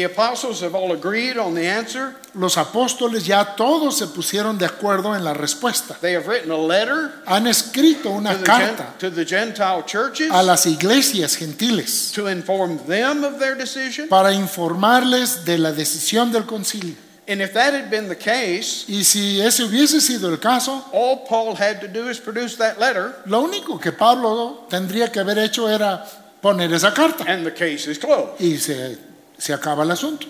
The 2.35 2.39
the. 2.39 2.41
Los 2.41 2.59
apóstoles 2.59 3.25
ya 3.27 3.55
todos 3.57 3.97
se 3.99 4.07
pusieron 4.09 4.59
de 4.59 4.67
acuerdo 4.67 5.15
en 5.17 5.25
la 5.25 5.33
respuesta. 5.35 5.97
They 6.01 6.15
have 6.15 6.27
written 6.27 6.51
a 6.51 6.59
letter 6.59 7.13
Han 7.27 7.47
escrito 7.47 8.03
to 8.05 8.11
una 8.11 8.31
the, 8.35 8.45
gen- 8.45 8.45
carta 8.77 8.95
to 8.99 9.11
the 9.11 9.25
Gentile 9.25 9.85
churches 9.87 10.31
a 10.31 10.43
las 10.43 10.67
iglesias 10.67 11.37
gentiles 11.37 12.13
to 12.15 12.29
inform 12.29 12.79
them 12.87 13.25
of 13.25 13.39
their 13.39 13.57
decision. 13.57 14.09
para 14.09 14.33
informarles 14.33 15.45
de 15.45 15.59
la 15.59 15.73
decisión 15.73 16.33
del 16.33 16.45
concilio. 16.45 16.95
And 17.27 17.41
if 17.41 17.55
that 17.55 17.73
had 17.73 17.89
been 17.89 18.09
the 18.09 18.17
case, 18.19 18.85
Y 18.87 19.03
si 19.03 19.41
ese 19.41 19.65
hubiese 19.65 20.01
sido 20.03 20.29
el 20.29 20.39
caso, 20.39 20.85
all 20.93 21.25
Paul 21.27 21.55
had 21.57 21.81
to 21.81 21.89
do 21.89 22.11
is 22.11 22.19
produce 22.19 22.57
that 22.59 22.79
letter 22.79 23.15
lo 23.25 23.41
único 23.43 23.81
que 23.81 23.93
Pablo 23.93 24.67
tendría 24.69 25.11
que 25.11 25.21
haber 25.21 25.39
hecho 25.39 25.67
era 25.71 26.05
poner 26.43 26.71
esa 26.75 26.93
carta 26.93 27.25
and 27.27 27.47
the 27.47 27.53
case 27.55 27.91
is 27.91 27.99
closed. 27.99 28.39
y 28.41 28.59
se, 28.59 28.99
se 29.39 29.55
acaba 29.55 29.85
el 29.85 29.91
asunto. 29.93 30.27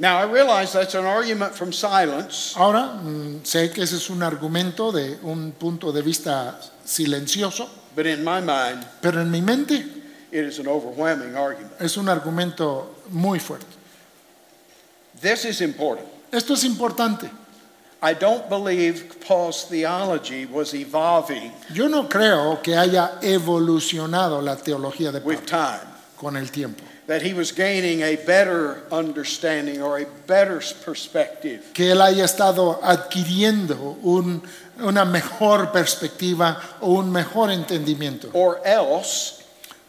Now, 0.00 0.18
I 0.18 0.26
realize 0.26 0.72
that's 0.72 0.94
an 0.94 1.04
argument 1.04 1.54
from 1.54 1.72
silence, 1.72 2.54
Ahora, 2.56 3.00
mm, 3.02 3.40
sé 3.42 3.72
que 3.72 3.82
ese 3.82 3.96
es 3.96 4.08
un 4.10 4.22
argumento 4.22 4.92
de 4.92 5.18
un 5.24 5.52
punto 5.52 5.90
de 5.90 6.02
vista 6.02 6.56
silencioso, 6.84 7.68
but 7.96 8.06
in 8.06 8.22
my 8.22 8.40
mind, 8.40 8.86
pero 9.02 9.20
en 9.20 9.30
mi 9.30 9.40
mente 9.40 9.84
it 10.30 10.44
is 10.44 10.60
an 10.60 10.68
overwhelming 10.68 11.34
argument. 11.34 11.72
es 11.80 11.96
un 11.96 12.08
argumento 12.08 12.86
muy 13.10 13.40
fuerte. 13.40 13.66
This 15.20 15.44
is 15.44 15.60
important. 15.60 16.06
Esto 16.32 16.54
es 16.54 16.62
importante. 16.62 17.28
I 18.00 18.14
don't 18.14 18.48
believe 18.48 19.20
Paul's 19.26 19.64
theology 19.64 20.46
was 20.46 20.72
evolving 20.72 21.50
Yo 21.72 21.88
no 21.88 22.08
creo 22.08 22.62
que 22.62 22.76
haya 22.76 23.18
evolucionado 23.20 24.40
la 24.40 24.54
teología 24.54 25.10
de 25.10 25.18
with 25.18 25.40
Pablo 25.40 25.80
time, 25.80 25.94
con 26.18 26.36
el 26.36 26.50
tiempo, 26.50 26.82
that 27.06 27.22
he 27.22 27.32
was 27.32 27.52
gaining 27.54 28.02
a 28.02 28.16
better 28.26 28.82
understanding 28.90 29.80
or 29.80 29.98
a 30.00 30.06
better 30.26 30.60
perspective. 30.84 31.60
que 31.72 31.92
él 31.92 32.00
haya 32.02 32.24
estado 32.24 32.80
adquiriendo 32.82 33.96
un- 34.02 34.42
una 34.80 35.04
mejor 35.04 35.70
perspectiva 35.72 36.60
o 36.80 36.92
un 36.94 37.10
mejor 37.10 37.50
entendimiento. 37.50 38.28
Or 38.32 38.60
else, 38.64 39.37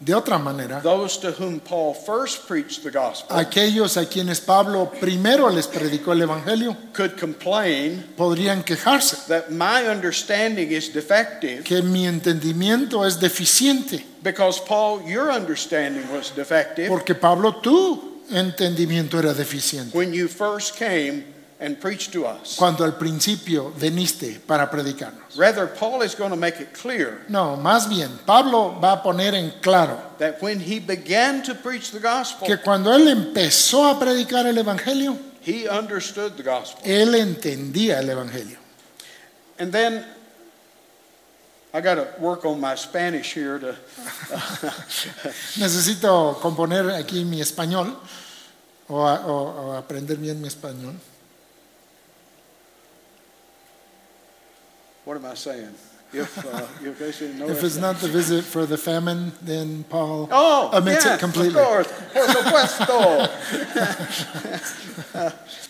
De 0.02 0.14
otra 0.14 0.38
manera, 0.38 0.80
those 0.80 1.18
to 1.18 1.30
whom 1.32 1.60
Paul 1.60 1.92
first 1.92 2.48
preached 2.48 2.82
the 2.84 2.90
gospel 2.90 3.36
aquellos 3.36 3.98
a 3.98 4.06
quienes 4.06 4.40
Pablo 4.40 4.90
primero 4.98 5.50
les 5.50 5.66
predicó 5.66 6.12
el 6.12 6.22
Evangelio 6.22 6.74
could 6.94 7.18
complain 7.18 8.02
podrían 8.16 8.64
quejarse 8.64 9.26
that 9.28 9.50
my 9.50 9.86
understanding 9.86 10.70
is 10.70 10.90
defective 10.90 11.64
que 11.64 11.82
mi 11.82 12.06
entendimiento 12.06 13.04
es 13.04 13.20
deficiente, 13.20 14.02
because, 14.22 14.58
Paul, 14.60 15.02
your 15.06 15.30
understanding 15.30 16.10
was 16.10 16.32
defective 16.34 16.88
porque 16.88 17.14
Pablo 17.14 17.56
tu 17.56 18.22
entendimiento 18.30 19.18
era 19.18 19.34
deficiente. 19.34 19.94
when 19.94 20.14
you 20.14 20.28
first 20.28 20.76
came 20.76 21.24
and 21.60 21.78
preached 21.78 22.12
to 22.12 22.24
us. 22.24 22.56
Cuando 22.56 22.84
al 22.84 22.92
principio 22.96 23.70
veniste 23.78 24.40
para 24.46 24.70
predicarnos. 24.70 25.36
Rather, 25.36 25.66
Paul 25.66 26.00
is 26.02 26.14
going 26.14 26.30
to 26.30 26.36
make 26.36 26.58
it 26.60 26.72
clear 26.72 27.20
No, 27.28 27.56
más 27.56 27.86
bien, 27.88 28.08
Pablo 28.24 28.78
va 28.80 28.92
a 28.94 29.02
poner 29.02 29.34
en 29.34 29.52
claro 29.60 30.00
that 30.18 30.40
when 30.40 30.58
he 30.58 30.78
began 30.80 31.42
to 31.42 31.54
preach 31.54 31.90
the 31.90 32.00
gospel, 32.00 32.46
que 32.48 32.56
cuando 32.58 32.90
él 32.92 33.06
empezó 33.08 33.90
a 33.90 33.98
predicar 34.00 34.46
el 34.46 34.56
Evangelio, 34.56 35.18
he 35.42 35.68
understood 35.68 36.36
the 36.36 36.42
gospel. 36.42 36.80
él 36.84 37.14
entendía 37.14 37.98
el 38.00 38.08
Evangelio. 38.08 38.56
And 39.58 39.70
then 39.70 40.04
I 41.74 41.80
got 41.82 41.96
to 41.96 42.08
work 42.18 42.44
on 42.46 42.58
my 42.60 42.74
Spanish 42.74 43.32
here 43.34 43.58
to 43.58 43.76
Necesito 45.58 46.38
componer 46.40 46.90
aquí 46.90 47.24
mi 47.24 47.40
español 47.40 47.96
o, 48.88 48.96
o- 48.96 49.68
o 49.68 49.72
aprender 49.76 50.16
bien 50.16 50.40
mi 50.40 50.48
español. 50.48 50.94
What 55.10 55.16
am 55.16 55.26
I 55.26 55.34
saying? 55.34 55.74
If 56.12 56.38
uh, 56.38 56.66
know 57.36 57.48
If 57.48 57.64
it's 57.64 57.76
not 57.76 57.96
the 57.96 58.06
visit 58.06 58.44
for 58.44 58.64
the 58.64 58.78
famine, 58.78 59.32
then 59.42 59.82
Paul 59.88 60.28
Oh, 60.30 60.70
omits 60.72 61.04
yes, 61.04 61.16
it 61.16 61.18
completely. 61.18 61.60
Of 61.60 61.66
course, 61.66 61.88
por 62.12 62.28
supuesto. 62.28 63.26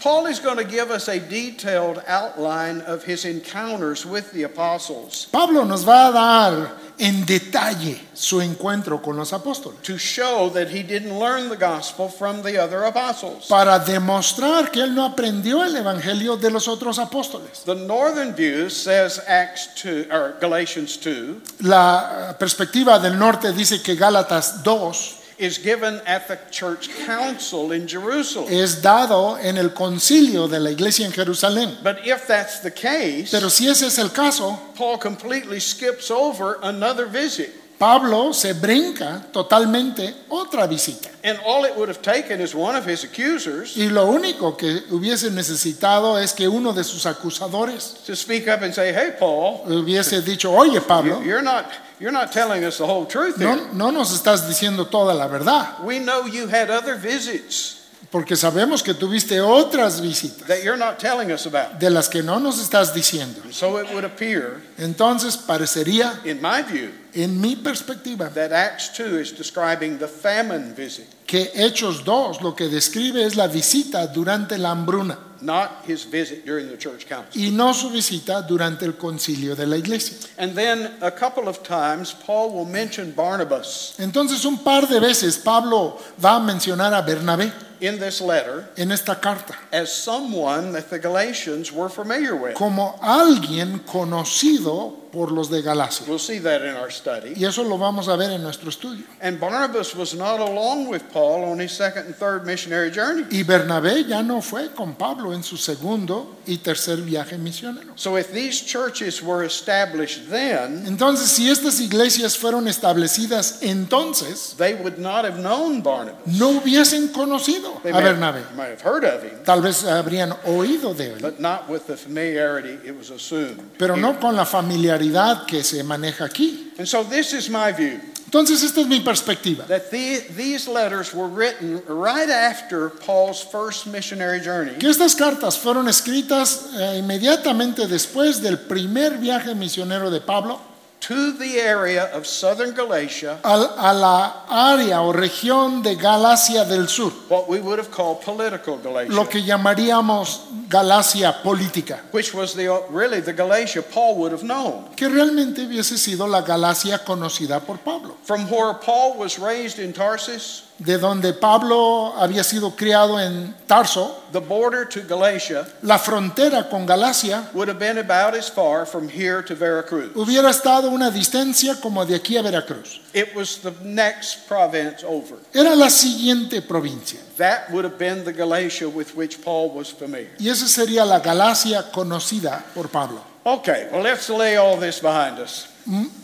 Paul 0.00 0.26
is 0.26 0.40
going 0.40 0.56
to 0.56 0.64
give 0.64 0.90
us 0.90 1.08
a 1.08 1.20
detailed 1.20 2.02
outline 2.06 2.80
of 2.82 3.04
his 3.04 3.26
encounters 3.26 4.06
with 4.06 4.32
the 4.32 4.44
apostles. 4.44 5.26
Pablo 5.30 5.64
nos 5.64 5.84
va 5.84 6.08
a 6.08 6.12
dar 6.12 6.70
en 6.98 7.24
detalle 7.26 7.98
su 8.14 8.40
encuentro 8.40 9.02
con 9.02 9.16
los 9.16 9.32
apóstoles. 9.32 9.82
to 9.82 9.98
show 9.98 10.48
that 10.50 10.68
he 10.70 10.82
didn't 10.82 11.18
learn 11.18 11.50
the 11.50 11.56
gospel 11.56 12.08
from 12.08 12.42
the 12.42 12.56
other 12.58 12.84
apostles. 12.84 13.46
Para 13.48 13.78
demostrar 13.78 14.70
que 14.70 14.82
él 14.82 14.94
no 14.94 15.04
aprendió 15.04 15.64
el 15.64 15.76
evangelio 15.76 16.36
de 16.36 16.50
los 16.50 16.66
otros 16.66 16.98
apóstoles. 16.98 17.64
The 17.64 17.74
northern 17.74 18.32
view 18.34 18.70
says 18.70 19.20
Acts 19.26 19.68
2 19.82 20.10
or 20.10 20.36
Galatians 20.40 20.96
2 20.96 21.60
La 21.60 22.36
perspectiva 22.38 22.98
del 22.98 23.18
norte 23.18 23.52
dice 23.52 23.82
que 23.82 23.96
Gálatas 23.96 24.62
2 24.62 25.19
is 25.40 25.58
given 25.58 26.00
at 26.06 26.28
the 26.28 26.38
church 26.50 26.88
council 27.06 27.72
in 27.72 27.86
Jerusalem. 27.88 28.48
es 28.52 28.82
dado 28.82 29.38
en 29.38 29.56
el 29.56 29.70
concilio 29.70 30.46
de 30.48 30.60
la 30.60 30.70
iglesia 30.70 31.06
en 31.06 31.12
Jerusalén. 31.12 31.76
But 31.82 32.06
if 32.06 32.26
that's 32.26 32.60
the 32.60 32.70
case, 32.70 33.30
Pero 33.30 33.48
si 33.48 33.66
ese 33.68 33.86
es 33.86 33.98
el 33.98 34.10
caso, 34.10 34.58
Paul 34.76 34.98
completely 34.98 35.58
skips 35.60 36.10
over 36.10 36.58
another 36.62 37.06
visit. 37.06 37.54
Pablo 37.78 38.32
se 38.34 38.52
brinca 38.52 39.24
totalmente 39.32 40.14
otra 40.28 40.66
visita. 40.66 41.08
And 41.24 41.38
all 41.46 41.64
it 41.64 41.74
would 41.74 41.88
have 41.88 42.02
taken 42.02 42.38
is 42.42 42.54
one 42.54 42.76
of 42.76 42.84
his 42.86 43.04
accusers 43.04 43.74
Y 43.74 43.88
lo 43.88 44.04
único 44.06 44.54
que 44.58 44.82
hubiese 44.90 45.30
necesitado 45.30 46.18
es 46.18 46.34
que 46.34 46.46
uno 46.46 46.74
de 46.74 46.84
sus 46.84 47.06
acusadores 47.06 47.94
to 48.04 48.14
speak 48.14 48.48
up 48.48 48.62
and 48.62 48.74
say, 48.74 48.92
"Hey, 48.92 49.14
Paul, 49.18 49.62
hubiese 49.66 50.20
dicho, 50.22 50.50
oye 50.52 50.82
Pablo, 50.82 51.20
you- 51.22 51.26
you're 51.30 51.42
not 51.42 51.64
you're 52.00 52.12
not 52.12 52.32
telling 52.32 52.64
us 52.64 52.78
the 52.78 52.86
whole 52.86 53.06
truth 53.06 53.36
here. 53.36 53.54
no, 53.72 53.72
no 53.72 53.90
nos 53.90 54.12
estás 54.12 54.48
diciendo 54.48 54.86
toda 54.88 55.14
la 55.14 55.28
verdad, 55.28 55.78
We 55.84 55.98
know 55.98 56.26
you 56.26 56.48
had 56.48 56.70
other 56.70 56.96
visits 56.96 57.76
porque 58.10 58.34
sabemos 58.34 58.82
que 58.82 58.92
tuviste 58.94 59.40
otras 59.40 60.00
visitas 60.00 60.46
that 60.48 60.62
you're 60.64 60.78
not 60.78 60.98
telling 60.98 61.30
us 61.30 61.46
about." 61.46 61.78
de 61.78 61.90
las 61.90 62.08
que 62.08 62.22
no 62.22 62.40
nos 62.40 62.58
estás 62.60 62.92
diciendo. 62.94 63.40
So 63.52 63.78
it 63.78 63.88
would 63.92 64.04
appear, 64.04 64.60
Entonces 64.78 65.36
parecería, 65.36 66.20
in 66.24 66.40
my 66.40 66.62
view, 66.62 66.90
en 67.14 67.40
mi 67.40 67.56
perspectiva, 67.56 68.28
that 68.34 68.52
Acts 68.52 68.90
2 68.96 69.20
is 69.20 69.32
describing 69.36 69.98
the 69.98 70.08
famine 70.08 70.74
visit, 70.74 71.06
que 71.26 71.50
Hechos 71.54 72.04
2 72.04 72.42
lo 72.42 72.54
que 72.54 72.68
describe 72.68 73.24
es 73.24 73.36
la 73.36 73.46
visita 73.46 74.06
durante 74.06 74.58
la 74.58 74.70
hambruna 74.70 75.29
not 75.42 75.84
his 75.86 76.04
visit 76.04 76.44
during 76.44 76.68
the 76.68 76.76
church 76.76 77.06
council. 77.06 77.40
y 77.40 77.50
no 77.50 77.72
su 77.74 77.90
visita 77.90 78.42
durante 78.42 78.84
el 78.84 78.96
concilio 78.96 79.54
de 79.56 79.66
la 79.66 79.76
iglesia. 79.76 80.16
And 80.38 80.54
then 80.54 80.96
a 81.00 81.10
couple 81.10 81.48
of 81.48 81.62
times, 81.62 82.12
Paul 82.12 82.52
will 82.52 82.66
mention 82.66 83.12
Barnabas 83.14 83.94
Entonces 83.98 84.44
un 84.44 84.58
par 84.58 84.86
de 84.86 85.00
veces 85.00 85.38
Pablo 85.38 85.98
va 86.22 86.36
a 86.36 86.40
mencionar 86.40 86.92
a 86.94 87.02
Bernabé 87.02 87.52
in 87.80 87.98
this 87.98 88.20
letter 88.20 88.68
en 88.76 88.92
esta 88.92 89.14
carta 89.14 89.54
as 89.72 89.92
someone 89.92 90.72
that 90.72 90.90
the 90.90 90.98
Galatians 90.98 91.72
were 91.72 91.88
familiar 91.88 92.34
with. 92.36 92.54
como 92.54 92.98
alguien 93.02 93.80
conocido 93.86 94.96
por 95.10 95.32
los 95.32 95.48
de 95.50 95.60
Galacia. 95.60 96.06
We'll 96.06 96.20
see 96.20 96.38
that 96.38 96.62
in 96.62 96.76
our 96.76 96.88
study. 96.90 97.34
Y 97.36 97.44
eso 97.44 97.64
lo 97.64 97.76
vamos 97.78 98.06
a 98.06 98.16
ver 98.16 98.30
en 98.30 98.42
nuestro 98.42 98.70
estudio. 98.70 99.04
And 99.20 99.40
Barnabas 99.40 99.96
was 99.96 100.14
not 100.14 100.38
along 100.38 100.88
with 100.88 101.02
Paul 101.12 101.44
on 101.50 101.58
his 101.58 101.72
second 101.72 102.06
and 102.06 102.14
third 102.14 102.46
missionary 102.46 102.92
journey. 102.92 103.24
Y 103.30 103.42
Bernabé 103.42 104.06
ya 104.06 104.22
no 104.22 104.40
fue 104.40 104.68
con 104.72 104.94
Pablo 104.94 105.32
en 105.32 105.42
su 105.42 105.56
segundo 105.56 106.36
y 106.46 106.58
tercer 106.58 106.98
viaje 107.02 107.36
misionero. 107.38 107.90
So 107.96 108.16
if 108.16 108.32
these 108.32 108.60
churches 108.60 109.20
were 109.20 109.42
established 109.44 110.30
then, 110.30 110.84
Entonces, 110.86 111.28
si 111.30 111.50
estas 111.50 111.80
iglesias 111.80 112.36
fueron 112.38 112.68
establecidas 112.68 113.62
entonces, 113.62 114.54
they 114.58 114.74
would 114.74 114.98
not 114.98 115.24
have 115.24 115.40
known 115.40 115.82
Barnabas. 115.82 116.24
no 116.26 116.50
hubiesen 116.60 117.08
conocido 117.08 117.69
They 117.82 117.90
a 117.90 117.94
Bernabé. 117.94 118.42
might 118.56 118.70
have 118.70 118.80
heard 118.82 119.04
of 119.04 119.22
him, 119.22 119.38
Tal 119.44 119.60
vez 119.60 119.84
habrían 119.84 120.34
oído 120.46 120.94
de 120.96 121.14
él, 121.14 121.20
but 121.20 121.38
not 121.40 121.68
with 121.68 121.86
the 121.86 121.96
familiarity 121.96 122.78
it 122.86 122.96
was 122.96 123.10
assumed. 123.10 123.60
pero 123.78 123.96
no 123.96 124.18
con 124.20 124.34
la 124.36 124.44
familiaridad 124.44 125.46
que 125.46 125.62
se 125.62 125.82
maneja 125.82 126.24
aquí. 126.24 126.72
And 126.78 126.86
so 126.88 127.02
this 127.04 127.32
is 127.32 127.48
my 127.48 127.72
view 127.72 128.00
Entonces, 128.26 128.62
esta 128.62 128.80
es 128.82 128.86
mi 128.86 129.00
perspectiva. 129.00 129.66
that 129.66 129.90
the, 129.90 130.20
these 130.36 130.68
letters 130.68 131.12
were 131.12 131.26
written 131.26 131.82
right 131.88 132.30
after 132.30 132.88
Paul's 132.90 133.42
first 133.42 133.88
missionary 133.88 134.40
journey. 134.40 134.74
Que 134.78 134.88
estas 134.88 135.16
cartas 135.16 135.58
fueron 135.58 135.88
escritas 135.88 136.68
eh, 136.78 136.98
inmediatamente 136.98 137.88
después 137.88 138.40
del 138.40 138.58
primer 138.60 139.18
viaje 139.18 139.52
misionero 139.56 140.10
de 140.12 140.20
Pablo 140.20 140.60
to 141.00 141.32
the 141.32 141.58
area 141.58 142.04
of 142.12 142.26
southern 142.26 142.72
Galatia, 142.74 143.38
al- 143.42 143.74
a 143.78 143.92
la 143.94 144.44
área 144.48 145.00
o 145.02 145.12
región 145.12 145.82
de 145.82 145.96
Galacia 145.96 146.64
del 146.64 146.88
Sur, 146.88 147.10
what 147.28 147.48
we 147.48 147.58
would 147.60 147.78
have 147.78 147.90
called 147.90 148.20
political 148.22 148.76
Galatia, 148.78 149.10
lo 149.12 149.24
que 149.26 149.40
llamaríamos 149.42 150.40
Galacia 150.68 151.42
política, 151.42 152.00
which 152.12 152.34
was 152.34 152.54
the, 152.54 152.68
really 152.90 153.20
the 153.20 153.32
Galatia 153.32 153.82
Paul 153.82 154.16
would 154.16 154.32
have 154.32 154.42
known. 154.44 154.84
que 154.94 155.08
realmente 155.08 155.64
hubiese 155.66 155.96
sido 155.98 156.26
la 156.28 156.42
Galacia 156.42 156.98
conocida 157.04 157.60
por 157.60 157.78
Pablo, 157.78 158.16
From 158.24 158.46
where 158.50 158.74
Paul 158.74 159.16
was 159.18 159.38
raised 159.38 159.78
in 159.78 159.92
Tarsus, 159.92 160.64
de 160.80 160.96
donde 160.98 161.34
Pablo 161.34 162.14
había 162.16 162.42
sido 162.42 162.74
criado 162.74 163.20
en 163.20 163.54
Tarso, 163.66 164.24
the 164.32 164.40
border 164.40 164.86
to 164.88 165.02
Galatia 165.02 165.66
la 165.82 165.98
frontera 165.98 166.68
con 166.68 166.86
Galacia 166.86 167.50
would 167.52 167.68
have 167.68 167.78
been 167.78 167.98
about 167.98 168.34
as 168.34 168.48
far 168.48 168.86
from 168.86 169.08
here 169.08 169.42
to 169.42 169.54
Veracruz. 169.54 170.10
hubiera 170.14 170.50
estado 170.50 170.90
una 170.90 171.10
distancia 171.10 171.80
como 171.80 172.04
de 172.06 172.14
aquí 172.14 172.36
a 172.36 172.42
Veracruz. 172.42 173.00
It 173.12 173.34
was 173.34 173.58
the 173.58 173.72
next 173.84 174.48
province 174.48 175.04
over. 175.04 175.36
Era 175.52 175.74
la 175.76 175.90
siguiente 175.90 176.62
provincia. 176.62 177.20
That 177.36 177.70
would 177.70 177.84
have 177.84 177.98
been 177.98 178.24
the 178.24 178.32
Galatia 178.32 178.88
with 178.88 179.14
which 179.14 179.42
Paul 179.42 179.70
was 179.70 179.90
familiar. 179.90 180.30
Y 180.38 180.48
esa 180.48 180.66
sería 180.66 181.04
la 181.04 181.20
Galacia 181.20 181.90
conocida 181.92 182.64
por 182.74 182.88
Pablo. 182.88 183.20
Okay, 183.44 183.88
well, 183.92 184.02
let's 184.02 184.28
lay 184.28 184.56
all 184.56 184.76
this 184.78 185.00
behind 185.00 185.38
us. 185.38 185.66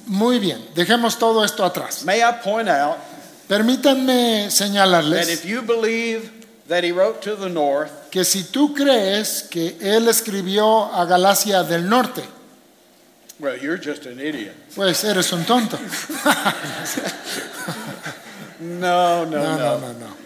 Muy 0.06 0.38
bien, 0.38 0.64
dejemos 0.74 1.18
todo 1.18 1.42
esto 1.42 1.64
atrás. 1.64 2.04
May 2.04 2.22
I 2.22 2.32
point 2.32 2.68
out 2.68 2.98
Permítanme 3.48 4.44
that 4.44 4.50
señalarles 4.52 5.28
if 5.28 5.44
you 5.44 5.62
believe 5.62 6.30
that 6.68 6.82
he 6.84 6.90
wrote 6.92 7.20
to 7.20 7.36
the 7.36 7.48
north, 7.48 7.90
que 8.10 8.24
si 8.24 8.42
tú 8.44 8.74
crees 8.74 9.42
que 9.48 9.76
él 9.80 10.08
escribió 10.08 10.92
a 10.92 11.04
Galacia 11.06 11.62
del 11.62 11.88
Norte, 11.88 12.22
well, 13.38 13.56
you're 13.56 13.78
just 13.78 14.06
an 14.06 14.18
idiot. 14.18 14.54
pues 14.74 15.04
eres 15.04 15.32
un 15.32 15.44
tonto. 15.44 15.78
No, 18.58 19.24
no, 19.26 19.38
No, 19.42 19.56
no. 19.58 19.78
no, 19.78 19.92
no, 19.92 20.16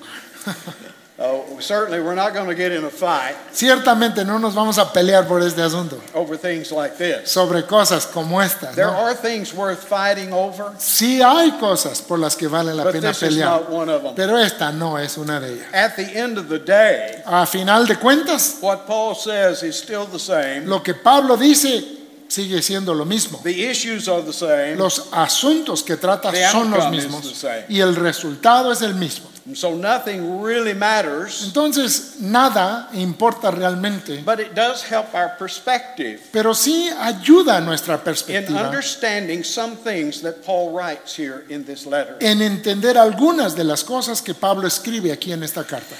certainly, 1.62 2.00
we're 2.00 2.14
not 2.14 2.32
going 2.34 2.46
to 2.48 2.54
get 2.54 2.72
in 2.72 2.84
a 2.84 2.90
fight 2.90 3.34
Ciertamente 3.52 4.24
no 4.24 4.38
nos 4.38 4.54
vamos 4.54 4.78
a 4.78 4.92
pelear 4.92 5.26
por 5.26 5.40
este 5.42 5.58
asunto, 5.62 6.00
over 6.14 6.36
things 6.36 6.70
like 6.72 6.96
this. 6.96 7.28
sobre 7.30 7.64
cosas 7.66 8.06
como 8.06 8.40
estas. 8.40 8.74
There 8.74 8.86
¿no? 8.86 8.92
are 9.06 9.14
things 9.14 9.52
worth 9.54 9.82
fighting 9.84 10.32
over, 10.32 10.72
Sí 10.78 11.20
hay 11.22 11.52
cosas 11.58 12.00
por 12.02 12.18
las 12.18 12.36
que 12.36 12.48
vale 12.48 12.74
la 12.74 12.84
but 12.84 12.92
pena 12.92 13.08
this 13.12 13.22
is 13.22 13.28
pelear, 13.34 13.46
not 13.60 13.70
one 13.70 13.88
of 13.88 14.02
them. 14.02 14.14
pero 14.14 14.36
esta 14.38 14.72
no 14.72 14.96
es 14.98 15.16
una 15.18 15.40
de 15.40 15.54
ellas. 15.54 15.66
At 15.74 15.96
the 15.96 16.16
end 16.18 16.38
of 16.38 16.48
the 16.48 16.58
day, 16.58 17.22
A 17.26 17.46
final 17.46 17.86
de 17.86 17.96
cuentas, 17.96 18.58
what 18.60 18.86
Paul 18.86 19.14
says 19.14 19.62
is 19.62 19.76
still 19.76 20.06
the 20.06 20.18
same. 20.18 20.66
lo 20.66 20.82
que 20.82 20.94
Pablo 20.94 21.36
dice 21.36 21.98
sigue 22.28 22.62
siendo 22.62 22.94
lo 22.94 23.04
mismo. 23.04 23.40
The 23.42 23.70
issues 23.70 24.08
are 24.08 24.22
the 24.22 24.32
same. 24.32 24.76
Los 24.76 25.08
asuntos 25.12 25.82
que 25.82 25.96
trata 25.96 26.30
The 26.30 26.44
son 26.50 26.70
los 26.70 26.80
outcome 26.84 26.96
is 26.98 27.04
mismos 27.06 27.34
same. 27.36 27.64
y 27.68 27.80
el 27.80 27.96
resultado 27.96 28.70
es 28.72 28.82
el 28.82 28.94
mismo. 28.94 29.29
So 29.54 29.74
nothing 29.74 30.42
really 30.42 30.74
matters, 30.74 31.42
Entonces, 31.46 32.20
nada 32.20 32.88
importa 32.92 33.50
realmente, 33.50 34.22
but 34.24 34.38
it 34.38 34.54
does 34.54 34.82
help 34.82 35.14
our 35.14 35.36
perspective 35.38 36.20
pero 36.30 36.52
sí 36.54 36.90
ayuda 36.90 37.56
a 37.56 37.60
nuestra 37.60 37.94
in 37.94 38.00
perspectiva 38.00 38.66
understanding 38.66 39.42
some 39.42 39.76
things 39.76 40.20
that 40.20 40.44
Paul 40.44 40.72
writes 40.72 41.16
here 41.16 41.44
in 41.48 41.64
this 41.64 41.86
letter. 41.86 42.16
en 42.20 42.42
entender 42.42 42.98
algunas 42.98 43.56
de 43.56 43.64
las 43.64 43.82
cosas 43.82 44.20
que 44.22 44.34
Pablo 44.34 44.66
escribe 44.68 45.10
aquí 45.10 45.32
en 45.32 45.42
esta 45.42 45.64
carta. 45.64 45.96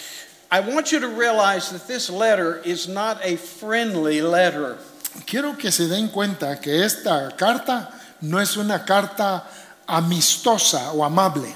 I 0.53 0.61
want 0.61 0.93
you 0.93 1.01
to 1.01 1.09
realize 1.09 1.71
that 1.71 1.87
this 1.87 2.11
letter 2.11 2.61
is 2.65 2.89
not 2.89 3.19
a 3.25 3.37
friendly 3.37 4.21
letter. 4.21 4.77
Quiero 5.27 5.57
que 5.57 5.71
se 5.71 5.87
den 5.87 6.09
cuenta 6.09 6.61
que 6.61 6.85
esta 6.85 7.31
carta 7.37 7.91
no 8.21 8.39
es 8.39 8.57
una 8.57 8.85
carta 8.85 9.45
amistosa 9.87 10.93
o 10.93 11.05
amable. 11.05 11.55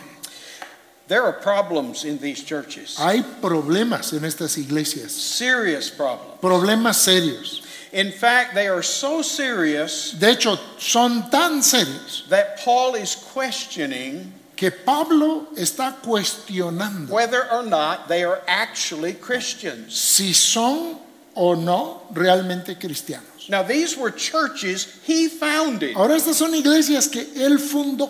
There 1.07 1.23
are 1.23 1.33
problems 1.35 2.05
in 2.05 2.19
these 2.19 2.43
churches, 2.43 2.97
Hay 2.99 3.23
problemas 3.43 4.13
en 4.15 4.25
estas 4.25 4.57
iglesias, 4.57 5.13
serious 5.13 5.91
problems. 5.91 6.41
problemas 6.41 6.97
serios. 6.97 7.61
In 7.93 8.11
fact, 8.11 8.55
they 8.55 8.67
are 8.69 8.83
so 8.83 9.23
serious 9.23 10.13
De 10.19 10.31
hecho, 10.33 10.57
son 10.79 11.31
tan 11.31 11.61
serios 11.61 12.27
that 12.31 12.59
Paul 12.65 12.95
is 12.97 13.15
questioning 13.15 14.33
que 14.57 14.71
Pablo 14.71 15.47
está 15.57 15.95
cuestionando 16.03 17.11
whether 17.11 17.51
or 17.53 17.63
not 17.65 18.09
they 18.09 18.25
are 18.25 18.41
actually 18.49 19.13
Christians. 19.13 19.95
si 19.95 20.33
son 20.33 20.97
o 21.37 21.55
no 21.55 22.03
realmente 22.13 22.77
cristianos. 22.79 23.49
Now, 23.51 23.63
these 23.63 23.97
were 23.99 24.11
churches 24.11 24.99
he 25.05 25.29
founded. 25.29 25.95
Ahora 25.97 26.17
estas 26.17 26.37
son 26.37 26.55
iglesias 26.55 27.09
que 27.09 27.23
él 27.37 27.59
fundó. 27.59 28.09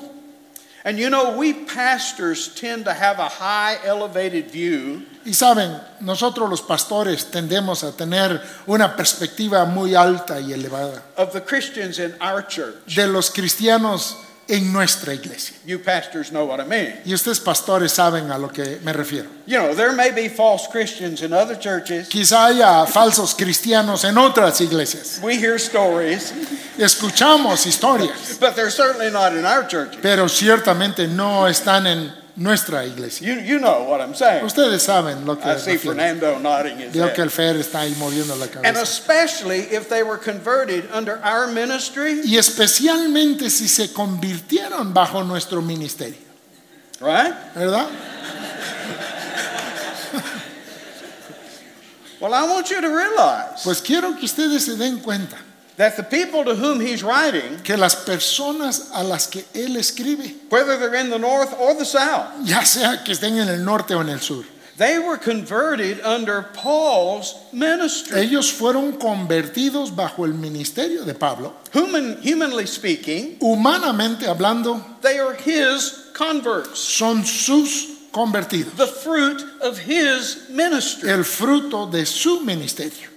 And 0.86 0.98
you 0.98 1.08
know, 1.08 1.34
we 1.36 1.54
pastors 1.54 2.54
tend 2.54 2.84
to 2.84 2.92
have 2.92 3.18
a 3.18 3.28
high, 3.28 3.78
elevated 3.84 4.50
view 4.50 5.06
Y 5.26 5.32
saben, 5.32 5.80
nosotros 6.00 6.50
los 6.50 6.60
pastores 6.60 7.30
tendemos 7.30 7.82
a 7.82 7.92
tener 7.92 8.42
una 8.66 8.94
perspectiva 8.94 9.64
muy 9.64 9.94
alta 9.94 10.38
y 10.38 10.52
elevada 10.52 11.02
of 11.16 11.32
the 11.32 11.40
Christians 11.40 11.98
in 11.98 12.14
our 12.20 12.46
church. 12.46 12.94
de 12.94 13.06
los 13.06 13.30
cristianos 13.30 14.16
en 14.48 14.72
nuestra 14.72 15.14
iglesia. 15.14 15.56
You 15.64 15.78
pastors 15.78 16.30
know 16.30 16.44
what 16.46 16.60
I 16.60 16.64
mean. 16.64 16.94
Y 17.04 17.14
ustedes 17.14 17.40
pastores 17.40 17.92
saben 17.92 18.30
a 18.30 18.38
lo 18.38 18.48
que 18.48 18.78
me 18.84 18.92
refiero. 18.92 19.28
You 19.46 19.58
know, 19.58 19.74
there 19.74 19.92
may 19.92 20.10
be 20.10 20.28
false 20.28 20.66
Christians 20.70 21.22
in 21.22 21.32
other 21.32 21.58
churches. 21.58 22.08
Quizá 22.08 22.46
haya 22.46 22.84
falsos 22.86 23.34
cristianos 23.34 24.04
en 24.04 24.16
otras 24.18 24.60
iglesias. 24.60 25.20
We 25.22 25.36
hear 25.36 25.56
stories, 25.58 26.32
Escuchamos 26.78 27.64
historias, 27.66 28.38
but 28.40 28.54
they're 28.56 28.70
certainly 28.70 29.10
not 29.10 29.32
in 29.32 29.44
our 29.44 29.66
churches. 29.66 29.98
pero 30.02 30.28
ciertamente 30.28 31.06
no 31.08 31.46
están 31.46 31.86
en 31.86 32.12
nuestra 32.36 32.84
iglesia. 32.84 33.26
You, 33.26 33.40
you 33.40 33.58
know 33.58 33.84
what 33.88 34.00
I'm 34.00 34.14
saying. 34.14 34.44
Ustedes 34.44 34.82
saben 34.82 35.24
lo 35.24 35.36
que 35.36 35.48
I 35.50 35.56
see. 35.58 35.76
Fernando 35.78 36.38
nodding 36.38 36.78
his 36.78 36.92
Veo 36.92 37.06
que 37.12 37.22
head. 37.22 37.24
el 37.24 37.30
Fer 37.30 37.56
está 37.56 37.80
ahí 37.80 37.94
moviendo 37.98 38.34
la 38.36 38.44
And 38.46 38.52
cabeza. 38.76 38.82
especially 38.82 39.60
if 39.74 39.88
they 39.88 40.02
were 40.02 40.18
converted 40.18 40.88
under 40.92 41.20
our 41.24 41.46
ministry, 41.46 42.20
Y 42.24 42.36
especialmente 42.36 43.48
si 43.50 43.68
se 43.68 43.92
convirtieron 43.92 44.92
bajo 44.92 45.22
nuestro 45.22 45.62
ministerio, 45.62 46.18
right? 47.00 47.34
¿verdad? 47.54 47.88
Well, 52.20 52.32
I 52.32 52.46
want 52.48 52.70
you 52.70 52.80
to 52.80 52.88
realize 52.88 53.62
Pues 53.64 53.82
quiero 53.82 54.16
que 54.16 54.24
ustedes 54.24 54.64
se 54.64 54.76
den 54.76 54.98
cuenta 55.00 55.36
that 55.76 55.96
the 55.96 56.02
people 56.02 56.44
to 56.44 56.54
whom 56.54 56.80
he's 56.80 57.02
writing, 57.02 57.58
que 57.64 57.76
las 57.76 57.94
personas 58.04 58.90
a 58.94 59.02
las 59.02 59.26
que 59.26 59.42
él 59.54 59.76
escribe, 59.76 60.32
whether 60.50 60.78
they're 60.78 60.94
in 60.94 61.10
the 61.10 61.18
north 61.18 61.52
or 61.58 61.74
the 61.74 61.84
south, 61.84 62.32
ya 62.44 62.62
sea 62.64 63.02
que 63.04 63.12
estén 63.14 63.38
en 63.40 63.48
el 63.48 63.64
norte 63.64 63.92
o 63.94 64.00
en 64.00 64.08
el 64.08 64.20
sur, 64.20 64.44
they 64.76 64.98
were 64.98 65.16
converted 65.16 66.00
under 66.00 66.42
Paul's 66.42 67.34
ministry. 67.52 68.20
ellos 68.20 68.50
fueron 68.52 68.98
convertidos 68.98 69.94
bajo 69.94 70.24
el 70.24 70.34
ministerio 70.34 71.04
de 71.04 71.14
Pablo. 71.14 71.54
Human, 71.72 72.18
humanly 72.22 72.66
speaking, 72.66 73.38
Humanamente 73.40 74.26
hablando, 74.26 74.80
they 75.00 75.18
are 75.18 75.34
his 75.34 76.10
converts, 76.14 76.78
son 76.78 77.24
sus 77.24 78.08
convertidos, 78.12 78.76
the 78.76 78.86
fruit 78.86 79.42
of 79.60 79.78
his 79.78 80.48
ministry. 80.50 81.10
el 81.10 81.24
fruto 81.24 81.90
de 81.90 82.06
su 82.06 82.40
ministerio. 82.44 83.08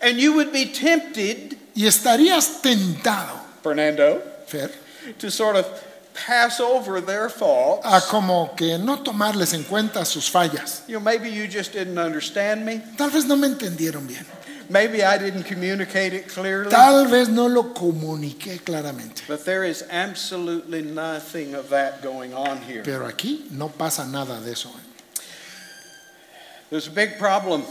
And 0.00 0.20
you 0.20 0.34
would 0.34 0.52
be 0.52 0.66
tempted, 0.66 1.57
Y 1.78 1.86
estarías 1.86 2.60
tentado, 2.60 3.40
Fernando, 3.62 4.20
Fer, 4.48 4.68
to 5.16 5.30
sort 5.30 5.54
of 5.54 5.64
pass 6.12 6.58
over 6.58 7.00
their 7.00 7.28
faults. 7.28 7.86
a 7.86 8.00
como 8.00 8.52
que 8.56 8.76
no 8.78 8.98
tomarles 8.98 9.54
en 9.54 9.62
cuenta 9.62 10.04
sus 10.04 10.28
fallas. 10.28 10.82
You 10.88 10.94
know, 10.94 11.00
maybe 11.00 11.30
you 11.30 11.46
just 11.46 11.72
didn't 11.72 11.96
understand 11.96 12.66
me. 12.66 12.82
Tal 12.96 13.10
vez 13.10 13.26
no 13.26 13.36
me 13.36 13.46
entendieron 13.46 14.08
bien. 14.08 14.26
Maybe 14.68 15.04
I 15.04 15.18
didn't 15.18 15.44
communicate 15.44 16.14
it 16.14 16.26
clearly. 16.26 16.68
Tal 16.68 17.06
vez 17.06 17.28
no 17.28 17.46
lo 17.46 17.72
comuniqué 17.72 18.58
claramente. 18.58 19.22
But 19.28 19.44
there 19.44 19.62
is 19.62 19.84
absolutely 19.88 20.82
nothing 20.82 21.54
of 21.54 21.68
that 21.70 22.02
going 22.02 22.34
on 22.34 22.60
here. 22.62 22.82
Pero 22.82 23.06
aquí 23.06 23.46
no 23.52 23.68
pasa 23.68 24.04
nada 24.04 24.40
de 24.40 24.50
eso. 24.50 24.68
¿eh? 24.70 25.22
There's 26.70 26.88
a 26.88 26.90
big 26.90 27.18
problem. 27.20 27.62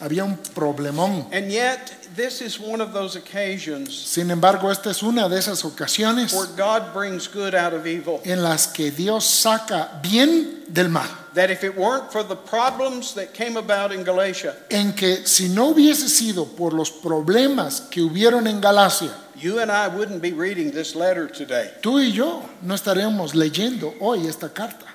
Había 0.00 0.24
un 0.24 0.36
problemón. 0.54 1.26
And 1.32 1.50
yet, 1.50 1.92
this 2.14 2.40
is 2.40 2.60
one 2.60 2.80
of 2.80 2.92
those 2.92 3.16
occasions 3.16 3.92
Sin 3.94 4.30
embargo, 4.30 4.70
esta 4.70 4.90
es 4.90 5.02
una 5.02 5.28
de 5.28 5.38
esas 5.38 5.64
ocasiones 5.64 6.32
where 6.32 6.46
God 6.56 6.92
brings 6.94 7.26
good 7.26 7.54
out 7.54 7.72
of 7.72 7.84
evil. 7.86 8.20
en 8.24 8.42
las 8.42 8.68
que 8.68 8.90
Dios 8.92 9.24
saca 9.24 10.00
bien 10.02 10.64
del 10.68 10.88
mal. 10.88 11.08
That 11.34 11.50
if 11.50 11.64
it 11.64 11.76
weren't 11.76 12.12
for 12.12 12.22
the 12.22 12.36
problems 12.36 13.14
that 13.14 13.32
came 13.34 13.56
about 13.56 13.92
in 13.92 14.04
Galatia, 14.04 14.54
En 14.70 14.92
que 14.92 15.26
si 15.26 15.48
no 15.48 15.72
hubiese 15.74 16.08
sido 16.08 16.46
por 16.46 16.72
los 16.72 16.90
problemas 16.90 17.80
que 17.90 18.00
hubieron 18.00 18.46
en 18.46 18.60
Galacia, 18.60 19.10
you 19.36 19.58
and 19.60 19.70
I 19.70 19.88
wouldn't 19.88 20.20
be 20.22 20.32
reading 20.32 20.70
this 20.70 20.94
letter 20.94 21.26
today. 21.28 21.70
tú 21.82 21.98
y 22.00 22.12
yo 22.12 22.42
no 22.62 22.74
estaríamos 22.74 23.34
leyendo 23.34 23.94
hoy 24.00 24.28
esta 24.28 24.48
carta. 24.48 24.86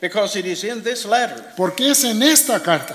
Because 0.00 0.38
it 0.38 0.44
is 0.44 0.64
in 0.64 0.82
this 0.82 1.06
letter 1.06 1.42
Porque 1.56 1.90
es 1.90 2.04
en 2.04 2.22
esta 2.22 2.60
carta 2.60 2.94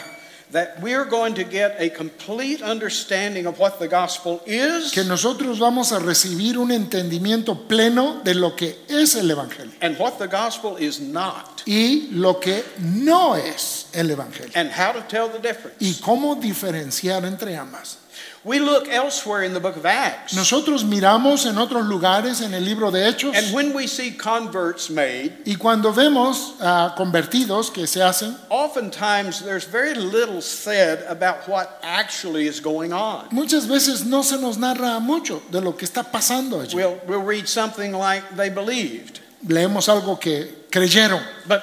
that 0.51 0.81
we 0.81 0.93
are 0.95 1.05
going 1.05 1.35
to 1.35 1.43
get 1.43 1.75
a 1.79 1.89
complete 1.89 2.61
understanding 2.61 3.45
of 3.45 3.59
what 3.59 3.79
the 3.79 3.87
gospel 3.87 4.41
is 4.45 4.91
que 4.91 5.03
nosotros 5.03 5.59
vamos 5.59 5.91
a 5.91 5.99
recibir 5.99 6.57
un 6.57 6.71
entendimiento 6.71 7.67
pleno 7.67 8.21
de 8.23 8.33
lo 8.33 8.55
que 8.55 8.77
es 8.87 9.15
el 9.15 9.29
Evangelio 9.29 9.71
and 9.81 9.97
what 9.99 10.17
the 10.17 10.27
gospel 10.27 10.77
is 10.77 10.99
not, 10.99 11.63
y 11.67 12.07
lo 12.11 12.39
que 12.39 12.63
no 12.79 13.35
es 13.35 13.87
el 13.93 14.09
Evangelio 14.09 14.51
and 14.55 14.71
how 14.71 14.91
to 14.91 15.01
tell 15.07 15.29
the 15.29 15.39
difference. 15.39 15.77
y 15.79 15.99
cómo 16.01 16.35
diferenciar 16.35 17.25
entre 17.25 17.55
ambas. 17.55 17.97
We 18.45 18.59
look 18.59 18.87
elsewhere 18.87 19.43
in 19.43 19.53
the 19.53 19.59
book 19.59 19.75
of 19.75 19.85
Acts, 19.85 20.33
Nosotros 20.33 20.85
miramos 20.85 21.45
en 21.45 21.57
otros 21.57 21.85
lugares 21.85 22.41
en 22.41 22.53
el 22.53 22.63
libro 22.63 22.89
de 22.89 22.99
Hechos 23.05 23.35
and 23.35 23.53
when 23.53 23.73
we 23.73 23.85
see 23.85 24.11
converts 24.11 24.89
made, 24.89 25.33
y 25.45 25.55
cuando 25.55 25.91
vemos 25.91 26.55
a 26.61 26.95
convertidos 26.95 27.69
que 27.73 27.85
se 27.85 27.99
hacen, 27.99 28.35
oftentimes 28.49 29.41
there's 29.43 29.65
very 29.65 29.93
little 29.93 30.41
said 30.41 31.03
about 31.09 31.49
what 31.49 31.79
actually 31.83 32.47
is 32.47 32.61
going 32.61 32.93
on. 32.93 33.27
muchas 33.31 33.67
veces 33.67 34.05
no 34.05 34.21
se 34.21 34.37
nos 34.37 34.57
narra 34.57 35.01
mucho 35.01 35.41
de 35.51 35.59
lo 35.59 35.73
que 35.73 35.85
está 35.85 36.03
pasando 36.03 36.61
allí. 36.61 36.75
We'll, 36.75 36.97
we'll 37.07 37.21
read 37.21 37.47
something 37.47 37.91
like 37.91 38.23
they 38.37 38.49
believed, 38.49 39.19
Leemos 39.45 39.89
algo 39.89 40.17
que 40.17 40.65
creyeron, 40.69 41.21
but 41.45 41.61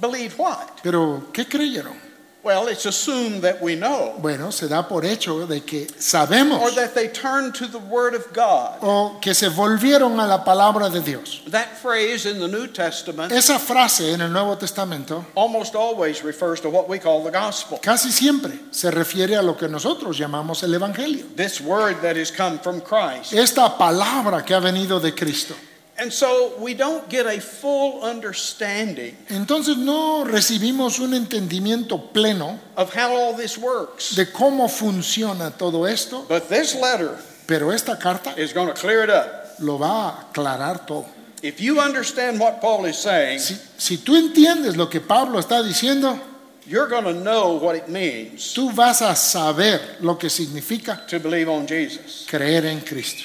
believe 0.00 0.36
what? 0.38 0.80
pero 0.82 1.28
¿qué 1.32 1.46
creyeron? 1.46 2.09
Well, 2.42 2.68
it's 2.68 2.86
assumed 2.86 3.42
that 3.42 3.60
we 3.60 3.74
know, 3.76 4.14
Bueno, 4.18 4.50
se 4.50 4.66
da 4.66 4.88
por 4.88 5.04
hecho 5.04 5.46
de 5.46 5.60
que 5.60 5.86
sabemos 5.98 6.58
or 6.62 6.70
that 6.70 6.94
they 6.94 7.08
turned 7.08 7.54
to 7.56 7.66
the 7.66 7.78
Word 7.78 8.14
of 8.14 8.32
God. 8.32 8.78
o 8.80 9.18
que 9.20 9.34
se 9.34 9.48
volvieron 9.50 10.18
a 10.18 10.26
la 10.26 10.42
palabra 10.42 10.88
de 10.90 11.00
Dios. 11.02 11.42
That 11.48 11.76
phrase 11.76 12.24
in 12.24 12.38
the 12.40 12.48
New 12.48 12.68
Testament 12.68 13.30
Esa 13.30 13.58
frase 13.58 14.14
en 14.14 14.22
el 14.22 14.30
Nuevo 14.30 14.56
Testamento 14.56 15.26
almost 15.34 15.74
always 15.74 16.24
refers 16.24 16.60
to 16.62 16.70
what 16.70 16.88
we 16.88 16.98
call 16.98 17.22
the 17.22 17.30
gospel. 17.30 17.78
casi 17.82 18.10
siempre 18.10 18.58
se 18.70 18.90
refiere 18.90 19.36
a 19.36 19.42
lo 19.42 19.54
que 19.54 19.68
nosotros 19.68 20.16
llamamos 20.18 20.62
el 20.62 20.72
Evangelio. 20.74 21.26
This 21.36 21.60
word 21.60 22.00
that 22.00 22.16
has 22.16 22.30
come 22.30 22.58
from 22.58 22.80
Christ. 22.80 23.34
Esta 23.34 23.76
palabra 23.76 24.46
que 24.46 24.54
ha 24.54 24.60
venido 24.60 24.98
de 24.98 25.12
Cristo. 25.14 25.54
And 26.00 26.10
so 26.10 26.54
we 26.58 26.72
don't 26.72 27.06
get 27.10 27.26
a 27.26 27.38
full 27.40 28.02
understanding 28.02 29.14
Entonces 29.28 29.76
no 29.76 30.24
recibimos 30.24 30.98
un 30.98 31.12
entendimiento 31.12 32.10
pleno 32.12 32.58
of 32.76 32.94
how 32.94 33.12
all 33.14 33.34
this 33.36 33.58
works. 33.58 34.14
de 34.16 34.32
cómo 34.32 34.68
funciona 34.68 35.50
todo 35.50 35.86
esto, 35.86 36.24
But 36.28 36.48
this 36.48 36.74
letter 36.74 37.18
pero 37.46 37.70
esta 37.70 37.98
carta 37.98 38.32
is 38.38 38.52
going 38.54 38.68
to 38.68 38.74
clear 38.74 39.02
it 39.04 39.10
up. 39.10 39.56
lo 39.60 39.76
va 39.76 40.08
a 40.08 40.32
aclarar 40.32 40.86
todo. 40.86 41.06
If 41.42 41.60
you 41.60 41.80
understand 41.80 42.38
what 42.40 42.60
Paul 42.62 42.86
is 42.86 42.96
saying, 42.96 43.38
Si, 43.40 43.56
si 43.76 43.96
tú 43.98 44.14
entiendes 44.16 44.76
lo 44.76 44.88
que 44.88 45.00
Pablo 45.00 45.38
está 45.38 45.62
diciendo, 45.62 46.18
you're 46.66 46.88
going 46.88 47.04
to 47.04 47.12
know 47.14 47.58
what 47.58 47.74
it 47.76 47.88
means 47.88 48.54
tú 48.54 48.70
vas 48.74 49.02
a 49.02 49.14
saber 49.14 49.80
lo 50.00 50.16
que 50.16 50.30
significa 50.30 51.06
to 51.08 51.18
believe 51.18 51.48
on 51.50 51.66
Jesus. 51.66 52.26
creer 52.26 52.64
en 52.64 52.80
Cristo. 52.80 53.24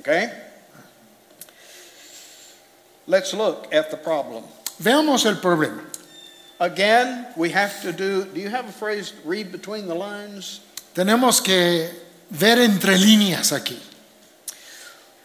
Okay? 0.00 0.28
Let's 3.06 3.34
look 3.34 3.72
at 3.72 3.90
the 3.90 3.96
problem. 3.96 4.44
Veamos 4.82 5.26
el 5.26 5.36
problema. 5.36 5.82
Again, 6.60 7.26
we 7.36 7.50
have 7.50 7.82
to 7.82 7.92
do, 7.92 8.24
do 8.24 8.40
you 8.40 8.48
have 8.48 8.68
a 8.68 8.72
phrase, 8.72 9.12
read 9.24 9.52
between 9.52 9.86
the 9.86 9.94
lines? 9.94 10.60
Tenemos 10.94 11.42
que 11.42 11.90
ver 12.30 12.58
entre 12.58 12.94
líneas 12.94 13.52
aquí. 13.52 13.78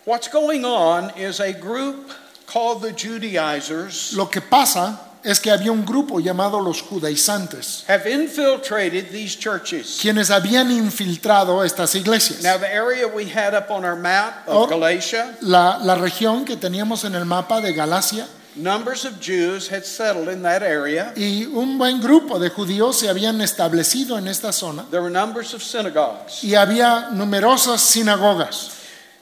What's 0.06 0.28
going 0.28 0.66
on 0.66 1.12
is 1.18 1.40
a 1.40 1.54
group 1.54 2.12
called 2.48 2.82
the 2.82 2.92
Judaizers 2.92 4.16
Lo 4.18 4.26
que 4.26 4.42
pasa 4.42 5.00
es 5.24 5.40
que 5.40 5.52
había 5.52 5.72
un 5.72 5.86
grupo 5.86 6.20
llamado 6.20 6.62
los 6.62 6.82
judaizantes, 6.82 7.84
have 7.88 8.10
infiltrated 8.10 9.12
these 9.12 9.36
churches. 9.38 10.00
quienes 10.02 10.30
habían 10.32 10.72
infiltrado 10.72 11.64
estas 11.64 11.94
iglesias. 11.96 12.42
Now, 12.44 12.58
the 12.58 12.68
area 12.74 13.08
we 13.08 13.26
had 13.26 13.54
up 13.54 13.70
on 13.70 13.84
our 13.86 13.96
map 13.96 14.44
Oh. 14.48 14.64
of 14.64 14.70
Galatia, 14.70 15.38
La, 15.42 15.78
la 15.84 15.96
región 15.96 16.46
que 16.46 16.56
teníamos 16.58 17.04
en 17.06 17.16
el 17.16 17.26
mapa 17.26 17.62
de 17.62 17.74
Galacia 17.74 18.28
numbers 18.56 19.06
of 19.06 19.20
Jews 19.22 19.70
had 19.72 19.84
settled 19.86 20.28
in 20.28 20.42
that 20.42 20.64
area. 20.64 21.14
y 21.16 21.46
un 21.46 21.78
buen 21.78 22.02
grupo 22.02 22.40
de 22.40 22.50
judíos 22.50 22.98
se 22.98 23.08
habían 23.08 23.40
establecido 23.42 24.18
en 24.18 24.28
esta 24.28 24.52
zona 24.52 24.86
There 24.90 25.02
were 25.02 25.12
numbers 25.12 25.54
of 25.54 25.62
synagogues. 25.64 26.44
y 26.44 26.56
había 26.56 27.10
numerosas 27.12 27.80
sinagogas. 27.82 28.72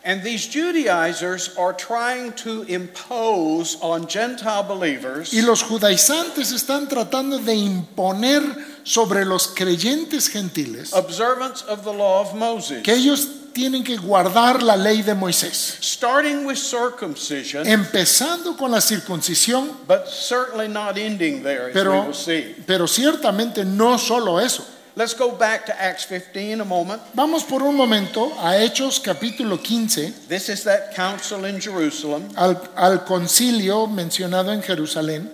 And 0.07 0.23
these 0.23 0.47
Judaizers 0.47 1.53
are 1.57 1.73
trying 1.73 2.31
to 2.43 2.63
impose 2.63 3.75
on 3.81 4.07
Gentile 4.07 4.63
believers 4.63 5.33
Y 5.33 5.41
los 5.41 5.61
judaizantes 5.61 6.53
están 6.53 6.87
tratando 6.87 7.39
de 7.39 7.53
imponer 7.53 8.41
sobre 8.83 9.25
los 9.25 9.47
creyentes 9.47 10.29
gentiles 10.29 10.93
observance 10.93 11.61
of 11.63 11.83
the 11.83 11.91
law 11.91 12.21
of 12.21 12.33
Moses, 12.35 12.83
que 12.83 12.93
ellos 12.93 13.27
tienen 13.53 13.83
que 13.83 13.97
guardar 13.97 14.63
la 14.63 14.77
ley 14.77 15.01
de 15.01 15.13
Moisés, 15.13 15.77
starting 15.81 16.45
with 16.45 16.55
circumcision, 16.55 17.67
empezando 17.67 18.55
con 18.55 18.71
la 18.71 18.79
circuncisión, 18.79 19.75
but 19.85 20.07
certainly 20.07 20.69
not 20.69 20.97
ending 20.97 21.43
there, 21.43 21.67
as 21.67 21.73
we 21.75 21.81
pero, 21.81 22.05
will 22.05 22.13
see. 22.13 22.55
pero 22.65 22.87
ciertamente 22.87 23.65
no 23.65 23.97
solo 23.97 24.39
eso. 24.39 24.63
Let's 24.97 25.13
go 25.13 25.29
back 25.31 25.67
to 25.67 25.79
Acts 25.79 26.05
15 26.05 26.59
a 26.61 26.65
moment. 26.65 26.99
Vamos 27.13 27.43
por 27.43 27.61
un 27.61 27.75
momento 27.77 28.31
a 28.39 28.55
Hechos 28.57 28.99
capítulo 28.99 29.61
15, 29.63 30.27
This 30.27 30.49
is 30.49 30.63
that 30.63 30.95
council 30.95 31.45
in 31.45 31.59
Jerusalem. 31.59 32.29
al, 32.35 32.55
al 32.75 33.05
concilio 33.05 33.85
mencionado 33.87 34.51
en 34.51 34.63
Jerusalén. 34.63 35.29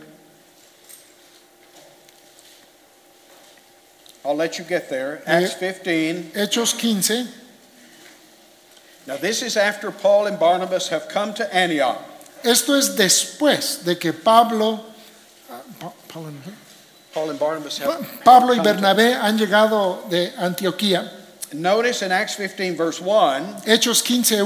I'll 4.26 4.36
let 4.36 4.58
you 4.60 4.66
get 4.66 4.90
there. 4.90 5.22
Eh, 5.26 5.44
Acts 5.46 5.54
15. 5.54 6.32
Hechos 6.36 6.74
15, 6.74 7.30
Now, 9.08 9.16
this 9.18 9.42
is 9.42 9.56
after 9.56 9.92
Paul 9.92 10.28
and 10.28 10.38
Barnabas 10.38 10.90
have 10.90 11.08
come 11.08 11.34
to 11.36 11.56
Antioch. 11.56 12.00
esto 12.44 12.74
es 12.74 12.98
después 12.98 13.86
de 13.86 13.96
que 13.96 14.12
Pablo, 14.12 14.82
ah, 15.50 15.62
Pa- 15.80 15.94
Paul 16.10 16.26
and. 16.28 16.42
Pablo 18.24 18.54
y 18.54 18.60
Bernabé 18.60 19.14
han 19.14 19.38
llegado 19.38 20.04
de 20.10 20.34
Antioquía. 20.38 21.12
Notice 21.54 22.06
in 22.06 22.12
Acts 22.12 22.36
15, 22.36 22.76
verse 22.76 23.00
1, 23.04 23.62
Hechos 23.66 24.02
15, 24.02 24.42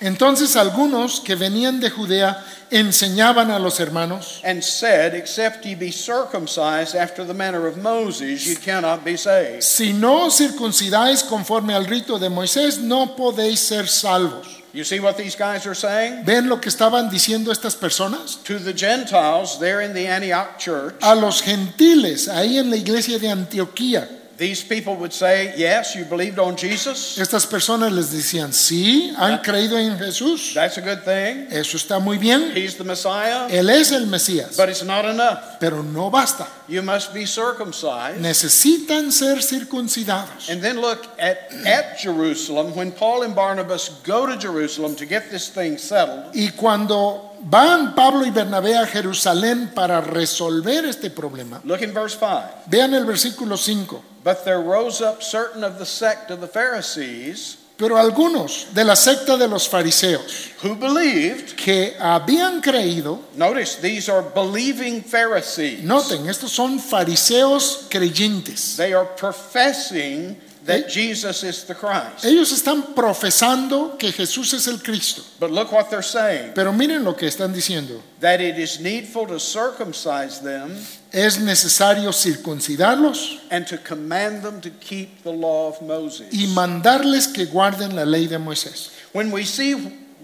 Entonces 0.00 0.56
algunos 0.56 1.20
que 1.20 1.34
venían 1.34 1.80
de 1.80 1.90
Judea 1.90 2.44
enseñaban 2.70 3.50
a 3.50 3.58
los 3.58 3.80
hermanos, 3.80 4.40
and 4.44 4.62
said, 4.62 5.14
Except 5.14 5.64
ye 5.64 5.74
be 5.74 5.90
circumcised 5.90 6.94
after 6.94 7.24
the 7.24 7.32
manner 7.32 7.66
of 7.66 7.78
Moses, 7.78 8.46
ye 8.46 8.56
cannot 8.56 9.04
be 9.04 9.16
saved. 9.16 9.62
si 9.62 9.92
no 9.92 10.26
os 10.26 10.36
circuncidáis 10.36 11.22
conforme 11.22 11.72
al 11.74 11.86
rito 11.86 12.18
de 12.18 12.28
Moisés, 12.28 12.78
no 12.78 13.16
podéis 13.16 13.60
ser 13.60 13.86
salvos. 13.86 14.46
You 14.74 14.84
see 14.84 15.00
what 15.00 15.16
these 15.16 15.34
guys 15.34 15.66
are 15.66 15.74
saying? 15.74 16.24
¿Ven 16.26 16.46
lo 16.46 16.60
que 16.60 16.68
estaban 16.68 17.08
diciendo 17.08 17.50
estas 17.50 17.74
personas? 17.74 18.36
To 18.44 18.58
the 18.58 18.74
Gentiles 18.74 19.58
there 19.58 19.80
in 19.80 19.94
the 19.94 20.06
Antioch 20.06 20.58
church, 20.58 20.94
A 21.00 21.14
los 21.14 21.40
gentiles, 21.40 22.28
ahí 22.28 22.58
en 22.58 22.68
la 22.68 22.76
iglesia 22.76 23.18
de 23.18 23.28
Antioquía, 23.30 24.06
these 24.38 24.62
people 24.62 24.94
would 24.96 25.12
say, 25.12 25.52
Yes, 25.56 25.94
you 25.96 26.04
believed 26.04 26.38
on 26.38 26.56
Jesus. 26.56 27.18
estas 27.18 27.44
personas 27.46 27.92
les 27.92 28.12
decían, 28.12 28.52
sí, 28.52 29.12
han 29.16 29.38
creído 29.42 29.76
en 29.76 29.98
Jesús, 29.98 30.54
That's 30.54 30.78
a 30.78 30.80
good 30.80 31.02
thing. 31.04 31.48
eso 31.50 31.76
está 31.76 31.98
muy 32.00 32.16
bien, 32.18 32.52
He's 32.56 32.76
the 32.76 32.84
Messiah. 32.84 33.48
Él 33.50 33.68
es 33.68 33.90
el 33.92 34.06
Mesías, 34.06 34.56
But 34.56 34.68
it's 34.68 34.84
not 34.84 35.04
enough. 35.04 35.58
pero 35.60 35.82
no 35.82 36.08
basta, 36.08 36.46
You 36.68 36.82
must 36.82 37.12
be 37.12 37.26
circumcised. 37.26 38.20
necesitan 38.20 39.10
ser 39.10 39.42
circuncidados. 39.42 40.48
And 40.50 40.62
then 40.62 40.80
look 40.80 41.06
at, 41.18 41.50
at 41.66 41.98
Jerusalem. 41.98 42.74
When 42.76 42.92
Paul 42.92 43.22
and 43.24 43.34
Barnabas 43.34 43.90
go 44.04 44.26
to 44.26 44.36
Jerusalem 44.36 44.94
to 44.96 45.06
get 45.06 45.30
this 45.30 45.48
thing 45.48 45.78
settled, 45.78 46.34
Y 46.34 46.52
cuando 46.56 47.27
van 47.42 47.94
Pablo 47.94 48.24
y 48.26 48.30
Bernabé 48.30 48.76
a 48.76 48.86
Jerusalén 48.86 49.70
para 49.74 50.00
resolver 50.00 50.84
este 50.84 51.10
problema, 51.10 51.60
look 51.64 51.80
in 51.82 51.92
verse 51.92 52.16
5. 52.18 52.64
vean 52.66 52.94
el 52.94 53.04
versículo 53.04 53.56
5. 53.56 54.02
But 54.24 54.44
there 54.44 54.58
rose 54.60 55.00
up 55.02 55.22
certain 55.22 55.62
of 55.64 55.78
the 55.78 55.86
sect 55.86 56.30
of 56.30 56.40
the 56.40 56.48
Pharisees 56.48 57.58
Pero 57.78 57.96
algunos 57.96 58.66
de 58.74 58.82
la 58.84 58.96
secta 58.96 59.36
de 59.36 59.46
los 59.46 59.68
fariseos 59.68 60.50
who 60.64 60.74
believed. 60.74 61.54
que 61.54 61.96
habían 62.00 62.60
creído, 62.60 63.20
Notice 63.36 63.76
these 63.80 64.08
are 64.10 64.24
believing 64.34 65.00
Pharisees. 65.04 65.84
noten, 65.84 66.28
estos 66.28 66.50
son 66.50 66.80
fariseos 66.80 67.86
creyentes. 67.88 68.74
They 68.76 68.92
are 68.94 69.06
professing 69.16 70.36
that 70.68 70.88
Jesus 70.88 71.42
is 71.42 71.64
the 71.64 71.74
Christ. 71.74 72.24
Ellos 72.24 72.52
están 72.52 72.94
profesando 72.94 73.98
que 73.98 74.12
Jesús 74.12 74.52
es 74.54 74.68
el 74.68 74.78
Cristo. 74.78 75.22
But 75.40 75.50
look 75.50 75.72
what 75.72 75.90
they're 75.90 76.02
saying 76.02 76.52
Pero 76.54 76.72
miren 76.72 77.02
lo 77.04 77.14
que 77.14 77.26
están 77.26 77.52
diciendo. 77.52 78.00
that 78.20 78.40
it 78.40 78.56
is 78.58 78.78
needful 78.78 79.26
to 79.26 79.40
circumcise 79.40 80.40
them 80.40 80.76
Es 81.10 81.38
necesario 81.38 82.12
circuncidarlos 82.12 83.40
and 83.50 83.66
to 83.66 83.78
command 83.78 84.42
them 84.42 84.60
to 84.60 84.70
keep 84.70 85.22
the 85.22 85.32
law 85.32 85.68
of 85.68 85.80
Moses. 85.82 86.28
y 86.32 86.46
mandarles 86.54 87.26
que 87.32 87.46
guarden 87.46 87.96
la 87.96 88.04
ley 88.04 88.26
de 88.26 88.36
Moisés. 88.38 88.90
When 89.12 89.30
we 89.32 89.44
see 89.44 89.74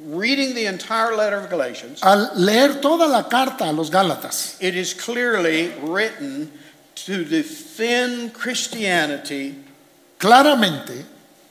reading 0.07 0.55
the 0.55 0.67
entire 0.67 1.17
letter 1.17 1.39
of 1.39 1.49
Galatians, 1.49 2.03
Al 2.03 2.33
leer 2.37 2.83
toda 2.83 3.07
la 3.07 3.23
carta 3.31 3.65
a 3.71 3.73
los 3.73 3.89
Gálatas, 3.89 4.57
it 4.61 4.75
is 4.77 4.93
clearly 4.93 5.73
written 5.81 6.53
to 6.95 7.25
defend 7.25 8.35
Christianity 8.35 9.64
claramente 10.25 11.05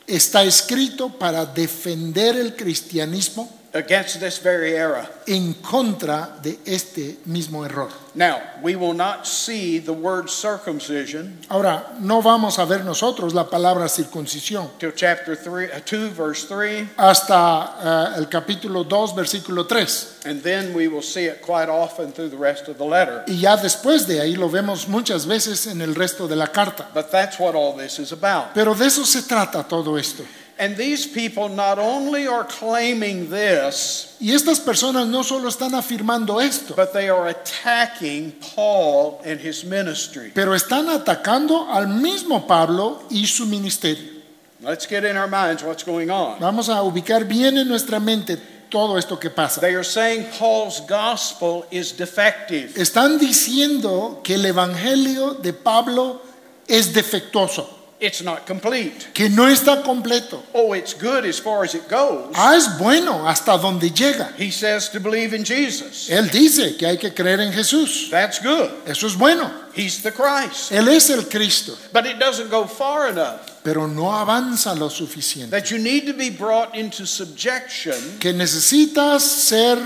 está 0.04 0.42
escrito 0.42 1.08
para 1.08 1.46
defender 1.46 2.34
el 2.34 2.56
cristianismo 2.56 3.48
against 3.74 4.20
this 4.20 4.38
very 4.38 4.72
era. 4.74 5.08
en 5.26 5.54
contra 5.54 6.38
de 6.42 6.58
este 6.64 7.18
mismo 7.26 7.64
error. 7.64 7.88
Now, 8.16 8.40
we 8.62 8.76
will 8.76 8.94
not 8.94 9.26
see 9.26 9.80
the 9.80 9.92
word 9.92 10.28
circumcision 10.28 11.36
Ahora, 11.48 11.96
no 11.98 12.22
vamos 12.22 12.60
a 12.60 12.64
ver 12.64 12.84
nosotros 12.84 13.34
la 13.34 13.50
palabra 13.50 13.88
circuncisión 13.88 14.70
till 14.78 14.92
chapter 14.92 15.36
3, 15.36 15.70
uh, 15.74 15.80
2, 15.84 16.10
verse 16.14 16.46
3, 16.46 16.90
hasta 16.96 18.12
eh, 18.14 18.18
el 18.18 18.28
capítulo 18.28 18.84
2, 18.84 19.14
versículo 19.16 19.66
3. 19.66 20.20
and 20.26 20.42
then 20.42 20.72
we 20.72 20.86
will 20.86 21.02
see 21.02 21.24
it 21.24 21.42
quite 21.42 21.68
often 21.68 22.12
through 22.12 22.28
the 22.28 22.36
rest 22.36 22.68
of 22.68 22.78
the 22.78 22.84
letter. 22.84 23.24
Y 23.26 23.40
ya 23.40 23.56
después 23.56 24.06
de 24.06 24.20
ahí 24.20 24.36
lo 24.36 24.48
vemos 24.48 24.86
muchas 24.86 25.26
veces 25.26 25.66
en 25.66 25.80
el 25.80 25.94
resto 25.96 26.28
de 26.28 26.36
la 26.36 26.46
carta. 26.46 26.88
But 26.94 27.10
that's 27.10 27.38
what 27.40 27.54
all 27.56 27.76
this 27.76 27.98
is 27.98 28.12
about. 28.12 28.54
Pero 28.54 28.74
de 28.74 28.86
eso 28.86 29.04
se 29.04 29.22
trata 29.22 29.64
todo 29.64 29.98
esto. 29.98 30.22
And 30.58 30.76
these 30.76 31.06
people 31.06 31.48
not 31.48 31.78
only 31.78 32.28
are 32.28 32.44
claiming 32.44 33.28
this, 33.28 34.16
Y 34.20 34.32
estas 34.32 34.60
personas 34.60 35.08
no 35.08 35.22
solo 35.22 35.48
están 35.48 35.74
afirmando 35.74 36.40
esto, 36.40 36.74
but 36.76 36.92
they 36.92 37.08
are 37.08 37.26
attacking 37.28 38.32
Paul 38.54 39.20
and 39.24 39.40
his 39.40 39.64
ministry. 39.64 40.30
pero 40.32 40.54
están 40.54 40.88
atacando 40.88 41.68
al 41.70 41.88
mismo 41.88 42.46
Pablo 42.46 43.02
y 43.10 43.26
su 43.26 43.46
ministerio. 43.46 44.12
Let's 44.60 44.86
get 44.86 45.04
in 45.04 45.16
our 45.16 45.28
minds 45.28 45.62
what's 45.62 45.82
going 45.84 46.08
on. 46.10 46.38
Vamos 46.40 46.68
a 46.68 46.82
ubicar 46.82 47.28
bien 47.28 47.58
en 47.58 47.68
nuestra 47.68 47.98
mente 48.00 48.38
todo 48.70 48.96
esto 48.96 49.18
que 49.18 49.30
pasa. 49.30 49.60
They 49.60 49.74
are 49.74 49.84
saying 49.84 50.26
Paul's 50.38 50.80
gospel 50.88 51.66
is 51.70 51.92
defective. 51.96 52.72
Están 52.76 53.18
diciendo 53.18 54.20
que 54.22 54.34
el 54.36 54.46
evangelio 54.46 55.34
de 55.34 55.52
Pablo 55.52 56.22
es 56.66 56.94
defectuoso, 56.94 57.68
It's 58.04 58.22
not 58.22 58.46
complete. 58.46 59.08
que 59.14 59.28
no 59.30 59.48
está 59.48 59.82
completo. 59.82 60.42
Oh, 60.52 60.74
it's 60.74 60.92
good 60.92 61.24
as 61.24 61.38
far 61.38 61.64
as 61.64 61.74
it 61.74 61.88
goes. 61.88 62.32
Ah, 62.34 62.54
es 62.54 62.68
bueno 62.78 63.26
hasta 63.26 63.56
donde 63.56 63.90
llega. 63.90 64.32
He 64.36 64.50
says 64.50 64.90
to 64.90 65.00
believe 65.00 65.32
in 65.34 65.44
Jesus. 65.44 66.10
Él 66.10 66.28
dice 66.30 66.76
que 66.76 66.86
hay 66.86 66.98
que 66.98 67.14
creer 67.14 67.40
en 67.40 67.52
Jesús. 67.52 68.10
That's 68.10 68.40
good. 68.42 68.70
Eso 68.86 69.06
es 69.06 69.14
bueno. 69.16 69.50
He's 69.74 70.02
the 70.02 70.12
Christ. 70.12 70.70
Él 70.70 70.88
es 70.88 71.08
el 71.10 71.22
Cristo, 71.28 71.76
But 71.92 72.06
it 72.06 72.18
doesn't 72.18 72.50
go 72.50 72.66
far 72.66 73.08
enough 73.08 73.50
pero 73.64 73.86
no 73.86 74.12
avanza 74.12 74.74
lo 74.78 74.90
suficiente. 74.90 75.50
that 75.50 75.70
you 75.70 75.78
need 75.78 76.04
to 76.06 76.12
be 76.12 76.28
brought 76.28 76.74
into 76.76 77.06
subjection 77.06 77.94
Que 78.20 78.34
necesitas 78.34 79.22
ser 79.22 79.78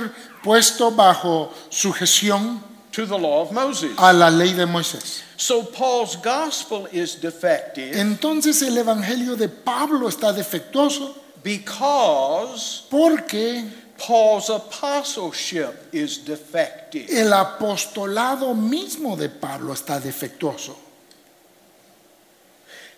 puesto 0.42 0.90
bajo 0.90 1.54
sujeción 1.70 2.60
to 2.98 3.06
the 3.06 3.16
law 3.16 3.42
of 3.42 3.52
Moses. 3.52 3.94
a 3.96 4.12
la 4.12 4.28
ley 4.28 4.52
de 4.52 4.66
Moisés. 4.66 5.22
So 5.36 5.62
Paul's 5.62 6.16
gospel 6.16 6.88
is 6.90 7.14
defective 7.14 7.94
Entonces 7.94 8.60
el 8.62 8.76
evangelio 8.76 9.36
de 9.36 9.48
Pablo 9.48 10.08
está 10.08 10.32
defectuoso 10.32 11.14
because 11.44 12.86
porque 12.90 13.70
Paul's 13.96 14.50
apostleship 14.50 15.74
is 15.92 16.24
defective. 16.24 17.06
el 17.08 17.32
apostolado 17.32 18.52
mismo 18.52 19.16
de 19.16 19.28
Pablo 19.28 19.74
está 19.74 20.00
defectuoso. 20.00 20.76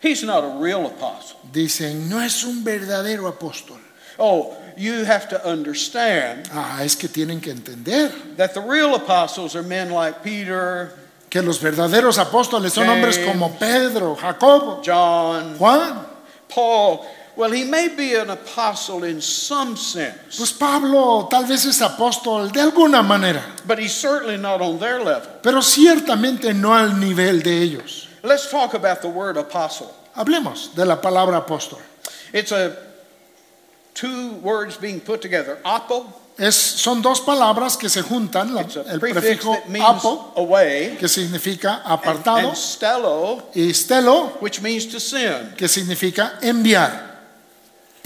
He's 0.03 0.22
not 0.22 0.42
a 0.44 0.59
real 0.59 0.86
apostle. 0.86 1.38
Dicen, 1.53 2.09
no 2.09 2.22
es 2.22 2.42
un 2.42 2.64
verdadero 2.64 3.28
apóstol. 3.28 3.78
Oh, 4.18 4.57
you 4.81 5.05
have 5.05 5.28
to 5.28 5.37
understand 5.47 6.49
Ah, 6.53 6.83
es 6.83 6.97
que 6.97 7.09
tienen 7.09 7.41
que 7.41 7.51
entender 7.53 8.11
that 8.37 8.55
the 8.55 8.61
real 8.61 8.95
apostles 8.95 9.55
are 9.55 9.62
men 9.62 9.91
like 9.91 10.22
Peter, 10.22 10.93
que 11.28 11.43
los 11.43 11.59
verdaderos 11.61 12.18
apóstoles 12.18 12.72
son 12.72 12.89
hombres 12.89 13.18
como 13.18 13.51
Pedro, 13.59 14.16
Jacobo, 14.16 14.81
John, 14.83 15.57
Juan. 15.59 16.07
Paul. 16.49 17.07
Well, 17.37 17.53
he 17.53 17.64
may 17.64 17.89
be 17.89 18.14
an 18.16 18.28
apostle 18.28 19.05
in 19.05 19.20
some 19.22 19.76
sense, 19.76 20.37
Pues 20.37 20.53
Pablo 20.53 21.28
tal 21.31 21.45
vez 21.47 21.64
es 21.64 21.81
apóstol 21.81 22.51
de 22.53 22.61
alguna 22.61 23.03
manera, 23.03 23.43
but 23.66 23.78
he's 23.78 23.93
certainly 23.95 24.37
not 24.37 24.61
on 24.61 24.78
their 24.78 24.99
level. 25.03 25.28
pero 25.43 25.62
ciertamente 25.62 26.53
no 26.53 26.74
al 26.74 26.99
nivel 26.99 27.43
de 27.43 27.62
ellos. 27.62 28.09
Let's 28.22 28.51
talk 28.51 28.74
about 28.74 29.01
the 29.01 29.09
word 29.09 29.37
apostle. 29.39 29.95
Hablemos 30.16 30.74
de 30.74 30.85
la 30.85 31.01
palabra 31.01 31.37
apóstol. 31.47 31.78
It's 32.33 32.51
a 32.53 32.76
two 33.95 34.32
words 34.43 34.76
being 34.76 35.01
put 35.01 35.20
together. 35.20 35.59
Apo, 35.64 36.07
Es, 36.38 36.55
son 36.57 37.03
dos 37.03 37.20
palabras 37.20 37.76
que 37.76 37.91
se 37.91 38.01
juntan, 38.03 38.55
la- 38.55 38.62
el 38.62 38.99
prefijo 38.99 39.59
apo, 39.84 40.32
away, 40.36 40.97
que 40.99 41.07
significa 41.07 41.82
and, 41.84 41.93
apartado, 41.93 42.49
and 42.49 42.57
stelo, 42.57 43.43
y 43.55 43.74
stelo, 43.74 44.38
which 44.41 44.62
means 44.62 44.86
to 44.88 44.99
send. 44.99 45.55
que 45.55 45.68
significa 45.68 46.38
enviar. 46.41 47.11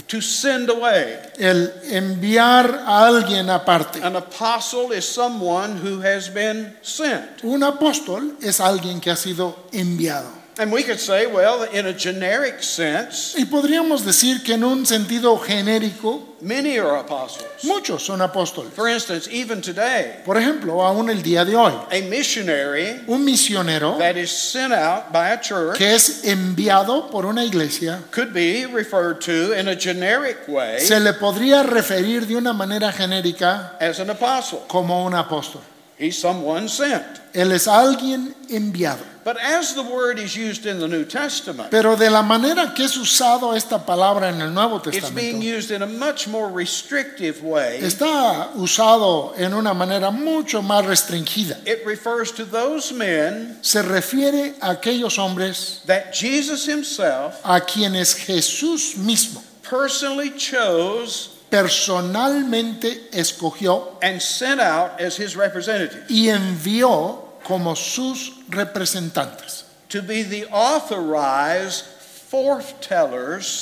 to 0.07 0.21
send 0.21 0.69
away. 0.69 1.17
el 1.39 1.71
enviar 1.91 2.83
a 2.85 3.07
alguien 3.07 3.49
aparte. 3.49 4.03
An 4.03 4.17
apostle 4.17 4.91
is 4.91 5.05
someone 5.07 5.77
who 5.77 6.01
has 6.01 6.27
been 6.27 6.75
sent. 6.81 7.41
Un 7.43 7.63
apóstol 7.63 8.35
es 8.41 8.59
alguien 8.59 8.99
que 8.99 9.11
ha 9.11 9.15
sido 9.15 9.55
enviado. 9.71 10.27
And 10.57 10.71
we 10.71 10.83
could 10.83 10.99
say, 11.01 11.27
well, 11.27 11.63
in 11.63 11.85
a 11.85 11.93
generic 11.93 12.63
sense, 12.63 13.35
Y 13.37 13.43
podríamos 13.45 14.05
decir 14.05 14.41
que 14.41 14.53
en 14.53 14.63
un 14.63 14.85
sentido 14.85 15.37
genérico, 15.37 16.21
many 16.39 16.77
are 16.79 16.95
apostles. 16.97 17.63
muchos 17.65 18.03
son 18.05 18.21
apóstoles. 18.21 18.71
For 18.73 18.87
instance, 18.87 19.27
even 19.29 19.61
today, 19.61 20.21
Por 20.25 20.37
ejemplo, 20.37 20.81
aún 20.81 21.09
el 21.09 21.21
día 21.21 21.43
de 21.43 21.57
hoy, 21.57 21.73
a 21.91 22.01
missionary 22.09 23.01
un 23.07 23.25
misionero 23.25 23.97
that 23.97 24.15
is 24.15 24.31
sent 24.31 24.71
out 24.71 25.11
by 25.11 25.31
a 25.31 25.41
church 25.41 25.77
que 25.77 25.93
es 25.93 26.23
enviado 26.23 27.11
por 27.11 27.25
una 27.25 27.43
iglesia 27.43 27.99
could 28.11 28.33
be 28.33 28.65
referred 28.65 29.19
to 29.19 29.51
in 29.59 29.67
a 29.67 29.75
generic 29.75 30.37
way 30.47 30.79
se 30.79 30.99
le 31.01 31.13
podría 31.13 31.63
referir 31.63 32.25
de 32.27 32.35
una 32.37 32.53
manera 32.53 32.91
genérica 32.93 33.75
as 33.81 33.99
an 33.99 34.09
apostle. 34.09 34.59
como 34.69 35.03
un 35.05 35.13
apóstol. 35.13 35.59
He's 35.97 36.17
someone 36.17 36.67
sent. 36.69 37.03
Él 37.33 37.51
es 37.51 37.67
alguien 37.67 38.33
enviado. 38.49 39.14
But 39.25 39.37
as 39.41 39.73
the 39.73 39.81
word 39.81 40.19
is 40.19 40.35
used 40.35 40.67
in 40.67 40.79
the 40.79 40.87
New 40.87 41.03
Testament, 41.03 41.71
Pero 41.71 41.95
de 41.95 42.11
la 42.11 42.21
manera 42.21 42.75
que 42.75 42.85
es 42.85 42.95
usado 42.95 43.55
esta 43.55 43.79
palabra 43.79 44.29
en 44.29 44.39
el 44.39 44.51
Nuevo 44.51 44.77
it's 44.77 45.09
being 45.09 45.41
Testamento, 45.41 45.45
used 45.47 45.71
in 45.71 45.81
a 45.81 45.87
much 45.87 46.27
more 46.27 46.47
restrictive 46.47 47.41
way. 47.41 47.79
está 47.81 48.51
usado 48.55 49.33
en 49.35 49.55
una 49.55 49.73
manera 49.73 50.11
mucho 50.11 50.61
más 50.61 50.85
restringida. 50.85 51.57
It 51.65 51.83
refers 51.87 52.31
to 52.33 52.45
those 52.45 52.93
men 52.93 53.57
Se 53.63 53.81
refiere 53.81 54.53
a 54.61 54.75
aquellos 54.75 55.17
hombres 55.17 55.81
that 55.87 56.13
Jesus 56.13 56.67
himself 56.67 57.41
a 57.43 57.61
quienes 57.61 58.13
Jesús 58.13 58.95
mismo 58.95 59.41
personally 59.63 60.37
chose 60.37 61.31
personalmente 61.49 63.09
escogió 63.11 63.97
and 64.03 64.21
sent 64.21 64.61
out 64.61 65.01
as 65.01 65.17
his 65.17 65.35
representative 65.35 66.05
y 66.09 66.29
envió 66.29 67.24
como 67.45 67.75
sus 67.75 68.33
representantes. 68.49 69.65
To 69.89 70.01
be 70.01 70.23
the 70.23 70.45
authorized 70.51 71.85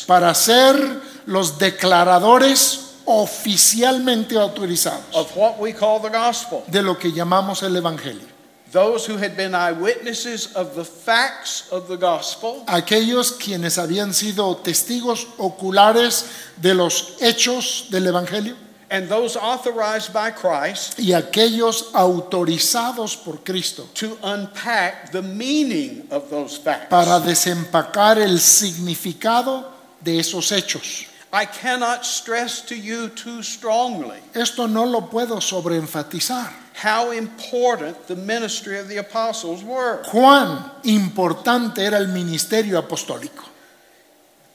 para 0.08 0.34
ser 0.34 1.02
los 1.26 1.60
declaradores 1.60 2.80
oficialmente 3.06 4.38
autorizados. 4.38 5.04
Of 5.14 5.36
what 5.36 5.60
we 5.60 5.74
call 5.74 6.00
the 6.00 6.10
gospel. 6.10 6.64
de 6.68 6.82
lo 6.82 6.98
que 6.98 7.12
llamamos 7.12 7.64
el 7.64 7.76
Evangelio. 7.76 8.28
Those 8.72 9.06
who 9.06 9.18
had 9.18 9.38
been 9.38 9.54
eyewitnesses 9.54 10.56
of 10.56 10.74
the 10.74 10.84
facts 10.84 11.72
of 11.72 11.88
the 11.88 11.98
gospel. 11.98 12.64
Aquellos 12.68 13.34
quienes 13.34 13.78
habían 13.78 14.14
sido 14.14 14.58
testigos 14.58 15.28
oculares 15.38 16.26
de 16.58 16.74
los 16.74 17.18
hechos 17.22 17.88
del 17.92 18.08
Evangelio 18.08 18.56
and 18.94 19.10
those 19.10 19.36
authorized 19.36 20.14
by 20.14 20.30
Christ 20.30 21.00
y 21.00 21.14
aquellos 21.14 21.90
autorizados 21.96 23.16
por 23.18 23.38
Cristo 23.44 23.88
to 23.96 24.16
unpack 24.22 25.12
the 25.12 25.22
meaning 25.24 26.08
of 26.12 26.30
those 26.30 26.58
facts. 26.58 26.90
para 26.92 27.20
desempacar 27.20 28.20
el 28.20 28.38
significado 28.40 29.66
de 30.00 30.20
esos 30.20 30.52
hechos. 30.52 31.08
I 31.34 31.46
cannot 31.46 32.06
stress 32.06 32.62
to 32.68 32.76
you 32.76 33.10
too 33.10 33.42
strongly 33.42 34.20
Esto 34.36 34.68
no 34.68 34.84
lo 34.86 35.02
puedo 35.02 35.42
sobreenfatizar. 35.42 36.52
how 36.76 37.10
important 37.12 38.08
the 38.08 38.16
ministry 38.16 38.78
of 38.78 38.88
the 38.88 38.98
apostles 38.98 39.64
were. 39.64 40.04
Cuán 40.12 40.72
importante 40.84 41.80
era 41.80 41.98
el 41.98 42.08
ministerio 42.10 42.78
apostólico. 42.78 43.46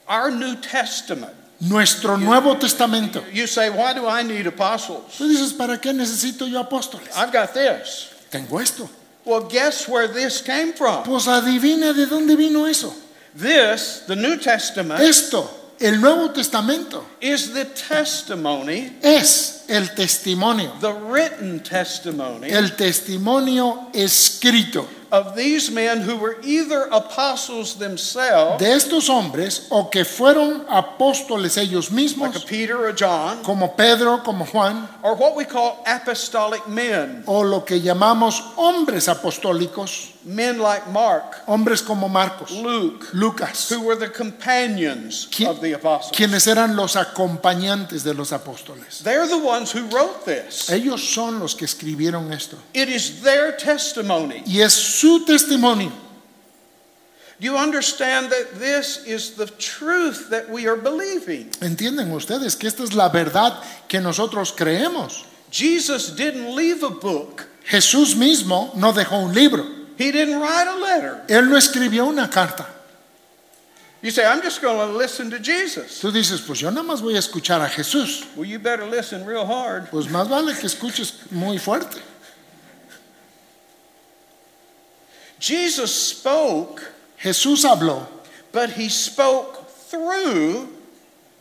Our 0.07 0.31
New 0.31 0.55
Testament. 0.61 1.35
Nuestro 1.61 2.17
Nuevo 2.17 2.55
Testamento. 2.55 3.23
You 3.33 3.45
say, 3.45 3.69
why 3.69 3.93
do 3.93 4.07
I 4.07 4.23
need 4.23 4.47
apostles? 4.47 5.17
Tú 5.17 5.27
dices, 5.27 5.53
¿para 5.53 5.79
qué 5.79 5.93
necesito 5.93 6.47
yo 6.47 6.59
apóstoles? 6.59 7.09
I've 7.15 7.31
got 7.31 7.53
this. 7.53 8.13
Tengo 8.31 8.59
esto. 8.59 8.89
Well, 9.25 9.41
guess 9.41 9.87
where 9.87 10.07
this 10.07 10.41
came 10.41 10.73
from? 10.73 11.03
Pues 11.03 11.27
adivina 11.27 11.93
de 11.93 12.05
dónde 12.05 12.37
vino 12.37 12.65
eso. 12.65 12.93
This, 13.35 14.03
the 14.07 14.15
New 14.15 14.37
Testament, 14.37 15.01
Esto, 15.01 15.49
el 15.79 15.99
Nuevo 15.99 16.29
Testamento, 16.31 17.05
is 17.21 17.53
the 17.53 17.65
testimony, 17.65 18.93
es 19.03 19.65
el 19.69 19.87
testimonio, 19.89 20.71
the 20.79 20.91
written 20.91 21.59
testimony 21.59 22.49
el 22.49 22.75
testimonio 22.75 23.91
escrito 23.93 24.87
of 25.11 25.35
these 25.35 25.71
men 25.71 26.01
who 26.01 26.15
were 26.15 26.37
either 26.43 26.87
apostles 26.91 27.75
themselves, 27.75 28.59
de 28.59 28.71
estos 28.73 29.09
hombres 29.09 29.67
o 29.69 29.89
que 29.89 30.03
fueron 30.05 30.65
apóstoles 30.69 31.57
ellos 31.57 31.89
like 31.89 32.01
mismos, 32.01 32.45
Peter 32.45 32.77
or 32.77 32.93
John, 32.93 33.43
como 33.43 33.75
Pedro, 33.75 34.19
como 34.23 34.45
Juan, 34.45 34.87
or 35.03 35.15
what 35.15 35.35
we 35.35 35.45
call 35.45 35.83
apostolic 35.85 36.67
men, 36.67 37.23
o 37.25 37.41
lo 37.41 37.61
que 37.65 37.79
llamamos 37.79 38.41
hombres 38.57 39.07
apostólicos, 39.07 40.11
men 40.25 40.59
like 40.59 40.87
Mark, 40.91 41.37
hombres 41.47 41.81
como 41.81 42.07
Marcos, 42.07 42.51
Luke, 42.51 43.07
Lucas, 43.13 43.69
who 43.69 43.81
were 43.81 43.95
the 43.95 44.09
companions 44.09 45.27
of 45.47 45.61
the 45.61 45.73
apostles. 45.73 46.15
quienes 46.15 46.47
eran 46.47 46.75
los 46.75 46.95
acompañantes 46.95 48.03
de 48.03 48.13
los 48.13 48.31
apóstoles. 48.31 49.03
They're 49.03 49.27
the 49.27 49.37
ones 49.37 49.71
who 49.71 49.87
wrote 49.87 50.25
this. 50.25 50.69
Ellos 50.69 51.01
son 51.13 51.39
los 51.39 51.55
que 51.55 51.65
escribieron 51.65 52.31
esto. 52.31 52.57
It 52.73 52.89
is 52.89 53.21
their 53.21 53.55
testimony. 53.55 54.43
Y 54.45 54.61
es 54.61 54.73
su 54.99 55.25
testimonio. 55.25 55.91
Do 57.39 57.45
you 57.45 57.57
understand 57.57 58.31
that 58.31 58.59
this 58.59 59.05
is 59.05 59.35
the 59.35 59.45
truth 59.45 60.29
that 60.29 60.49
we 60.49 60.67
are 60.67 60.75
believing? 60.75 61.49
¿Entienden 61.61 62.11
ustedes 62.11 62.57
que 62.57 62.67
esta 62.67 62.83
es 62.83 62.93
la 62.93 63.07
verdad 63.09 63.63
que 63.87 64.01
nosotros 64.01 64.51
creemos? 64.51 65.23
Jesus 65.49 66.11
didn't 66.15 66.53
leave 66.53 66.83
a 66.83 66.89
book. 66.89 67.47
Jesús 67.65 68.15
mismo 68.15 68.75
no 68.75 68.91
dejó 68.91 69.23
un 69.23 69.33
libro. 69.33 69.65
He 69.97 70.11
didn't 70.11 70.39
write 70.39 70.67
a 70.67 70.75
letter. 70.75 71.21
Él 71.29 71.49
no 71.49 71.55
escribió 71.55 72.07
una 72.07 72.29
carta. 72.29 72.65
You 74.01 74.11
say, 74.11 74.25
I'm 74.25 74.41
just 74.41 74.61
going 74.61 74.77
to 74.77 74.97
listen 74.97 75.29
to 75.31 75.39
Jesus. 75.39 76.01
Tú 76.01 76.11
dices, 76.11 76.41
pues 76.41 76.59
yo 76.59 76.69
nada 76.69 76.83
más 76.83 77.01
voy 77.01 77.15
a 77.15 77.19
escuchar 77.19 77.61
a 77.61 77.69
Jesús. 77.69 78.25
Well, 78.35 78.45
you 78.45 78.59
better 78.59 78.85
listen 78.85 79.25
real 79.25 79.45
hard. 79.45 79.89
Pues 79.89 80.09
más 80.09 80.29
vale 80.29 80.55
que 80.55 80.67
escuches 80.67 81.31
muy 81.31 81.57
fuerte. 81.57 82.01
Jesus 85.39 85.93
spoke, 85.93 86.81
Jesús 87.21 87.63
habló, 87.63 88.05
but 88.51 88.71
he 88.71 88.89
spoke 88.89 89.69
through 89.89 90.67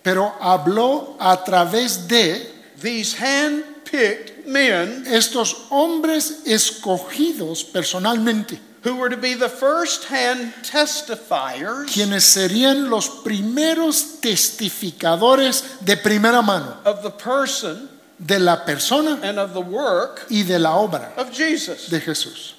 pero 0.03 0.33
habló 0.41 1.17
a 1.21 1.37
través 1.45 2.09
de 2.09 2.47
these 2.81 3.15
hand-picked 3.15 4.47
men 4.47 5.05
estos 5.07 5.67
hombres 5.71 6.43
escogidos 6.47 7.63
personalmente, 7.63 8.59
who 8.85 8.97
were 8.97 9.11
to 9.11 9.17
be 9.17 9.35
the 9.35 9.49
first-hand 9.49 10.55
testifiers 10.63 11.93
quienes 11.93 12.25
serían 12.25 12.89
los 12.89 13.09
primeros 13.23 14.21
testificadores 14.23 15.79
de 15.85 15.97
primera 15.97 16.41
mano 16.41 16.79
of 16.85 17.03
the 17.03 17.11
person 17.11 17.91
de 18.19 18.39
la 18.39 18.65
persona 18.65 19.21
and 19.23 19.39
of 19.39 19.53
the 19.53 19.61
work 19.61 20.25
y 20.31 20.43
de 20.43 20.59
la 20.59 20.77
obra 20.77 21.13
of 21.19 21.31
Jesus. 21.33 21.91
de 21.91 22.01
Jesús. 22.01 22.55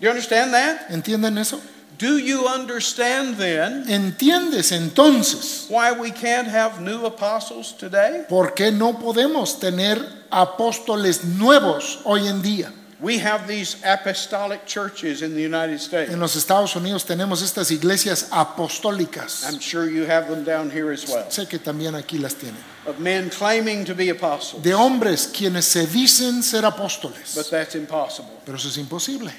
Do 0.00 0.06
you 0.06 0.10
understand 0.10 0.54
that? 0.54 0.90
¿Entienden 0.90 1.38
eso? 1.38 1.60
Do 1.98 2.16
you 2.16 2.48
understand 2.48 3.36
then 3.36 3.84
¿Entiendes 3.86 4.72
entonces 4.72 5.66
why 5.68 5.92
we 5.92 6.10
can't 6.10 6.48
have 6.48 6.80
new 6.80 7.04
apostles 7.04 7.74
today? 7.76 8.24
por 8.26 8.54
qué 8.54 8.72
no 8.72 8.94
podemos 8.94 9.60
tener 9.60 9.98
apóstoles 10.30 11.22
nuevos 11.24 11.98
hoy 12.04 12.26
en 12.26 12.40
día? 12.40 12.72
We 13.00 13.18
have 13.18 13.46
these 13.46 13.76
apostolic 13.84 14.64
churches 14.66 15.20
in 15.20 15.34
the 15.34 15.42
United 15.42 15.80
States. 15.80 16.10
En 16.10 16.20
los 16.20 16.36
Estados 16.36 16.74
Unidos 16.74 17.04
tenemos 17.04 17.42
estas 17.42 17.70
iglesias 17.70 18.28
apostólicas. 18.30 19.44
I'm 19.46 19.60
sure 19.60 19.86
you 19.86 20.04
have 20.06 20.28
them 20.28 20.44
down 20.44 20.70
here 20.70 20.90
as 20.90 21.06
well. 21.06 21.26
Sé 21.28 21.46
que 21.46 21.58
también 21.58 21.94
aquí 21.94 22.18
las 22.18 22.34
tienen. 22.34 22.62
Of 22.86 22.98
men 22.98 23.28
claiming 23.28 23.84
to 23.84 23.94
be 23.94 24.08
apostles. 24.08 24.62
De 24.62 24.72
hombres 24.72 25.28
quienes 25.30 25.66
se 25.66 25.86
dicen 25.86 26.42
ser 26.42 26.64
apóstoles. 26.64 27.34
But 27.34 27.50
that's 27.50 27.74
impossible. 27.74 28.32
Pero 28.46 28.56
eso 28.56 28.68
es 28.68 28.78
imposible. 28.78 29.32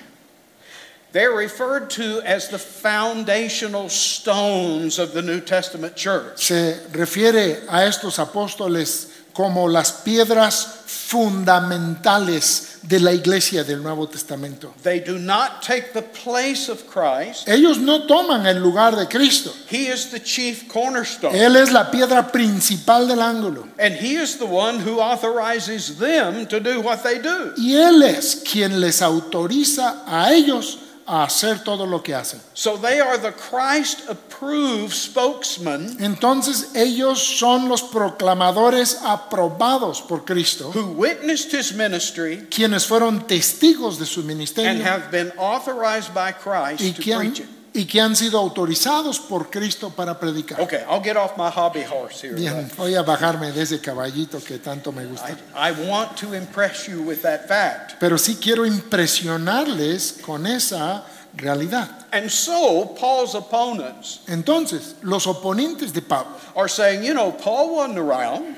They're 1.12 1.32
referred 1.36 1.90
to 1.92 2.22
as 2.22 2.48
the 2.48 2.58
foundational 2.58 3.90
stones 3.90 4.98
of 4.98 5.14
the 5.14 5.22
New 5.22 5.42
Testament 5.42 5.96
church. 5.96 6.38
Se 6.46 6.80
refiere 6.94 7.64
a 7.70 7.86
estos 7.86 8.18
apóstoles 8.18 9.10
como 9.34 9.68
las 9.68 9.92
piedras 10.04 10.82
fundamentales 10.86 12.80
de 12.84 13.00
la 13.00 13.12
iglesia 13.12 13.64
del 13.64 13.82
Nuevo 13.84 14.08
Testamento. 14.08 14.74
They 14.84 15.00
do 15.00 15.20
not 15.20 15.62
take 15.62 15.94
the 15.94 16.02
place 16.02 16.70
of 16.70 16.88
Christ. 16.88 17.48
Ellos 17.48 17.78
no 17.78 18.08
toman 18.08 18.46
el 18.46 18.62
lugar 18.62 18.96
de 18.96 19.06
Cristo. 19.08 19.52
He 19.68 19.88
is 19.88 20.10
the 20.12 20.20
chief 20.20 20.68
cornerstone. 20.68 21.36
Él 21.36 21.56
es 21.58 21.72
la 21.72 21.92
piedra 21.92 22.32
principal 22.32 23.08
del 23.08 23.20
ángulo. 23.20 23.68
And 23.78 23.94
he 23.94 24.16
is 24.16 24.38
the 24.38 24.46
one 24.46 24.80
who 24.80 25.00
authorizes 25.00 25.98
them 25.98 26.48
to 26.48 26.60
do 26.60 26.82
what 26.82 27.04
they 27.04 27.20
do. 27.20 27.54
Y 27.58 27.74
Él 27.76 28.02
es 28.04 28.44
quien 28.44 28.80
les 28.80 29.02
autoriza 29.02 30.04
a 30.08 30.34
ellos 30.34 30.80
a 31.06 31.24
hacer 31.24 31.64
todo 31.64 31.86
lo 31.86 32.02
que 32.02 32.14
hacen. 32.14 32.40
So 32.54 32.78
they 32.78 33.00
are 33.00 33.18
the 33.18 33.32
Christ 33.32 34.08
approved 34.10 34.94
spokesman 34.94 35.98
Entonces 36.00 36.72
ellos 36.76 37.20
son 37.20 37.68
los 37.68 37.84
proclamadores 37.84 39.00
aprobados 39.04 40.02
por 40.02 40.26
Cristo, 40.26 40.72
who 40.72 40.92
witnessed 40.94 41.52
his 41.52 41.74
ministry 41.74 42.48
quienes 42.50 42.86
fueron 42.86 43.28
testigos 43.28 43.98
de 43.98 44.06
su 44.06 44.22
and 44.22 44.30
ministerio 44.30 44.84
have 44.84 45.12
been 45.12 45.32
authorized 45.38 46.14
by 46.14 46.32
Christ 46.32 46.82
y 46.82 46.92
to 46.92 47.02
que, 47.02 47.14
han, 47.14 47.20
preach 47.20 47.40
it. 47.40 47.61
Y 47.74 47.86
que 47.86 48.02
han 48.02 48.16
sido 48.16 48.38
autorizados 48.38 49.20
por 49.20 49.50
Cristo 49.50 49.90
para 49.90 50.20
predicar. 50.20 50.60
Okay, 50.60 50.80
I'll 50.90 51.02
get 51.02 51.16
off 51.16 51.38
my 51.38 51.50
hobby 51.50 51.84
horse 51.84 52.22
here. 52.22 52.36
Bien, 52.36 52.70
voy 52.76 52.96
a 52.96 53.02
bajarme 53.02 53.52
de 53.52 53.62
ese 53.62 53.80
caballito 53.80 54.44
que 54.44 54.60
tanto 54.60 54.92
me 54.92 55.06
gusta. 55.06 55.38
I, 55.56 55.70
I 55.70 55.90
want 55.90 56.18
to 56.18 56.34
impress 56.34 56.88
you 56.88 57.02
with 57.02 57.22
that 57.22 57.48
fact. 57.48 58.00
Pero 58.00 58.18
sí 58.18 58.38
quiero 58.42 58.66
impresionarles 58.66 60.20
con 60.22 60.46
esa 60.46 61.06
realidad. 61.36 61.90
And 62.12 62.30
so, 62.30 62.94
Paul's 63.00 63.36
opponents 63.36 64.20
Entonces, 64.28 64.96
los 65.02 65.26
oponentes 65.28 65.94
de 65.94 66.02
Pablo, 66.02 66.36
are 66.56 66.68
saying, 66.68 67.04
you 67.04 67.14
know, 67.14 67.32
Paul 67.32 67.76
wasn't 67.76 67.98
around 67.98 68.58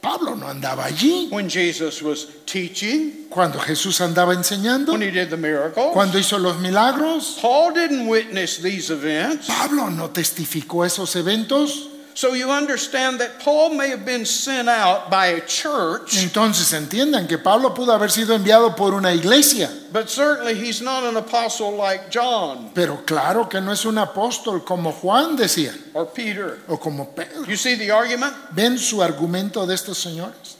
Pablo 0.00 0.34
no 0.36 0.46
andaba 0.46 0.84
allí 0.84 1.28
when 1.30 1.48
Jesus 1.48 2.00
was 2.02 2.28
teaching, 2.46 3.26
cuando 3.28 3.58
Jesús 3.58 4.00
andaba 4.00 4.34
enseñando, 4.34 4.92
when 4.92 5.02
he 5.02 5.10
did 5.10 5.30
the 5.30 5.36
miracles. 5.36 5.92
cuando 5.92 6.18
hizo 6.18 6.38
los 6.38 6.58
milagros. 6.60 7.38
Paul 7.40 7.72
didn't 7.72 8.06
witness 8.06 8.58
these 8.62 8.90
events. 8.90 9.48
Pablo 9.48 9.90
no 9.90 10.10
testificó 10.10 10.84
esos 10.84 11.16
eventos. 11.16 11.90
So 12.16 12.32
you 12.32 12.50
understand 12.50 13.20
that 13.20 13.40
Paul 13.40 13.74
may 13.74 13.90
have 13.90 14.06
been 14.06 14.24
sent 14.24 14.70
out 14.70 15.10
by 15.10 15.26
a 15.36 15.40
church, 15.42 16.16
Entonces 16.16 16.72
entiendan 16.72 17.28
que 17.28 17.36
Pablo 17.36 17.74
pudo 17.74 17.92
haber 17.92 18.10
sido 18.10 18.34
enviado 18.34 18.74
por 18.74 18.94
una 18.94 19.12
iglesia, 19.12 19.68
but 19.92 20.08
certainly 20.08 20.54
he's 20.54 20.80
not 20.80 21.04
an 21.04 21.18
apostle 21.18 21.72
like 21.72 22.10
John 22.10 22.70
pero 22.74 23.04
claro 23.04 23.50
que 23.50 23.60
no 23.60 23.70
es 23.70 23.84
un 23.84 23.98
apóstol 23.98 24.64
como 24.64 24.92
Juan 24.92 25.36
decía 25.36 25.74
or 25.92 26.06
Peter. 26.06 26.58
o 26.68 26.78
como 26.78 27.04
Pedro. 27.14 27.44
You 27.44 27.56
see 27.56 27.74
the 27.76 27.90
argument? 27.90 28.34
¿Ven 28.52 28.78
su 28.78 29.02
argumento 29.02 29.66
de 29.66 29.74
estos 29.74 29.98
señores? 29.98 30.56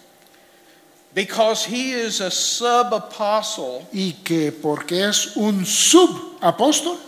Because 1.14 1.64
he 1.64 1.92
is 1.92 2.20
a 2.20 2.30
sub 2.30 2.92
apostle, 2.92 3.86
Y 3.94 4.12
que 4.22 4.52
porque 4.52 5.09
es 5.09 5.34
un 5.36 5.64
subapóstol, 5.64 6.98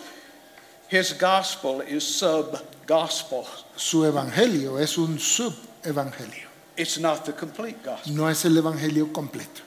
his 0.88 1.12
gospel 1.12 1.82
is 1.82 2.02
sub 2.02 2.58
gospel. 2.86 3.46
Su 3.78 4.04
evangelio 4.04 4.78
es 4.78 4.98
un 4.98 5.18
subevangelio. 5.18 6.48
It's 6.76 6.98
not 6.98 7.24
the 7.24 7.32
complete 7.32 7.78
gospel. 7.84 8.14
No 8.14 8.28
es 8.28 8.44
el 8.44 8.56
evangelio 8.56 9.12
completo. 9.12 9.62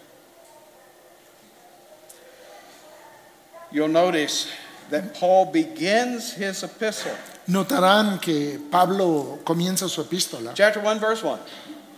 You'll 3.71 3.87
notice 3.87 4.47
that 4.89 5.13
Paul 5.13 5.45
begins 5.45 6.33
his 6.33 6.63
epistle, 6.63 7.13
Notarán 7.47 8.19
que 8.19 8.59
Pablo 8.69 9.39
comienza 9.45 9.87
su 9.87 10.01
epístola, 10.01 10.53
chapter 10.53 10.83
1, 10.83 10.99
verse 10.99 11.23
1, 11.23 11.39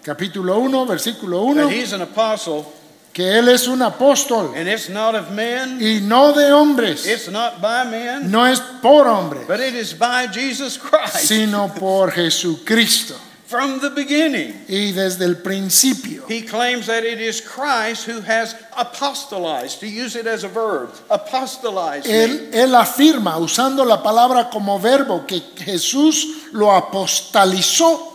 capítulo 0.03 0.59
1, 0.59 0.85
versículo 0.85 1.41
1, 1.45 1.55
that 1.55 1.71
he's 1.71 1.93
an 1.93 2.01
apostle, 2.01 2.71
que 3.13 3.37
él 3.37 3.47
es 3.47 3.67
un 3.67 3.81
apóstol 3.81 4.53
and 4.55 4.67
it's 4.67 4.89
not 4.89 5.15
of 5.15 5.31
men, 5.31 5.79
y 5.79 5.99
no 6.01 6.33
de 6.33 6.51
hombres, 6.51 7.05
it's 7.05 7.29
not 7.29 7.61
by 7.61 7.83
men, 7.85 8.29
no 8.29 8.43
es 8.45 8.59
por 8.81 9.07
hombre, 9.07 9.45
but 9.47 9.59
it 9.59 9.75
is 9.75 9.93
by 9.93 10.27
Jesus 10.27 10.77
Christ 10.77 11.27
sino 11.27 11.69
por 11.69 12.11
Jesucristo. 12.11 13.15
from 13.53 13.79
the 13.81 13.91
beginning. 13.91 14.51
Y 14.67 14.93
desde 14.93 15.25
el 15.25 15.35
principio, 15.35 16.25
He 16.27 16.41
claims 16.41 16.87
that 16.87 17.03
it 17.03 17.21
is 17.21 17.39
Christ 17.39 18.05
who 18.07 18.19
has 18.21 18.55
apostolized, 18.75 19.79
to 19.81 19.87
use 19.87 20.15
it 20.15 20.25
as 20.25 20.43
a 20.43 20.47
verb, 20.47 20.89
apostolized. 21.11 22.07
él, 22.07 22.49
él 22.51 22.73
afirma, 22.73 23.37
usando 23.37 23.85
la 23.85 24.01
palabra 24.01 24.49
como 24.49 24.79
verbo, 24.79 25.27
que 25.27 25.39
Jesús 25.57 26.51
lo 26.51 26.71
apostalizó. 26.71 28.11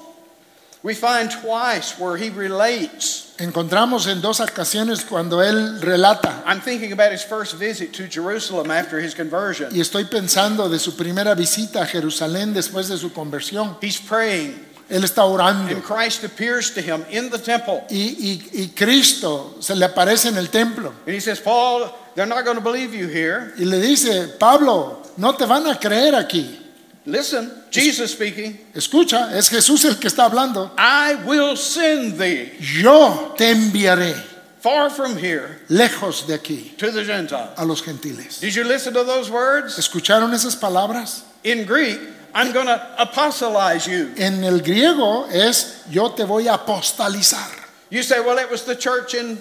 We 0.82 0.94
find 0.94 1.30
twice 1.30 1.96
where 2.00 2.16
he 2.16 2.30
relates. 2.30 3.27
Encontramos 3.38 4.08
en 4.08 4.20
dos 4.20 4.40
ocasiones 4.40 5.04
cuando 5.04 5.40
él 5.42 5.80
relata, 5.80 6.42
I'm 6.44 6.60
thinking 6.60 6.92
about 6.92 7.12
his 7.12 7.22
first 7.24 7.54
visit 7.54 7.92
to 7.92 8.08
Jerusalem 8.10 8.70
after 8.70 8.98
his 8.98 9.14
conversion. 9.14 9.68
y 9.72 9.80
estoy 9.80 10.04
pensando 10.06 10.68
de 10.68 10.78
su 10.80 10.96
primera 10.96 11.34
visita 11.36 11.82
a 11.82 11.86
Jerusalén 11.86 12.52
después 12.52 12.88
de 12.88 12.98
su 12.98 13.12
conversión. 13.12 13.76
He's 13.80 13.98
praying, 14.00 14.66
Él 14.90 15.04
está 15.04 15.24
orando. 15.24 15.70
and 15.72 15.84
Christ 15.84 16.24
appears 16.24 16.72
to 16.74 16.80
him 16.80 17.04
in 17.10 17.30
the 17.30 17.38
temple. 17.38 17.84
Y, 17.90 18.16
y- 18.52 18.62
y 18.64 18.68
Cristo 18.74 19.56
se 19.60 19.76
le 19.76 19.84
aparece 19.84 20.28
en 20.30 20.36
el 20.36 20.48
templo 20.50 20.92
And 21.06 21.14
he 21.14 21.20
says, 21.20 21.38
Paul, 21.40 21.92
they're 22.16 22.26
not 22.26 22.44
going 22.44 22.56
to 22.56 22.62
believe 22.62 22.92
you 22.92 23.06
here. 23.06 23.52
y 23.56 23.64
le 23.66 23.78
dice, 23.80 24.36
Pablo, 24.38 25.00
no 25.16 25.34
te 25.36 25.44
van 25.46 25.64
a 25.68 25.78
creer 25.78 26.16
aquí. 26.16 26.64
Listen, 27.08 27.50
Jesus 27.70 28.12
speaking, 28.12 28.58
Escucha, 28.74 29.34
es 29.34 29.48
Jesús 29.48 29.84
el 29.84 29.94
que 29.98 30.08
está 30.08 30.26
hablando. 30.30 30.70
I 30.76 31.14
will 31.26 31.56
send 31.56 32.18
thee 32.18 32.52
Yo 32.60 33.34
te 33.36 33.50
enviaré 33.50 34.14
far 34.60 34.90
from 34.90 35.16
here 35.16 35.60
lejos 35.70 36.26
de 36.26 36.34
aquí 36.34 36.76
to 36.76 36.90
the 36.90 37.04
Gentiles. 37.04 37.50
a 37.56 37.64
los 37.64 37.80
gentiles. 37.82 38.40
Did 38.40 38.54
you 38.54 38.64
listen 38.64 38.92
to 38.92 39.04
those 39.04 39.30
words? 39.30 39.78
¿Escucharon 39.78 40.32
esas 40.34 40.54
palabras? 40.56 41.22
In 41.44 41.64
Greek, 41.64 41.98
I'm 42.34 42.52
going 42.52 42.66
to 42.66 42.80
apostolize 42.98 43.86
you. 43.86 44.12
En 44.18 44.44
el 44.44 44.60
griego 44.60 45.26
es 45.32 45.84
yo 45.90 46.10
te 46.10 46.24
voy 46.24 46.46
a 46.46 46.58
apostalizar. 46.58 47.48
You 47.90 48.02
say, 48.02 48.20
well, 48.20 48.36
it 48.36 48.50
was 48.50 48.64
the 48.64 48.76
church 48.76 49.14
in, 49.14 49.38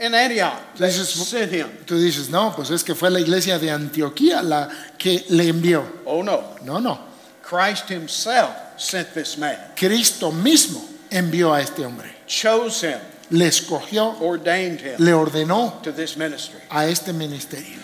in 0.00 0.14
Antioch 0.14 0.54
that 0.76 0.86
This 0.88 0.98
is- 0.98 1.28
sent 1.28 1.50
him. 1.52 1.68
Tú 1.86 1.96
dices, 1.98 2.28
no, 2.30 2.52
pues 2.54 2.70
es 2.70 2.82
que 2.84 2.94
fue 2.94 3.10
la 3.10 3.20
iglesia 3.20 3.58
de 3.58 3.70
Antioquía 3.70 4.42
la 4.42 4.68
que 4.98 5.24
le 5.30 5.48
envió. 5.48 5.84
Oh, 6.04 6.22
no. 6.22 6.56
No, 6.64 6.78
no. 6.80 6.98
Christ 7.42 7.88
himself 7.90 8.50
sent 8.76 9.12
this 9.14 9.36
man, 9.38 9.56
Cristo 9.74 10.30
mismo 10.30 10.84
envió 11.10 11.52
a 11.54 11.60
este 11.62 11.84
hombre. 11.84 12.08
chose 12.26 12.82
him, 12.84 12.98
Le 13.30 13.46
escogió, 13.46 14.18
ordained 14.20 14.80
him 14.80 14.96
le 14.98 15.12
ordenó 15.12 15.80
to 15.82 15.90
this 15.92 16.16
ministry. 16.16 16.60
a 16.70 16.86
este 16.86 17.12
ministerio. 17.12 17.78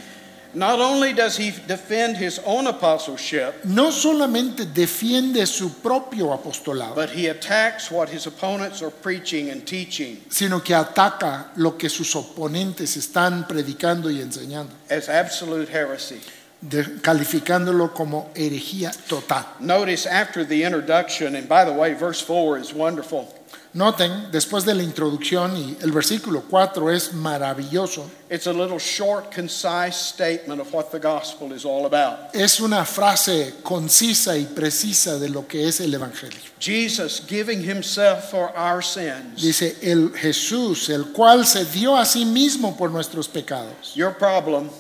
Not 0.55 0.79
only 0.81 1.13
does 1.13 1.37
he 1.37 1.51
defend 1.67 2.17
his 2.17 2.41
own 2.47 2.67
apostleship, 2.67 3.65
No 3.65 3.91
solamente 3.91 4.65
defiende 4.67 5.47
su 5.47 5.71
propio 5.83 6.33
apostolado, 6.33 6.95
but 6.95 7.11
he 7.11 7.29
attacks 7.29 7.91
what 7.91 8.09
his 8.09 8.27
opponents 8.27 8.81
are 8.83 8.91
preaching 8.91 9.51
and 9.51 9.65
teaching 9.67 10.23
sino 10.29 10.61
que 10.63 10.75
ataca 10.75 11.51
lo 11.57 11.77
que 11.77 11.89
sus 11.89 12.15
oponentes 12.15 12.97
están 12.97 13.47
predicando 13.49 14.11
y 14.11 14.21
enseñando, 14.21 14.73
as 14.89 15.09
absolute 15.09 15.69
heresy. 15.73 16.21
de- 16.61 17.01
calificándolo 17.03 17.93
como 17.93 18.31
herejía 18.35 18.91
total. 19.09 19.45
Notice 19.61 20.07
after 20.07 20.45
the 20.47 20.63
introduction, 20.65 21.35
and 21.37 21.47
by 21.49 21.65
the 21.65 21.73
way, 21.73 21.93
verse 21.95 22.23
4 22.23 22.57
is 22.59 22.73
wonderful. 22.73 23.29
Noten, 23.75 24.31
después 24.31 24.65
de 24.65 24.73
la 24.73 24.85
introducción 24.85 25.57
y 25.57 25.77
el 25.83 25.91
versículo 25.91 26.45
4 26.49 26.93
es 26.93 27.13
maravilloso, 27.13 28.09
It's 28.31 28.47
a 28.47 28.53
little 28.53 28.79
short, 28.79 29.33
concise 29.35 29.97
statement 29.97 30.61
of 30.61 30.73
what 30.73 30.93
the 30.93 31.01
gospel 31.01 31.53
is 31.53 31.65
all 31.65 31.85
about. 31.85 32.33
es 32.33 32.61
una 32.61 32.85
frase 32.85 33.55
concisa 33.65 34.39
y 34.39 34.45
precisa 34.45 35.19
de 35.19 35.29
lo 35.29 35.49
que 35.49 35.67
es 35.67 35.81
el 35.81 35.93
Evangelio. 35.93 36.39
Jesus 36.61 37.21
giving 37.27 37.61
himself 37.69 38.31
for 38.31 38.53
our 38.57 38.81
sins. 38.81 39.43
Dice, 39.43 39.77
el 39.83 40.11
Jesús, 40.15 40.89
el 40.89 41.07
cual 41.13 41.45
se 41.45 41.65
dio 41.65 41.97
a 41.97 42.05
sí 42.05 42.25
mismo 42.25 42.77
por 42.77 42.91
nuestros 42.93 43.27
pecados. 43.27 43.93
Your 43.97 44.13
problem 44.17 44.71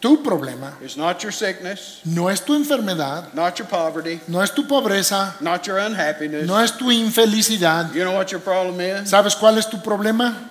Tu 0.00 0.16
problema 0.18 0.80
is 0.80 0.96
not 0.96 1.20
your 1.24 1.32
sickness, 1.32 2.00
no 2.04 2.28
es 2.28 2.40
tu 2.40 2.52
enfermedad, 2.52 3.34
not 3.34 3.58
your 3.58 3.66
poverty, 3.66 4.20
no 4.28 4.40
es 4.40 4.50
tu 4.50 4.62
pobreza, 4.62 5.40
not 5.40 5.66
your 5.66 5.78
unhappiness. 5.78 6.46
no 6.46 6.56
es 6.56 6.70
tu 6.70 6.84
infelicidad. 6.84 7.92
You 7.92 8.04
know 8.04 8.14
what 8.14 8.30
your 8.30 8.40
problem 8.40 8.80
is? 8.80 9.10
¿Sabes 9.10 9.34
cuál 9.34 9.58
es 9.58 9.66
tu 9.66 9.78
problema? 9.78 10.50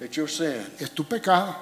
It's 0.00 0.16
your 0.16 0.26
sin. 0.26 0.66
Es 0.80 0.90
tu 0.90 1.04
pecado. 1.04 1.54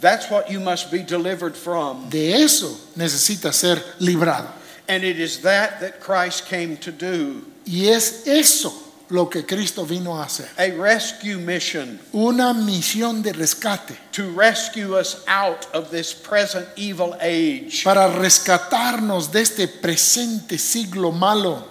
That's 0.00 0.28
what 0.28 0.50
you 0.50 0.58
must 0.58 0.90
be 0.90 1.04
delivered 1.04 1.56
from. 1.56 2.10
De 2.10 2.32
eso 2.32 2.76
necesitas 2.96 3.54
ser 3.54 3.76
librado. 4.00 4.48
And 4.88 5.04
it 5.04 5.20
is 5.20 5.42
that 5.42 5.80
that 5.80 6.00
Christ 6.00 6.46
came 6.46 6.76
to 6.78 6.90
do. 6.90 7.46
Y 7.64 7.86
es 7.86 8.26
eso 8.26 8.72
lo 9.10 9.28
que 9.28 9.44
Cristo 9.44 9.84
vino 9.84 10.18
a 10.18 10.24
hacer. 10.24 10.48
A 10.56 10.70
rescue 10.80 11.36
mission 11.36 11.98
Una 12.12 12.54
misión 12.54 13.22
de 13.22 13.32
rescate 13.32 13.96
to 14.12 14.30
rescue 14.30 14.96
us 14.98 15.22
out 15.26 15.66
of 15.74 15.90
this 15.90 16.12
present 16.14 16.66
evil 16.76 17.14
age. 17.20 17.82
para 17.84 18.08
rescatarnos 18.08 19.30
de 19.30 19.42
este 19.42 19.68
presente 19.68 20.58
siglo 20.58 21.12
malo. 21.12 21.64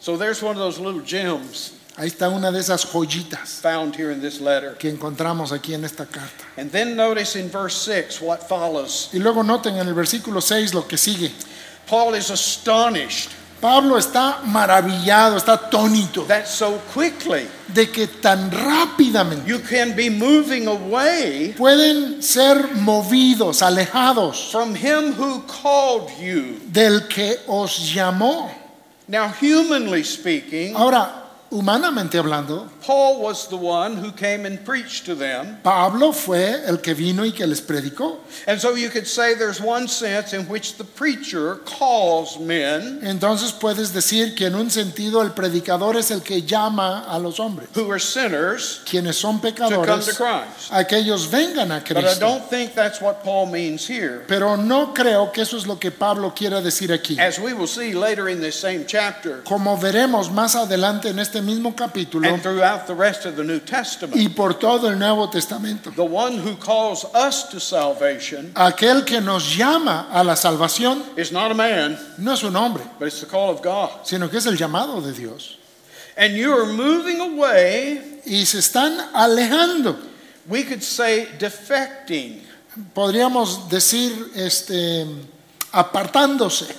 So 0.00 0.16
there's 0.16 0.42
one 0.42 0.56
of 0.56 0.58
those 0.62 0.78
little 0.78 1.02
gems 1.02 1.72
Ahí 1.96 2.06
está 2.08 2.30
una 2.30 2.50
de 2.50 2.58
esas 2.60 2.86
joyitas 2.86 3.60
found 3.60 3.94
here 3.94 4.10
in 4.10 4.22
this 4.22 4.40
letter. 4.40 4.74
que 4.78 4.88
encontramos 4.88 5.52
aquí 5.52 5.74
en 5.74 5.84
esta 5.84 6.06
carta. 6.06 6.44
And 6.56 6.70
then 6.72 6.96
notice 6.96 7.36
in 7.36 7.50
verse 7.50 7.76
6 7.76 8.22
what 8.22 8.48
follows. 8.48 9.10
Y 9.12 9.18
luego 9.18 9.42
noten 9.42 9.76
en 9.76 9.86
el 9.86 9.92
versículo 9.92 10.40
6 10.40 10.72
lo 10.72 10.86
que 10.88 10.96
sigue. 10.96 11.30
Paul 11.86 12.14
is 12.14 12.30
astonished 12.30 13.30
Pablo 13.60 13.98
está 13.98 14.40
maravillado, 14.46 15.36
está 15.36 15.52
atónito 15.54 16.24
that 16.26 16.46
so 16.46 16.80
quickly 16.94 17.46
de 17.68 17.86
que 17.90 18.06
tan 18.06 18.50
rápidamente 18.50 19.46
you 19.46 19.60
can 19.60 19.94
be 19.94 20.08
moving 20.08 20.66
away 20.66 21.54
pueden 21.56 22.22
ser 22.22 22.74
movidos, 22.76 23.60
alejados 23.62 24.50
from 24.50 24.74
him 24.74 25.12
who 25.12 25.42
called 25.42 26.10
you. 26.18 26.58
del 26.72 27.06
que 27.06 27.38
os 27.46 27.92
llamó. 27.92 28.50
Now, 29.06 29.28
humanly 29.28 30.04
speaking, 30.04 30.74
Ahora, 30.74 31.19
humanamente 31.50 32.18
hablando, 32.18 32.68
Paul 32.86 33.20
was 33.22 33.48
the 33.48 33.56
one 33.56 33.96
who 33.96 34.12
came 34.12 34.46
and 34.46 34.64
preached 34.64 35.04
to 35.06 35.14
them. 35.14 35.58
Pablo 35.62 36.12
fue 36.12 36.62
el 36.66 36.78
que 36.78 36.94
vino 36.94 37.24
y 37.24 37.32
que 37.32 37.46
les 37.46 37.60
predicó. 37.60 38.18
And 38.46 38.60
so 38.60 38.74
you 38.74 38.88
could 38.88 39.06
say 39.06 39.34
there's 39.34 39.60
one 39.60 39.86
sense 39.88 40.32
in 40.32 40.46
which 40.48 40.76
the 40.76 40.84
preacher 40.84 41.56
calls 41.64 42.38
men 42.38 43.00
Entonces 43.02 43.52
puedes 43.52 43.92
decir 43.92 44.34
que 44.34 44.46
en 44.46 44.54
un 44.54 44.70
sentido 44.70 45.22
el 45.22 45.32
predicador 45.32 45.96
es 45.96 46.10
el 46.10 46.22
que 46.22 46.42
llama 46.42 47.04
a 47.08 47.18
los 47.18 47.38
hombres, 47.38 47.68
who 47.74 47.90
are 47.90 48.00
sinners 48.00 48.82
quienes 48.88 49.16
son 49.16 49.40
to 49.40 49.52
come 49.52 49.70
to 49.70 49.80
pecadores, 49.82 50.16
Christ. 50.16 50.70
a 50.72 50.84
que 50.84 50.96
ellos 50.98 51.26
vengan 51.30 51.70
a 51.72 51.80
But 51.80 51.90
I 51.98 52.02
Cristo. 52.02 52.20
don't 52.20 52.48
think 52.48 52.74
that's 52.74 53.00
what 53.00 53.22
Paul 53.24 53.46
means 53.46 53.86
here. 53.86 54.24
Pero 54.26 54.56
no 54.56 54.92
creo 54.94 55.32
que 55.32 55.42
eso 55.42 55.56
es 55.56 55.66
lo 55.66 55.76
que 55.78 55.90
Pablo 55.90 56.32
quiera 56.34 56.60
decir 56.60 56.92
aquí. 56.92 57.18
As 57.18 57.38
we 57.38 57.52
will 57.52 57.66
see 57.66 57.92
later 57.92 58.28
in 58.28 58.40
this 58.40 58.54
same 58.58 58.84
chapter 58.86 59.42
Como 59.44 59.76
veremos 59.76 60.30
más 60.30 60.54
adelante 60.54 61.08
en 61.08 61.18
este 61.18 61.39
mismo 61.40 61.74
capítulo 61.74 62.26
and 62.28 62.42
throughout 62.42 62.86
the 62.86 62.94
rest 62.94 63.26
of 63.26 63.36
the 63.36 63.44
New 63.44 63.60
Testament, 63.60 64.16
y 64.16 64.28
por 64.28 64.54
todo 64.54 64.88
el 64.88 64.96
Nuevo 64.98 65.28
Testamento, 65.28 65.90
the 65.90 66.02
one 66.02 66.38
who 66.38 66.56
calls 66.56 67.04
us 67.14 67.48
to 67.50 67.58
salvation 67.60 68.52
aquel 68.54 69.04
que 69.04 69.20
nos 69.20 69.56
llama 69.56 70.08
a 70.10 70.22
la 70.22 70.34
salvación 70.34 71.02
is 71.16 71.32
not 71.32 71.50
a 71.50 71.54
man, 71.54 71.98
no 72.18 72.32
es 72.32 72.42
un 72.42 72.54
hombre, 72.54 72.82
but 72.98 73.06
it's 73.06 73.20
the 73.20 73.26
call 73.26 73.50
of 73.50 73.62
God. 73.62 73.90
sino 74.04 74.28
que 74.28 74.38
es 74.38 74.46
el 74.46 74.56
llamado 74.56 75.02
de 75.02 75.12
Dios. 75.12 75.56
And 76.16 76.34
you 76.34 76.52
are 76.52 76.66
moving 76.66 77.20
away, 77.20 78.20
Y 78.26 78.44
se 78.44 78.58
están 78.58 78.98
alejando. 79.14 79.96
we 80.48 80.64
could 80.64 80.82
say 80.82 81.26
defecting 81.38 82.42
Podríamos 82.94 83.68
decir, 83.68 84.30
este, 84.36 85.04
apartándose 85.72 86.72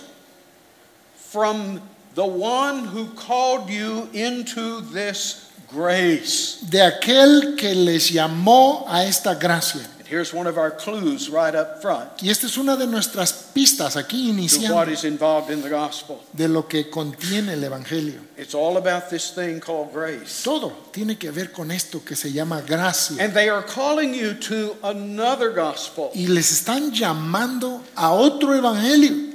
from 1.15 1.81
the 2.15 2.25
one 2.25 2.85
who 2.85 3.07
called 3.15 3.69
you 3.69 4.09
into 4.13 4.81
this 4.91 5.49
grace. 5.71 6.59
de 6.69 6.81
aquel 6.81 7.55
que 7.57 7.73
les 7.73 8.11
llamó 8.11 8.85
a 8.87 9.05
esta 9.05 9.35
gracia. 9.35 9.81
And 9.99 10.07
here's 10.07 10.33
one 10.33 10.45
of 10.45 10.57
our 10.57 10.71
clues 10.71 11.29
right 11.29 11.55
up 11.55 11.81
front 11.81 12.21
Y 12.21 12.29
esta 12.29 12.47
es 12.47 12.57
una 12.57 12.75
de 12.75 12.85
nuestras 12.85 13.31
pistas 13.53 13.95
aquí 13.95 14.27
to 14.27 14.73
what 14.73 14.87
iniciando 14.87 14.91
is 14.91 15.05
involved 15.05 15.49
in 15.49 15.61
the 15.61 15.69
gospel. 15.69 16.19
de 16.33 16.49
lo 16.49 16.67
que 16.67 16.89
contiene 16.89 17.53
el 17.53 17.63
Evangelio. 17.63 18.19
It's 18.37 18.53
all 18.53 18.75
about 18.75 19.09
this 19.09 19.31
thing 19.31 19.61
called 19.61 19.93
grace. 19.93 20.43
Todo 20.43 20.73
tiene 20.91 21.17
que 21.17 21.31
ver 21.31 21.53
con 21.53 21.71
esto 21.71 22.03
que 22.03 22.17
se 22.17 22.31
llama 22.33 22.61
gracia. 22.61 23.23
And 23.23 23.33
they 23.33 23.47
are 23.47 23.63
calling 23.63 24.13
you 24.13 24.33
to 24.33 24.75
another 24.83 25.53
gospel. 25.53 26.11
Y 26.13 26.27
les 26.27 26.51
están 26.51 26.91
llamando 26.91 27.81
a 27.95 28.11
otro 28.11 28.53
Evangelio. 28.53 29.30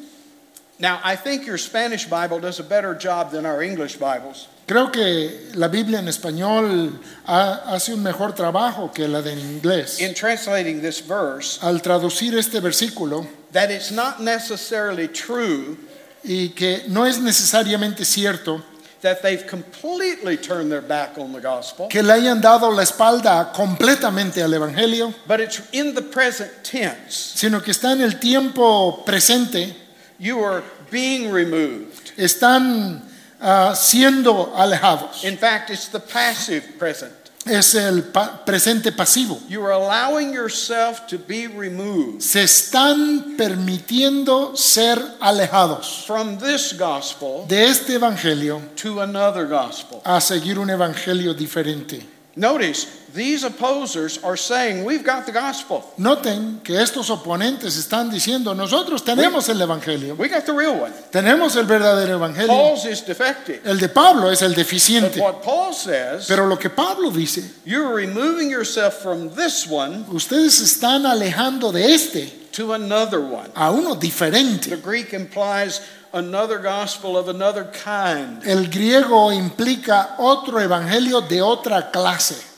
Now, 0.78 1.00
I 1.02 1.16
think 1.16 1.46
your 1.46 1.56
Spanish 1.58 2.04
Bible 2.06 2.38
does 2.38 2.60
a 2.60 2.62
better 2.62 2.94
job 2.94 3.30
than 3.30 3.46
our 3.46 3.62
English 3.62 3.96
Bibles. 3.98 4.46
Creo 4.66 4.90
que 4.92 5.50
la 5.54 5.68
Biblia 5.68 6.00
en 6.00 6.08
español 6.08 6.98
ha- 7.26 7.62
hace 7.72 7.94
un 7.94 8.02
mejor 8.02 8.32
trabajo 8.34 8.92
que 8.92 9.06
la 9.08 9.22
de 9.22 9.32
inglés. 9.32 10.00
in 10.00 10.12
translating 10.12 10.82
this 10.82 11.00
verse 11.00 11.58
Al 11.62 11.80
traducir 11.80 12.34
este 12.36 12.60
versículo, 12.60 13.26
that 13.52 13.70
it's 13.70 13.90
not 13.90 14.20
necessarily 14.20 15.08
true 15.08 15.78
y 16.24 16.48
que 16.54 16.82
no 16.88 17.04
es 17.06 17.18
necesariamente 17.20 18.04
cierto 18.04 18.60
that 19.02 19.22
they've 19.22 19.46
completely 19.46 20.36
turned 20.36 20.70
their 20.70 20.82
back 20.82 21.16
on 21.16 21.32
the 21.32 21.40
gospel, 21.40 21.86
que 21.88 22.02
le 22.02 22.12
hayan 22.12 22.40
dado 22.40 22.68
la 22.70 22.82
espalda 22.82 23.52
completamente 23.54 24.42
al 24.42 24.52
Evangelio, 24.52 25.14
but 25.28 25.38
it's 25.40 25.62
in 25.72 25.94
the 25.94 26.02
present 26.02 26.50
tense. 26.64 27.14
sino 27.36 27.60
que 27.62 27.70
está 27.72 27.92
en 27.92 28.00
el 28.02 28.18
tiempo 28.18 29.04
presente, 29.06 29.72
You 30.18 30.42
are 30.44 30.62
being 30.90 31.30
removed. 31.32 32.12
están 32.16 33.02
ah, 33.40 33.74
siendo 33.74 34.52
alejados. 34.56 35.24
In 35.24 35.36
fact, 35.36 35.70
it's 35.70 35.88
the 35.88 36.00
passive 36.00 36.78
present. 36.78 37.12
Es 37.44 37.74
el 37.76 38.02
pa- 38.12 38.44
presente 38.44 38.90
pasivo. 38.90 39.38
You 39.48 39.62
are 39.64 39.70
allowing 39.72 40.32
yourself 40.32 41.06
to 41.06 41.16
be 41.16 41.46
removed 41.46 42.20
Se 42.20 42.42
están 42.42 43.36
permitiendo 43.36 44.56
ser 44.56 44.98
alejados 45.20 46.04
from 46.06 46.38
this 46.38 46.72
gospel 46.76 47.46
de 47.46 47.66
este 47.68 47.90
Evangelio 47.94 48.60
to 48.74 49.00
another 49.00 49.46
gospel. 49.46 50.00
a 50.04 50.20
seguir 50.20 50.58
un 50.58 50.70
Evangelio 50.70 51.34
diferente. 51.34 52.04
Notice, 52.38 52.86
these 53.14 53.44
opposers 53.44 54.22
are 54.22 54.36
saying, 54.36 54.84
We've 54.84 55.02
got 55.02 55.24
the 55.24 55.32
gospel. 55.32 55.82
Noten 55.96 56.60
que 56.62 56.78
estos 56.78 57.08
oponentes 57.08 57.78
están 57.78 58.10
diciendo, 58.10 58.54
nosotros 58.54 59.02
tenemos 59.02 59.48
el 59.48 59.58
Evangelio, 59.62 60.14
We 60.18 60.28
got 60.28 60.44
the 60.44 60.52
real 60.52 60.74
one. 60.78 60.92
tenemos 61.10 61.56
el 61.56 61.64
verdadero 61.64 62.16
Evangelio. 62.18 62.48
Paul's 62.48 62.84
is 62.84 63.00
defective. 63.06 63.62
El 63.64 63.78
de 63.78 63.88
Pablo 63.88 64.30
es 64.30 64.42
el 64.42 64.50
But 64.50 64.56
deficiente. 64.58 65.18
what 65.18 65.42
Paul 65.42 65.72
says, 65.72 66.26
Pero 66.28 66.46
lo 66.46 66.58
que 66.58 66.68
Pablo 66.68 67.10
dice, 67.10 67.54
you're 67.64 67.94
removing 67.94 68.50
yourself 68.50 69.00
from 69.02 69.30
this 69.34 69.66
one 69.66 70.04
ustedes 70.12 70.60
están 70.60 71.06
alejando 71.06 71.72
de 71.72 71.94
este 71.94 72.52
to 72.52 72.74
another 72.74 73.20
one. 73.20 73.50
a 73.54 73.70
uno 73.70 73.94
diferente. 73.94 74.68
The 74.68 74.76
diferente. 74.76 74.82
Greek 74.82 75.12
implies 75.14 75.80
another 76.12 76.58
gospel 76.58 77.16
of 77.16 77.28
another 77.28 77.70
kind. 77.72 78.42
El 78.44 78.68
griego 78.68 79.32
implica 79.32 80.16
otro 80.18 80.60
evangelio 80.60 81.20
de 81.20 81.42
otra 81.42 81.90
clase. 81.90 82.55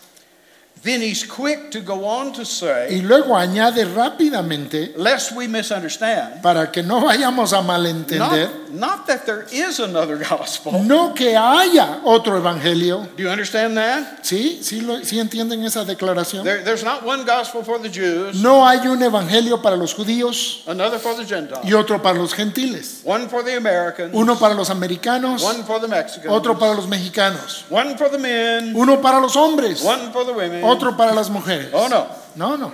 Then 0.83 1.03
he's 1.03 1.25
quick 1.25 1.71
to 1.73 1.81
go 1.81 2.05
on 2.07 2.33
to 2.35 2.45
say, 2.45 2.89
Y 2.97 3.03
luego 3.03 3.37
añade 3.37 3.85
rápidamente, 3.85 4.95
lest 4.97 5.33
we 5.33 5.49
misunderstand, 5.49 6.41
para 6.43 6.71
que 6.71 6.83
no 6.83 7.01
vayamos 7.01 7.53
a 7.53 7.63
malentender, 7.63 8.49
not, 8.71 8.71
not 8.71 9.07
that 9.07 9.25
there 9.27 9.45
is 9.51 9.81
another 9.81 10.17
gospel. 10.19 10.73
no 10.85 11.13
que 11.15 11.37
haya 11.37 12.01
otro 12.05 12.37
evangelio. 12.37 13.09
Do 13.17 13.23
you 13.25 13.29
understand 13.29 13.77
that? 13.77 14.23
¿Sí? 14.23 14.61
¿Sí, 14.63 14.81
lo- 14.81 15.03
sí 15.05 15.19
entienden 15.19 15.65
esa 15.65 15.85
declaración? 15.85 16.45
There, 16.45 16.63
there's 16.63 16.85
not 16.85 17.03
one 17.05 17.25
gospel 17.25 17.65
for 17.65 17.79
the 17.81 17.89
Jews, 17.91 18.37
No 18.41 18.67
hay 18.67 18.87
un 18.87 19.03
evangelio 19.03 19.61
para 19.61 19.77
los 19.77 19.95
judíos 19.95 20.63
another 20.67 20.99
for 20.99 21.15
the 21.17 21.25
Gentiles, 21.25 21.65
y 21.65 21.73
otro 21.73 22.01
para 22.01 22.19
los 22.19 22.33
gentiles. 22.35 23.01
one 23.05 23.29
for 23.29 23.43
the 23.45 23.57
Americans, 23.57 24.11
Uno 24.15 24.37
para 24.39 24.55
los 24.55 24.71
americanos, 24.71 25.43
one 25.43 25.65
for 25.65 25.81
the 25.81 25.89
Mexicans, 25.89 26.29
otro 26.33 26.59
para 26.59 26.75
los 26.75 26.87
mexicanos. 26.87 27.65
one 27.71 27.97
for 27.97 28.09
the 28.11 28.19
men, 28.19 28.75
Uno 28.77 29.01
para 29.01 29.19
los 29.21 29.35
hombres, 29.37 29.83
one 29.83 30.13
for 30.13 30.25
the 30.25 30.33
women. 30.33 30.68
Otro 30.69 30.97
para 30.97 31.13
las 31.15 31.31
mujeres. 31.31 31.71
Oh 31.73 31.89
no, 31.89 32.07
No, 32.37 32.57
no. 32.57 32.73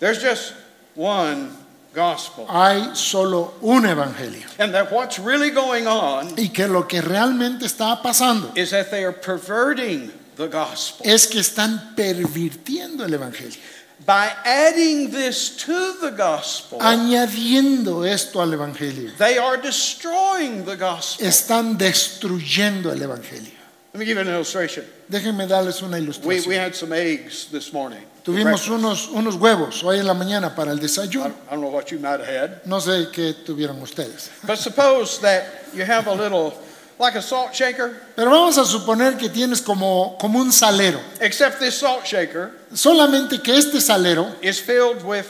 there's 0.00 0.20
just 0.22 0.52
one 0.94 1.48
gospel. 1.94 2.46
Hay 2.48 2.94
solo 2.94 3.54
un 3.62 3.84
evangelio. 3.84 4.46
And 4.58 4.72
that 4.74 4.90
what's 4.92 5.18
really 5.18 5.50
going 5.50 5.86
on 5.86 6.34
Y 6.38 6.48
que 6.48 6.66
lo 6.68 6.84
que 6.86 7.00
realmente 7.02 7.64
está 7.66 8.00
pasando 8.02 8.50
is 8.56 8.70
that 8.70 8.90
they 8.90 9.04
are 9.04 9.12
perverting 9.12 10.10
the 10.36 10.48
gospel. 10.48 11.06
es 11.06 11.26
que 11.26 11.40
están 11.40 11.94
pervirtiendo 11.94 13.04
el 13.04 13.12
evangelio, 13.14 13.58
By 14.04 14.32
adding 14.44 15.10
this 15.12 15.56
to 15.64 15.92
the 16.00 16.10
gospel, 16.10 16.78
añadiendo 16.80 18.04
esto 18.04 18.40
al 18.42 18.52
evangelio. 18.52 19.12
they 19.18 19.38
are 19.38 19.56
destroying 19.56 20.64
the 20.64 20.76
gospel. 20.76 21.24
Están 21.26 21.76
destruyendo 21.78 22.90
el 22.90 23.00
evangelio. 23.02 23.52
Let 23.94 23.98
me 24.00 24.06
give 24.06 24.16
you 24.16 24.22
an 24.22 24.28
illustration. 24.28 24.84
Déjenme 25.10 25.46
darles 25.46 25.82
una 25.82 25.98
We, 25.98 26.00
we 26.00 26.06
ilustración. 26.06 26.58
had 26.64 26.74
some 26.74 26.92
eggs 26.94 27.48
this 27.50 27.72
morning. 27.74 28.00
for 28.24 28.32
Tuvimos 28.32 28.66
breakfast. 28.66 28.70
unos, 28.70 29.08
unos 29.08 29.34
huevos 29.36 29.82
hoy 29.84 29.98
en 29.98 30.06
la 30.06 30.14
mañana 30.14 30.54
para 30.54 30.70
el 30.72 30.78
I 30.78 30.82
desayuno. 30.82 31.26
I 31.46 31.50
don't 31.50 31.60
know 31.60 31.68
what 31.70 31.90
you 31.90 31.98
might 31.98 32.20
have 32.20 32.26
had. 32.26 32.64
No 32.66 32.78
sé 32.80 33.10
qué 33.12 33.34
tuvieron 33.44 33.82
ustedes. 33.82 34.30
But 34.46 34.56
suppose 34.58 35.18
that 35.20 35.44
you 35.74 35.84
have 35.84 36.06
a 36.06 36.14
little, 36.14 36.54
like 36.98 37.16
a 37.16 37.20
salt 37.22 37.52
shaker, 37.52 37.94
Pero 38.16 38.30
vamos 38.30 38.56
a 38.56 38.64
suponer 38.64 39.18
que 39.18 39.28
tienes 39.28 39.60
como, 39.60 40.16
como 40.18 40.38
un 40.40 40.52
salero. 40.52 40.98
except 41.20 41.58
this 41.58 41.74
salt 41.78 42.04
shaker 42.06 42.50
Solamente 42.72 43.42
que 43.42 43.54
este 43.58 43.78
salero 43.78 44.26
is 44.40 44.58
filled 44.58 45.04
with 45.04 45.26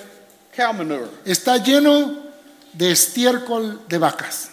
cow 0.54 0.72
manure. 0.72 1.08
está 1.24 1.56
lleno 1.58 2.16
de 2.74 2.92
estiércol 2.92 3.80
de 3.88 3.98
vacas. 3.98 4.50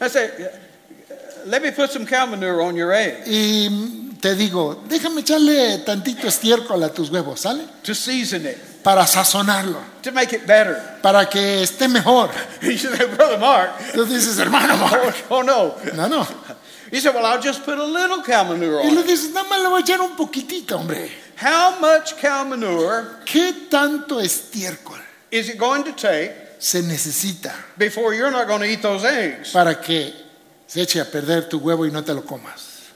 I 0.00 0.08
say, 0.08 0.30
let 1.46 1.62
me 1.62 1.70
put 1.70 1.90
some 1.90 2.06
cow 2.06 2.26
manure 2.26 2.60
on 2.62 2.76
your 2.76 2.92
egg 2.92 3.22
Y 3.26 3.68
te 4.20 4.34
digo, 4.34 4.82
déjame 4.88 5.20
echarle 5.20 5.78
tantito 5.84 6.26
estiércol 6.26 6.82
a 6.84 6.88
tus 6.92 7.10
huevos, 7.10 7.40
¿sale? 7.40 7.64
to 7.82 7.94
season 7.94 8.46
it, 8.46 8.56
Para 8.82 9.04
sazonarlo, 9.06 9.78
to 10.02 10.12
make 10.12 10.32
it 10.32 10.46
better. 10.46 10.80
para 11.02 11.26
que 11.26 11.62
esté 11.62 11.88
mejor. 11.88 12.30
You 12.62 12.76
say, 12.78 13.04
Brother 13.16 13.38
Mark, 13.38 13.70
Tú 13.92 14.04
dices, 14.06 14.38
hermano, 14.38 14.74
oh, 14.76 14.78
Mark, 14.78 15.16
oh 15.30 15.42
no. 15.42 15.74
no, 15.94 16.08
no. 16.08 16.26
He 16.90 17.00
said, 17.00 17.12
well, 17.14 17.26
I'll 17.26 17.40
just 17.42 17.64
put 17.64 17.78
a 17.78 17.84
little 17.84 18.22
cow 18.22 18.44
manure 18.44 18.80
Y 18.84 18.88
on 18.88 18.94
le 18.94 19.00
it. 19.00 19.06
dices, 19.08 19.32
nada 19.34 19.48
más 19.48 19.60
le 19.60 19.68
voy 19.70 19.80
a 19.80 19.84
echar 19.84 20.00
un 20.00 20.16
poquitito, 20.16 20.76
hombre. 20.78 21.10
How 21.36 21.78
much 21.80 22.16
cow 22.16 22.44
manure 22.44 23.24
¿Qué 23.26 23.68
tanto 23.68 24.20
estiércol 24.20 25.00
is 25.32 25.48
it 25.48 25.58
going 25.58 25.82
to 25.84 25.92
take 25.92 26.32
se 26.58 26.80
necesita 26.82 27.52
before 27.76 28.14
you're 28.14 28.30
not 28.30 28.46
going 28.46 28.60
to 28.60 28.66
eat 28.66 28.80
those 28.82 29.04
eggs. 29.04 29.50
para 29.52 29.74
que 29.80 30.14
se 30.66 30.82
eche 30.82 31.00
a 31.00 31.04
perder 31.04 31.48
tu 31.48 31.58
huevo 31.58 31.86
y 31.86 31.90
no 31.90 32.02
te 32.02 32.12
lo 32.12 32.22
comas. 32.22 32.90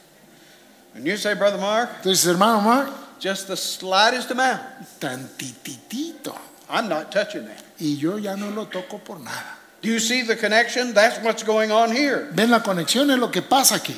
And 0.95 1.07
you 1.07 1.17
say, 1.17 1.35
Brother 1.35 1.59
Mark, 1.59 1.89
Entonces, 2.03 2.27
hermano 2.27 2.61
Mark, 2.61 2.91
just 3.21 3.47
the 3.47 3.57
slightest 3.57 4.31
amount. 4.31 4.61
tantititito. 5.01 6.37
I'm 6.69 6.89
not 6.89 7.11
touching 7.13 7.47
that. 7.47 7.63
Y 7.79 7.97
yo 7.99 8.17
ya 8.17 8.35
no 8.37 8.51
lo 8.51 8.67
toco 8.67 8.99
por 9.05 9.19
nada. 9.19 9.57
Do 9.83 9.89
you 9.89 9.99
see 9.99 10.23
the 10.23 10.37
connection? 10.37 10.93
That's 10.93 11.19
what's 11.25 11.43
going 11.43 11.71
on 11.71 11.91
here. 11.91 12.29
¿Ven 12.33 12.51
la 12.51 12.61
conexión? 12.61 13.11
Es 13.11 13.19
lo 13.19 13.29
que 13.31 13.43
pasa 13.43 13.77
aquí. 13.77 13.97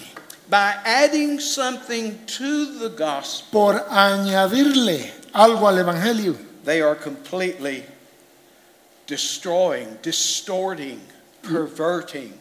By 0.49 0.77
adding 0.85 1.40
something 1.40 2.19
to 2.27 2.78
the 2.78 2.90
gospel, 2.90 3.51
Por 3.51 3.74
añadirle 3.89 5.11
algo 5.32 5.66
al 5.66 5.78
Evangelio, 5.78 6.36
they 6.65 6.82
are 6.82 6.94
completely 6.94 7.85
destroying, 9.07 9.99
distorting, 10.03 11.01
perverting 11.43 12.32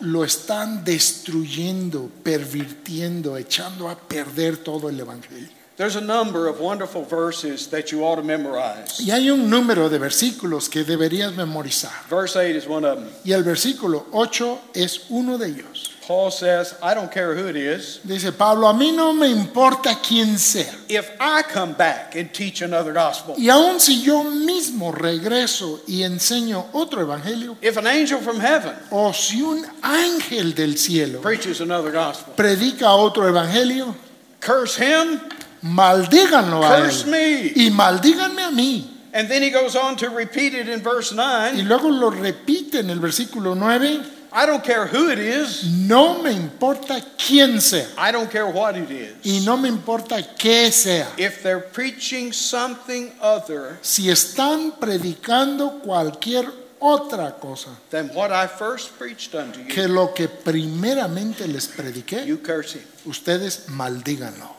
lo, 0.00 0.24
están 0.24 0.84
destruyendo, 0.84 2.10
pervirtiendo, 2.22 3.36
echando 3.36 3.88
a 3.88 3.96
perder 3.96 4.58
todo 4.58 4.88
el 4.88 4.98
Evangelio. 5.00 5.48
There's 5.76 5.96
a 5.96 6.00
number 6.02 6.46
of 6.46 6.60
wonderful 6.60 7.06
verses 7.06 7.68
that 7.70 7.90
you 7.90 8.04
ought 8.04 8.16
to 8.16 8.22
memorize. 8.22 9.00
Y 9.00 9.12
hay 9.12 9.30
un 9.30 9.48
número 9.48 9.88
de 9.88 9.98
versículos 9.98 10.68
que 10.68 10.84
deberías 10.84 11.34
memorizar. 11.34 11.92
Verse 12.10 12.36
8 12.36 12.54
is 12.54 12.66
one 12.66 12.84
of 12.84 12.98
them. 12.98 13.08
Y 13.24 13.32
el 13.32 13.42
versículo 13.42 14.04
8 14.12 14.60
es 14.74 15.06
uno 15.08 15.38
de 15.38 15.48
ellos. 15.48 15.89
Paul 16.10 16.32
says, 16.32 16.74
I 16.82 16.92
don't 16.92 17.08
care 17.08 17.36
who 17.36 17.46
it 17.46 17.54
is. 17.54 18.00
Dice 18.04 18.32
Pablo, 18.32 18.66
a 18.66 18.74
mí 18.74 18.90
no 18.92 19.12
me 19.12 19.30
importa 19.30 19.94
quién 20.02 20.38
sea. 20.38 20.66
If 20.88 21.08
I 21.20 21.42
come 21.42 21.72
back 21.74 22.16
and 22.16 22.32
teach 22.34 22.62
another 22.62 22.92
gospel, 22.92 23.36
Y 23.38 23.48
aun 23.48 23.78
si 23.78 24.02
yo 24.02 24.24
mismo 24.24 24.90
regreso 24.90 25.82
y 25.86 26.02
enseño 26.02 26.66
otro 26.72 27.00
evangelio, 27.00 27.56
if 27.62 27.76
an 27.76 27.86
angel 27.86 28.18
from 28.18 28.40
heaven 28.40 28.74
o 28.90 29.12
si 29.12 29.40
un 29.40 29.64
ángel 29.82 30.52
del 30.52 30.76
cielo 30.76 31.20
preaches 31.20 31.60
another 31.60 31.92
gospel, 31.92 32.34
predica 32.34 32.92
otro 32.92 33.28
evangelio, 33.28 33.94
curse 34.40 34.78
him, 34.78 35.20
maldíganlo 35.62 36.64
a 36.64 36.76
curse 36.76 37.04
él. 37.04 37.10
me. 37.12 37.52
Y 37.54 37.70
maldíganme 37.70 38.42
a 38.42 38.50
mí. 38.50 38.96
And 39.12 39.28
then 39.28 39.44
he 39.44 39.50
goes 39.50 39.76
on 39.76 39.94
to 39.98 40.08
repeat 40.10 40.54
it 40.54 40.68
in 40.68 40.82
verse 40.82 41.12
Y 41.12 41.62
9. 41.62 41.62
luego 41.68 41.88
lo 41.88 42.10
repite 42.10 42.80
en 42.80 42.90
el 42.90 42.98
versículo 42.98 43.54
9, 43.54 44.00
I 44.32 44.46
don't 44.46 44.62
care 44.62 44.86
who 44.86 45.10
it 45.10 45.18
is, 45.18 45.64
no 45.88 46.22
me 46.22 46.32
importa 46.32 47.04
quién 47.18 47.60
sea. 47.60 47.84
I 47.98 48.12
don't 48.12 48.30
care 48.30 48.46
what 48.46 48.76
it 48.76 48.90
is. 48.90 49.16
Y 49.24 49.44
no 49.44 49.56
me 49.56 49.68
importa 49.68 50.22
qué 50.38 50.70
sea. 50.70 51.04
If 51.16 51.42
they're 51.42 51.60
preaching 51.60 52.32
something 52.32 53.12
other 53.20 53.78
Si 53.82 54.08
están 54.08 54.78
predicando 54.78 55.80
cualquier 55.82 56.46
otra 56.78 57.38
cosa 57.38 57.70
than 57.90 58.08
what 58.14 58.30
I 58.30 58.46
first 58.46 58.96
preached 58.98 59.34
unto 59.34 59.60
you, 59.60 59.66
que 59.66 59.88
lo 59.88 60.14
que 60.14 60.28
primeramente 60.28 61.46
les 61.46 61.66
prediqué, 61.66 62.24
you 62.24 62.38
curse 62.38 62.74
him. 62.74 62.84
ustedes 63.06 63.68
maldíganlo. 63.68 64.56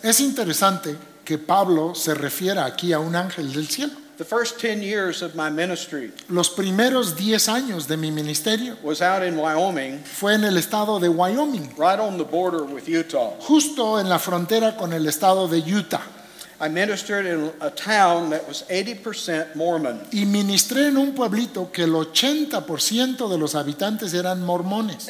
Es 0.02 0.20
interesante 0.20 0.96
que 1.24 1.38
Pablo 1.38 1.94
se 1.94 2.14
refiera 2.14 2.66
aquí 2.66 2.92
a 2.92 2.98
un 2.98 3.16
ángel 3.16 3.52
del 3.52 3.66
cielo. 3.66 3.94
The 4.18 4.24
first 4.24 4.58
10 4.60 4.82
years 4.82 5.22
of 5.22 5.36
my 5.36 5.48
ministry 5.48 6.12
Los 6.28 6.50
primeros 6.50 7.14
10 7.16 7.48
años 7.48 7.86
de 7.86 7.96
mi 7.96 8.10
ministerio 8.10 8.76
was 8.82 9.00
out 9.00 9.22
in 9.22 9.36
Wyoming, 9.36 10.02
fue 10.02 10.34
en 10.34 10.42
el 10.42 10.56
estado 10.56 10.98
de 10.98 11.08
Wyoming, 11.08 11.72
right 11.78 12.00
on 12.00 12.18
the 12.18 12.24
border 12.24 12.64
with 12.64 12.88
Utah. 12.88 13.36
justo 13.38 14.00
en 14.00 14.08
la 14.08 14.18
frontera 14.18 14.76
con 14.76 14.92
el 14.92 15.06
estado 15.06 15.46
de 15.46 15.60
Utah. 15.60 16.02
I 16.60 16.68
ministered 16.68 17.26
in 17.26 17.52
a 17.60 17.70
town 17.70 18.30
that 18.30 18.46
was 18.48 18.64
80% 18.68 19.54
Mormon. 19.54 20.00
Y 20.10 20.26
ministré 20.26 20.88
en 20.88 20.96
un 20.96 21.14
pueblito 21.14 21.70
que 21.70 21.84
el 21.84 21.92
80% 21.92 23.28
de 23.28 23.38
los 23.38 23.54
habitantes 23.54 24.12
eran 24.12 24.44
mormones. 24.44 25.08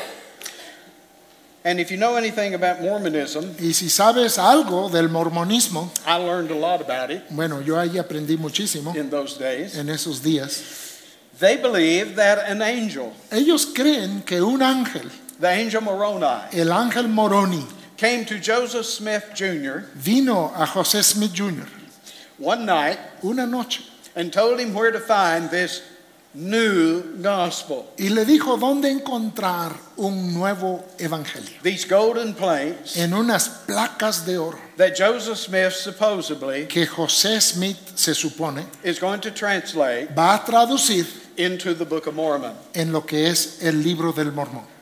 And 1.68 1.78
if 1.78 1.90
you 1.90 1.98
know 1.98 2.16
anything 2.16 2.54
about 2.54 2.80
Mormonism, 2.80 3.54
Y 3.60 3.72
si 3.72 3.90
sabes 3.90 4.38
algo 4.38 4.90
del 4.90 5.08
mormonismo, 5.10 5.90
I 6.06 6.16
learned 6.16 6.50
a 6.50 6.54
lot 6.54 6.80
about 6.80 7.10
it 7.10 7.24
bueno, 7.30 7.60
yo 7.60 7.74
ahí 7.76 7.98
aprendí 7.98 8.38
muchísimo 8.38 8.96
in 8.96 9.10
those 9.10 9.36
days. 9.36 9.76
en 9.76 9.88
esos 9.90 10.22
días. 10.22 10.96
They 11.38 11.58
believe 11.58 12.16
that 12.16 12.38
an 12.48 12.62
angel, 12.62 13.12
Ellos 13.30 13.66
creen 13.66 14.22
que 14.24 14.42
un 14.42 14.60
ángel, 14.60 15.10
the 15.38 15.48
angel 15.48 15.82
Moroni, 15.82 16.24
el 16.54 16.72
ángel 16.72 17.06
Moroni, 17.06 17.66
came 17.98 18.24
to 18.24 18.38
Joseph 18.38 18.86
Smith 18.86 19.24
Jr. 19.34 19.84
vino 19.94 20.46
a 20.56 20.64
José 20.64 21.02
Smith 21.04 21.34
Jr. 21.34 21.68
one 22.38 22.64
night 22.64 22.98
una 23.22 23.46
noche 23.46 23.82
and 24.16 24.32
told 24.32 24.58
him 24.58 24.72
where 24.72 24.90
to 24.90 25.00
find 25.00 25.50
this 25.50 25.82
new 26.38 27.02
gospel. 27.20 27.84
y 27.98 28.08
le 28.10 28.24
dijo 28.24 28.56
dónde 28.56 28.90
encontrar 28.90 29.72
un 29.96 30.32
nuevo 30.32 30.84
evangelio. 30.98 31.50
These 31.62 31.86
golden 31.88 32.32
plates 32.34 32.96
En 32.96 33.12
unas 33.12 33.48
placas 33.66 34.24
de 34.24 34.38
oro 34.38 34.58
that 34.76 34.94
Joseph 34.96 35.36
Smith 35.38 35.72
supposedly 35.72 36.66
que 36.66 36.86
José 36.86 37.40
Smith 37.40 37.76
se 37.96 38.14
supone 38.14 38.64
is 38.84 39.00
going 39.00 39.20
to 39.20 39.30
translate 39.32 40.08
va 40.16 40.34
a 40.34 40.44
traducir 40.44 41.06
into 41.36 41.74
the 41.74 41.84
Book 41.84 42.06
of 42.06 42.14
Mormon. 42.14 42.52
en 42.74 42.92
lo 42.92 43.04
que 43.04 43.28
es 43.28 43.62
el 43.62 43.82
libro 43.82 44.12
del 44.12 44.32
mormón. 44.32 44.77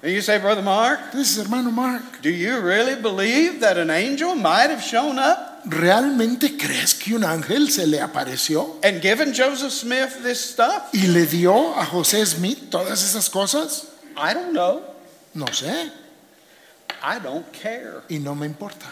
And 0.00 0.12
you 0.12 0.20
say, 0.20 0.38
Brother 0.38 0.62
Mark, 0.62 1.00
Entonces, 1.10 1.38
hermano 1.38 1.70
Mark, 1.72 2.22
do 2.22 2.30
you 2.30 2.60
really 2.60 2.94
believe 2.94 3.60
that 3.60 3.76
an 3.78 3.90
angel 3.90 4.34
might 4.36 4.70
have 4.70 4.82
shown 4.82 5.18
up 5.18 5.62
¿realmente 5.66 6.56
crees 6.56 6.94
que 6.94 7.16
un 7.16 7.24
ángel 7.24 7.68
se 7.68 7.84
le 7.84 7.98
apareció 7.98 8.76
and 8.84 9.02
given 9.02 9.34
Joseph 9.34 9.72
Smith 9.72 10.22
this 10.22 10.40
stuff? 10.40 10.90
y 10.94 11.08
le 11.08 11.26
dio 11.26 11.74
a 11.74 11.84
José 11.84 12.24
Smith 12.24 12.70
todas 12.70 13.02
esas 13.02 13.28
cosas? 13.28 13.86
I 14.16 14.34
don't 14.34 14.52
know. 14.52 14.82
No 15.34 15.46
sé 15.46 15.90
I 17.02 17.18
don't 17.18 17.52
care. 17.52 18.02
y 18.08 18.18
no 18.18 18.34
me 18.34 18.46
importa. 18.46 18.86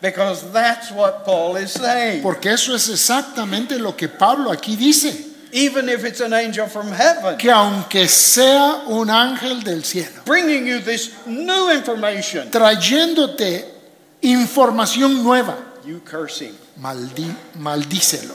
Because 0.00 0.50
that's 0.52 0.92
what 0.92 1.24
Paul 1.24 1.56
is 1.56 1.72
saying. 1.72 2.22
Porque 2.22 2.46
eso 2.52 2.74
es 2.74 2.88
exactamente 2.88 3.78
lo 3.78 3.96
que 3.96 4.08
Pablo 4.08 4.50
aquí 4.52 4.76
dice. 4.76 5.26
Even 5.52 5.88
if 5.88 6.04
it's 6.04 6.20
an 6.20 6.32
angel 6.34 6.66
from 6.66 6.92
heaven 6.92 7.38
Que 7.38 7.50
aunque 7.50 8.06
sea 8.06 8.82
un 8.88 9.08
ángel 9.08 9.62
del 9.62 9.82
cielo, 9.82 10.22
bringing 10.24 10.66
you 10.66 10.80
this 10.80 11.26
new 11.26 11.70
information, 11.70 12.50
trayéndote 12.50 13.64
información 14.22 15.22
nueva, 15.22 15.56
you 15.84 16.00
curse 16.04 16.40
him. 16.40 16.54
maldi- 16.80 17.34
maldícelo. 17.58 18.34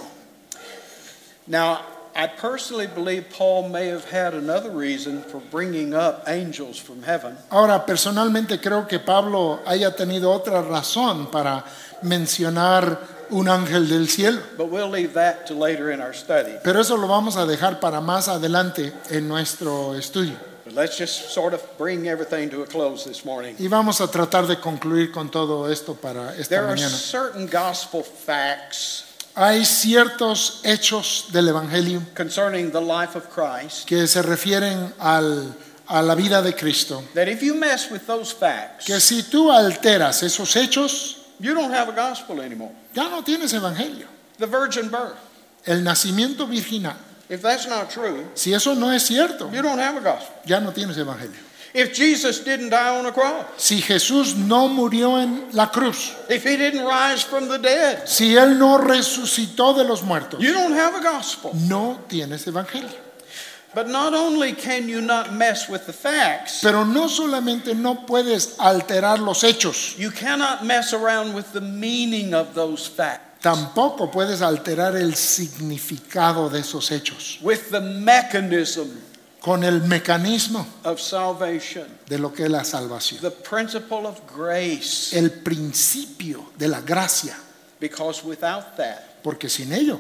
Now, 1.46 1.82
I 2.16 2.28
personally 2.28 2.88
believe 2.88 3.26
Paul 3.32 3.70
may 3.70 3.88
have 3.88 4.06
had 4.10 4.34
another 4.36 4.70
reason 4.70 5.24
for 5.24 5.42
bringing 5.52 5.94
up 5.96 6.24
angels 6.28 6.78
from 6.78 7.02
heaven. 7.04 7.36
Ahora, 7.50 7.84
personalmente 7.86 8.60
creo 8.62 8.88
que 8.88 9.00
Pablo 9.00 9.60
haya 9.66 9.96
tenido 9.96 10.32
otra 10.32 10.62
razón 10.62 11.32
para 11.32 11.64
mencionar 12.04 13.00
un 13.34 13.48
ángel 13.50 13.88
del 13.90 14.08
cielo. 14.08 14.40
But 14.58 14.70
we'll 14.70 14.90
leave 14.90 15.14
that 15.14 15.46
to 15.48 15.54
later 15.54 15.92
in 15.92 16.00
our 16.02 16.14
study. 16.14 16.54
Pero 16.64 16.80
eso 16.82 16.96
lo 16.98 17.08
vamos 17.08 17.36
a 17.36 17.46
dejar 17.46 17.80
para 17.80 18.00
más 18.02 18.28
adelante 18.28 18.94
en 19.10 19.28
nuestro 19.28 19.96
estudio. 19.96 20.36
But 20.66 20.76
let's 20.76 20.98
just 20.98 21.32
sort 21.32 21.54
of 21.54 21.62
bring 21.78 22.08
everything 22.08 22.50
to 22.52 22.62
a 22.64 22.66
close 22.66 23.04
this 23.04 23.26
morning. 23.26 23.56
Y 23.60 23.68
vamos 23.68 24.00
a 24.00 24.08
tratar 24.08 24.48
de 24.48 24.58
concluir 24.60 25.12
con 25.12 25.30
todo 25.30 25.70
esto 25.70 25.94
para 25.96 26.34
esta 26.36 26.50
There 26.56 26.62
are 26.66 26.76
mañana. 26.76 26.90
certain 26.90 27.48
gospel 27.48 28.04
facts 28.04 29.06
Hay 29.36 29.66
ciertos 29.66 30.62
hechos 30.64 31.26
del 31.32 31.48
Evangelio 31.50 32.02
concerning 32.16 32.72
the 32.72 32.80
life 32.80 33.18
of 33.18 33.28
Christ 33.30 33.88
que 33.88 34.06
se 34.08 34.22
refieren 34.22 34.94
al- 35.00 35.56
a 35.88 36.02
la 36.04 36.14
vida 36.16 36.42
de 36.44 36.54
Cristo. 36.54 37.04
that 37.16 37.28
if 37.28 37.42
you 37.42 37.56
mess 37.56 37.90
with 37.92 38.06
those 38.06 38.32
facts, 38.32 38.86
Que 38.86 39.00
si 39.00 39.24
tú 39.24 39.52
alteras 39.52 40.22
esos 40.24 40.56
hechos, 40.56 41.23
you 41.44 41.54
don't 41.54 41.72
have 41.72 41.90
a 41.90 41.92
gospel 41.96 42.42
anymore. 42.42 42.72
ya 42.96 43.10
no 43.10 43.22
tienes 43.22 43.54
Evangelio. 43.54 44.08
The 44.40 44.48
virgin 44.48 44.90
birth, 44.90 45.18
El 45.66 45.82
nacimiento 45.84 46.48
virginal, 46.48 46.96
if 47.30 47.42
that's 47.42 47.68
not 47.68 47.90
true, 47.92 48.26
si 48.34 48.54
eso 48.54 48.74
no 48.74 48.90
es 48.92 49.04
cierto, 49.04 49.50
you 49.52 49.62
don't 49.62 49.80
have 49.80 49.96
a 49.98 50.02
gospel. 50.02 50.36
ya 50.46 50.60
no 50.60 50.72
tienes 50.72 50.98
Evangelio. 50.98 51.38
If 51.76 51.92
Jesus 51.96 52.44
didn't 52.44 52.70
die 52.70 53.00
on 53.00 53.08
a 53.08 53.12
cross, 53.12 53.46
Si 53.58 53.82
Jesús 53.82 54.36
no 54.36 54.68
murió 54.68 55.18
en 55.22 55.50
la 55.54 55.72
cruz, 55.72 56.14
if 56.30 56.44
he 56.44 56.56
didn't 56.56 56.86
rise 56.86 57.24
from 57.24 57.48
the 57.48 57.58
dead, 57.58 58.08
si 58.08 58.36
Él 58.36 58.60
no 58.60 58.78
resucitó 58.78 59.74
de 59.76 59.84
los 59.84 60.04
muertos, 60.04 60.40
you 60.40 60.54
don't 60.54 60.74
have 60.74 60.94
a 60.96 61.02
gospel. 61.02 61.52
no 61.68 62.00
tienes 62.08 62.46
Evangelio. 62.48 62.92
But 63.76 63.88
not 63.88 64.14
only 64.14 64.54
can 64.54 64.88
you 64.88 65.02
not 65.02 65.34
mess 65.34 65.68
with 65.68 65.88
the 65.88 65.94
facts, 65.94 66.60
Pero 66.62 66.86
no 66.86 67.08
solamente 67.10 67.74
no 67.74 68.06
puedes 68.06 68.56
alterar 68.60 69.20
los 69.20 69.44
hechos, 69.44 69.98
you 69.98 70.12
cannot 70.12 70.64
mess 70.64 70.94
around 70.94 71.34
with 71.34 71.52
the 71.54 71.62
meaning 71.62 72.34
of 72.36 72.54
those 72.54 72.88
facts, 72.88 73.42
tampoco 73.42 74.12
puedes 74.12 74.42
alterar 74.42 74.96
el 74.96 75.16
significado 75.16 76.50
de 76.52 76.60
esos 76.60 76.92
hechos, 76.92 77.40
with 77.42 77.72
the 77.72 77.82
mechanism 77.82 78.88
con 79.42 79.64
el 79.64 79.82
mecanismo 79.82 80.66
of 80.86 81.02
salvation, 81.02 81.88
de 82.08 82.18
lo 82.20 82.32
que 82.32 82.44
es 82.46 82.52
la 82.52 82.64
salvación. 82.64 83.20
the 83.22 83.32
principle 83.32 84.06
of 84.06 84.22
grace, 84.28 85.14
El 85.14 85.32
principio 85.32 86.46
de 86.58 86.68
la 86.68 86.80
gracia, 86.82 87.36
because 87.80 88.24
without 88.24 88.78
that, 88.78 89.22
porque 89.24 89.50
sin 89.50 89.74
ello 89.74 90.00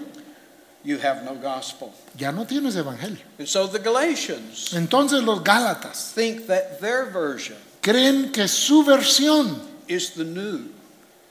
you 0.84 0.98
have 0.98 1.24
no 1.24 1.34
gospel. 1.36 1.92
ya 2.18 2.32
no 2.32 2.46
tienes 2.46 2.76
evangelio. 2.76 3.22
And 3.40 3.48
so 3.48 3.68
the 3.68 3.80
Galatians 3.80 4.74
Entonces 4.74 5.24
los 5.24 5.40
Gálatas 5.44 6.14
think 6.14 6.48
that 6.48 6.80
their 6.82 7.06
version 7.06 7.58
creen 7.82 8.32
que 8.32 8.48
su 8.48 8.84
versión 8.84 9.60
is 9.88 10.12
the 10.12 10.24
new, 10.24 10.70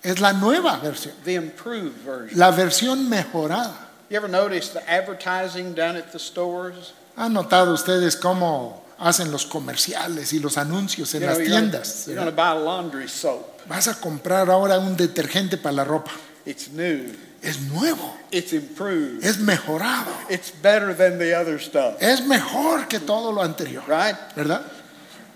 es 0.02 0.20
la 0.20 0.32
nueva 0.32 0.78
versión, 0.82 1.12
the 1.24 1.34
improved 1.34 1.96
version. 2.04 2.38
la 2.38 2.50
versión 2.50 3.08
mejorada. 3.08 3.88
You 4.10 4.16
ever 4.18 4.28
notice 4.28 4.68
the 4.70 4.82
advertising 4.90 5.74
down 5.74 5.96
at 5.96 6.12
the 6.12 6.18
stores? 6.18 6.92
¿Han 7.16 7.32
notado 7.32 7.72
ustedes 7.74 8.16
cómo 8.16 8.82
hacen 8.98 9.30
los 9.32 9.46
comerciales 9.46 10.32
y 10.34 10.38
los 10.38 10.56
anuncios 10.58 11.14
en 11.14 11.22
You 11.22 11.26
las 11.26 11.36
know, 11.38 11.46
you're 11.46 11.54
gonna- 11.60 11.70
tiendas? 11.72 12.06
You're 12.06 12.14
going 12.16 12.26
to 12.30 12.36
buy 12.36 12.52
laundry 12.52 13.08
soap. 13.08 13.60
Vas 13.68 13.88
a 13.88 13.94
comprar 14.00 14.50
ahora 14.50 14.78
un 14.78 14.96
detergente 14.96 15.56
para 15.56 15.76
la 15.76 15.84
ropa. 15.84 16.10
It's 16.44 16.68
new. 16.70 17.14
Es 17.42 17.58
nuevo, 17.72 18.14
It's 18.30 18.52
improved. 18.52 19.24
es 19.24 19.38
mejorado, 19.38 20.06
It's 20.30 20.50
better 20.50 20.94
than 20.94 21.18
the 21.18 21.34
other 21.34 21.58
stuff, 21.58 21.96
es 22.00 22.20
mejor 22.24 22.86
que 22.88 23.00
todo 23.00 23.32
lo 23.32 23.42
anterior, 23.42 23.82
right? 23.88 24.14
¿verdad? 24.36 24.62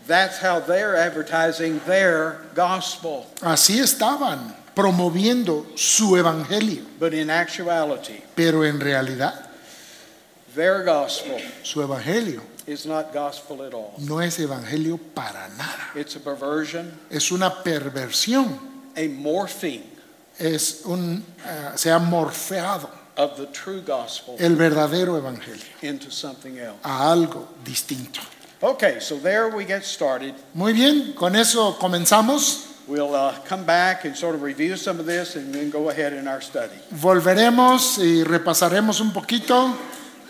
That's 0.07 0.39
how 0.39 0.61
they're 0.61 0.95
advertising 0.97 1.81
their 1.85 2.37
gospel. 2.55 3.27
Así 3.43 3.81
estaban 3.81 4.55
promoviendo 4.77 5.67
su 5.77 6.17
evangelio, 6.17 6.85
But 7.01 7.13
in 7.13 7.29
actuality, 7.29 8.23
pero 8.37 8.63
en 8.65 8.79
realidad 8.79 9.35
their 10.55 10.85
gospel 10.85 11.41
su 11.65 11.83
evangelio 11.83 12.41
is 12.69 12.87
not 12.87 13.13
gospel 13.13 13.63
at 13.63 13.75
all. 13.75 13.95
no 13.99 14.21
es 14.21 14.39
evangelio 14.39 14.99
para 15.13 15.49
nada. 15.59 15.91
It's 15.97 16.15
a 16.15 16.21
perversion, 16.21 16.93
Es 17.11 17.33
una 17.33 17.51
perversión, 17.65 18.59
a 18.97 19.09
morphing 19.09 19.83
es 20.39 20.83
un, 20.85 21.25
eh, 21.45 21.73
se 21.77 21.91
ha 21.91 21.99
morfeado 21.99 22.91
of 23.17 23.37
the 23.37 23.47
true 23.47 23.81
gospel 23.81 24.37
el 24.39 24.57
verdadero 24.57 25.17
evangelio 25.17 25.65
into 25.83 26.11
something 26.11 26.59
else. 26.59 26.79
a 26.83 27.11
algo 27.11 27.49
distinto. 27.65 28.21
Okay, 28.61 29.01
so 29.01 29.19
there 29.19 29.49
we 29.49 29.65
get 29.65 29.85
started. 29.85 30.35
Muy 30.55 30.73
bien, 30.73 31.13
con 31.15 31.37
eso 31.37 31.77
comenzamos. 31.79 32.73
We'll 32.87 33.15
uh, 33.15 33.35
come 33.49 33.65
back 33.65 34.05
and 34.05 34.17
sort 34.17 34.35
of 34.35 34.43
review 34.43 34.77
some 34.77 35.01
of 35.01 35.07
this 35.07 35.37
and 35.37 35.53
then 35.53 35.71
go 35.71 35.91
ahead 35.91 36.13
in 36.13 36.29
our 36.29 36.41
study. 36.41 36.75
Volveremos 36.91 37.99
y 37.99 38.23
repasaremos 38.23 39.01
un 39.01 39.13
poquito 39.13 39.75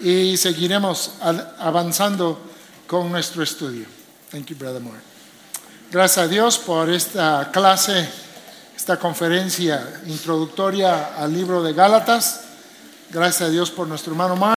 y 0.01 0.37
seguiremos 0.37 1.12
avanzando 1.59 2.39
con 2.87 3.11
nuestro 3.12 3.43
estudio. 3.43 3.87
Thank 4.31 4.51
you, 4.51 4.57
Brother 4.57 4.81
Moore. 4.81 5.01
Gracias 5.93 6.24
a 6.24 6.28
Dios 6.28 6.59
por 6.59 6.91
esta 6.91 7.51
clase, 7.53 8.09
esta 8.77 8.98
conferencia 8.98 10.01
introductoria 10.07 11.16
al 11.16 11.32
libro 11.32 11.62
de 11.62 11.73
Gálatas. 11.73 12.43
Gracias 13.11 13.48
a 13.48 13.51
Dios 13.51 13.70
por 13.70 13.89
nuestro 13.89 14.12
hermano 14.12 14.36
Mark. 14.36 14.55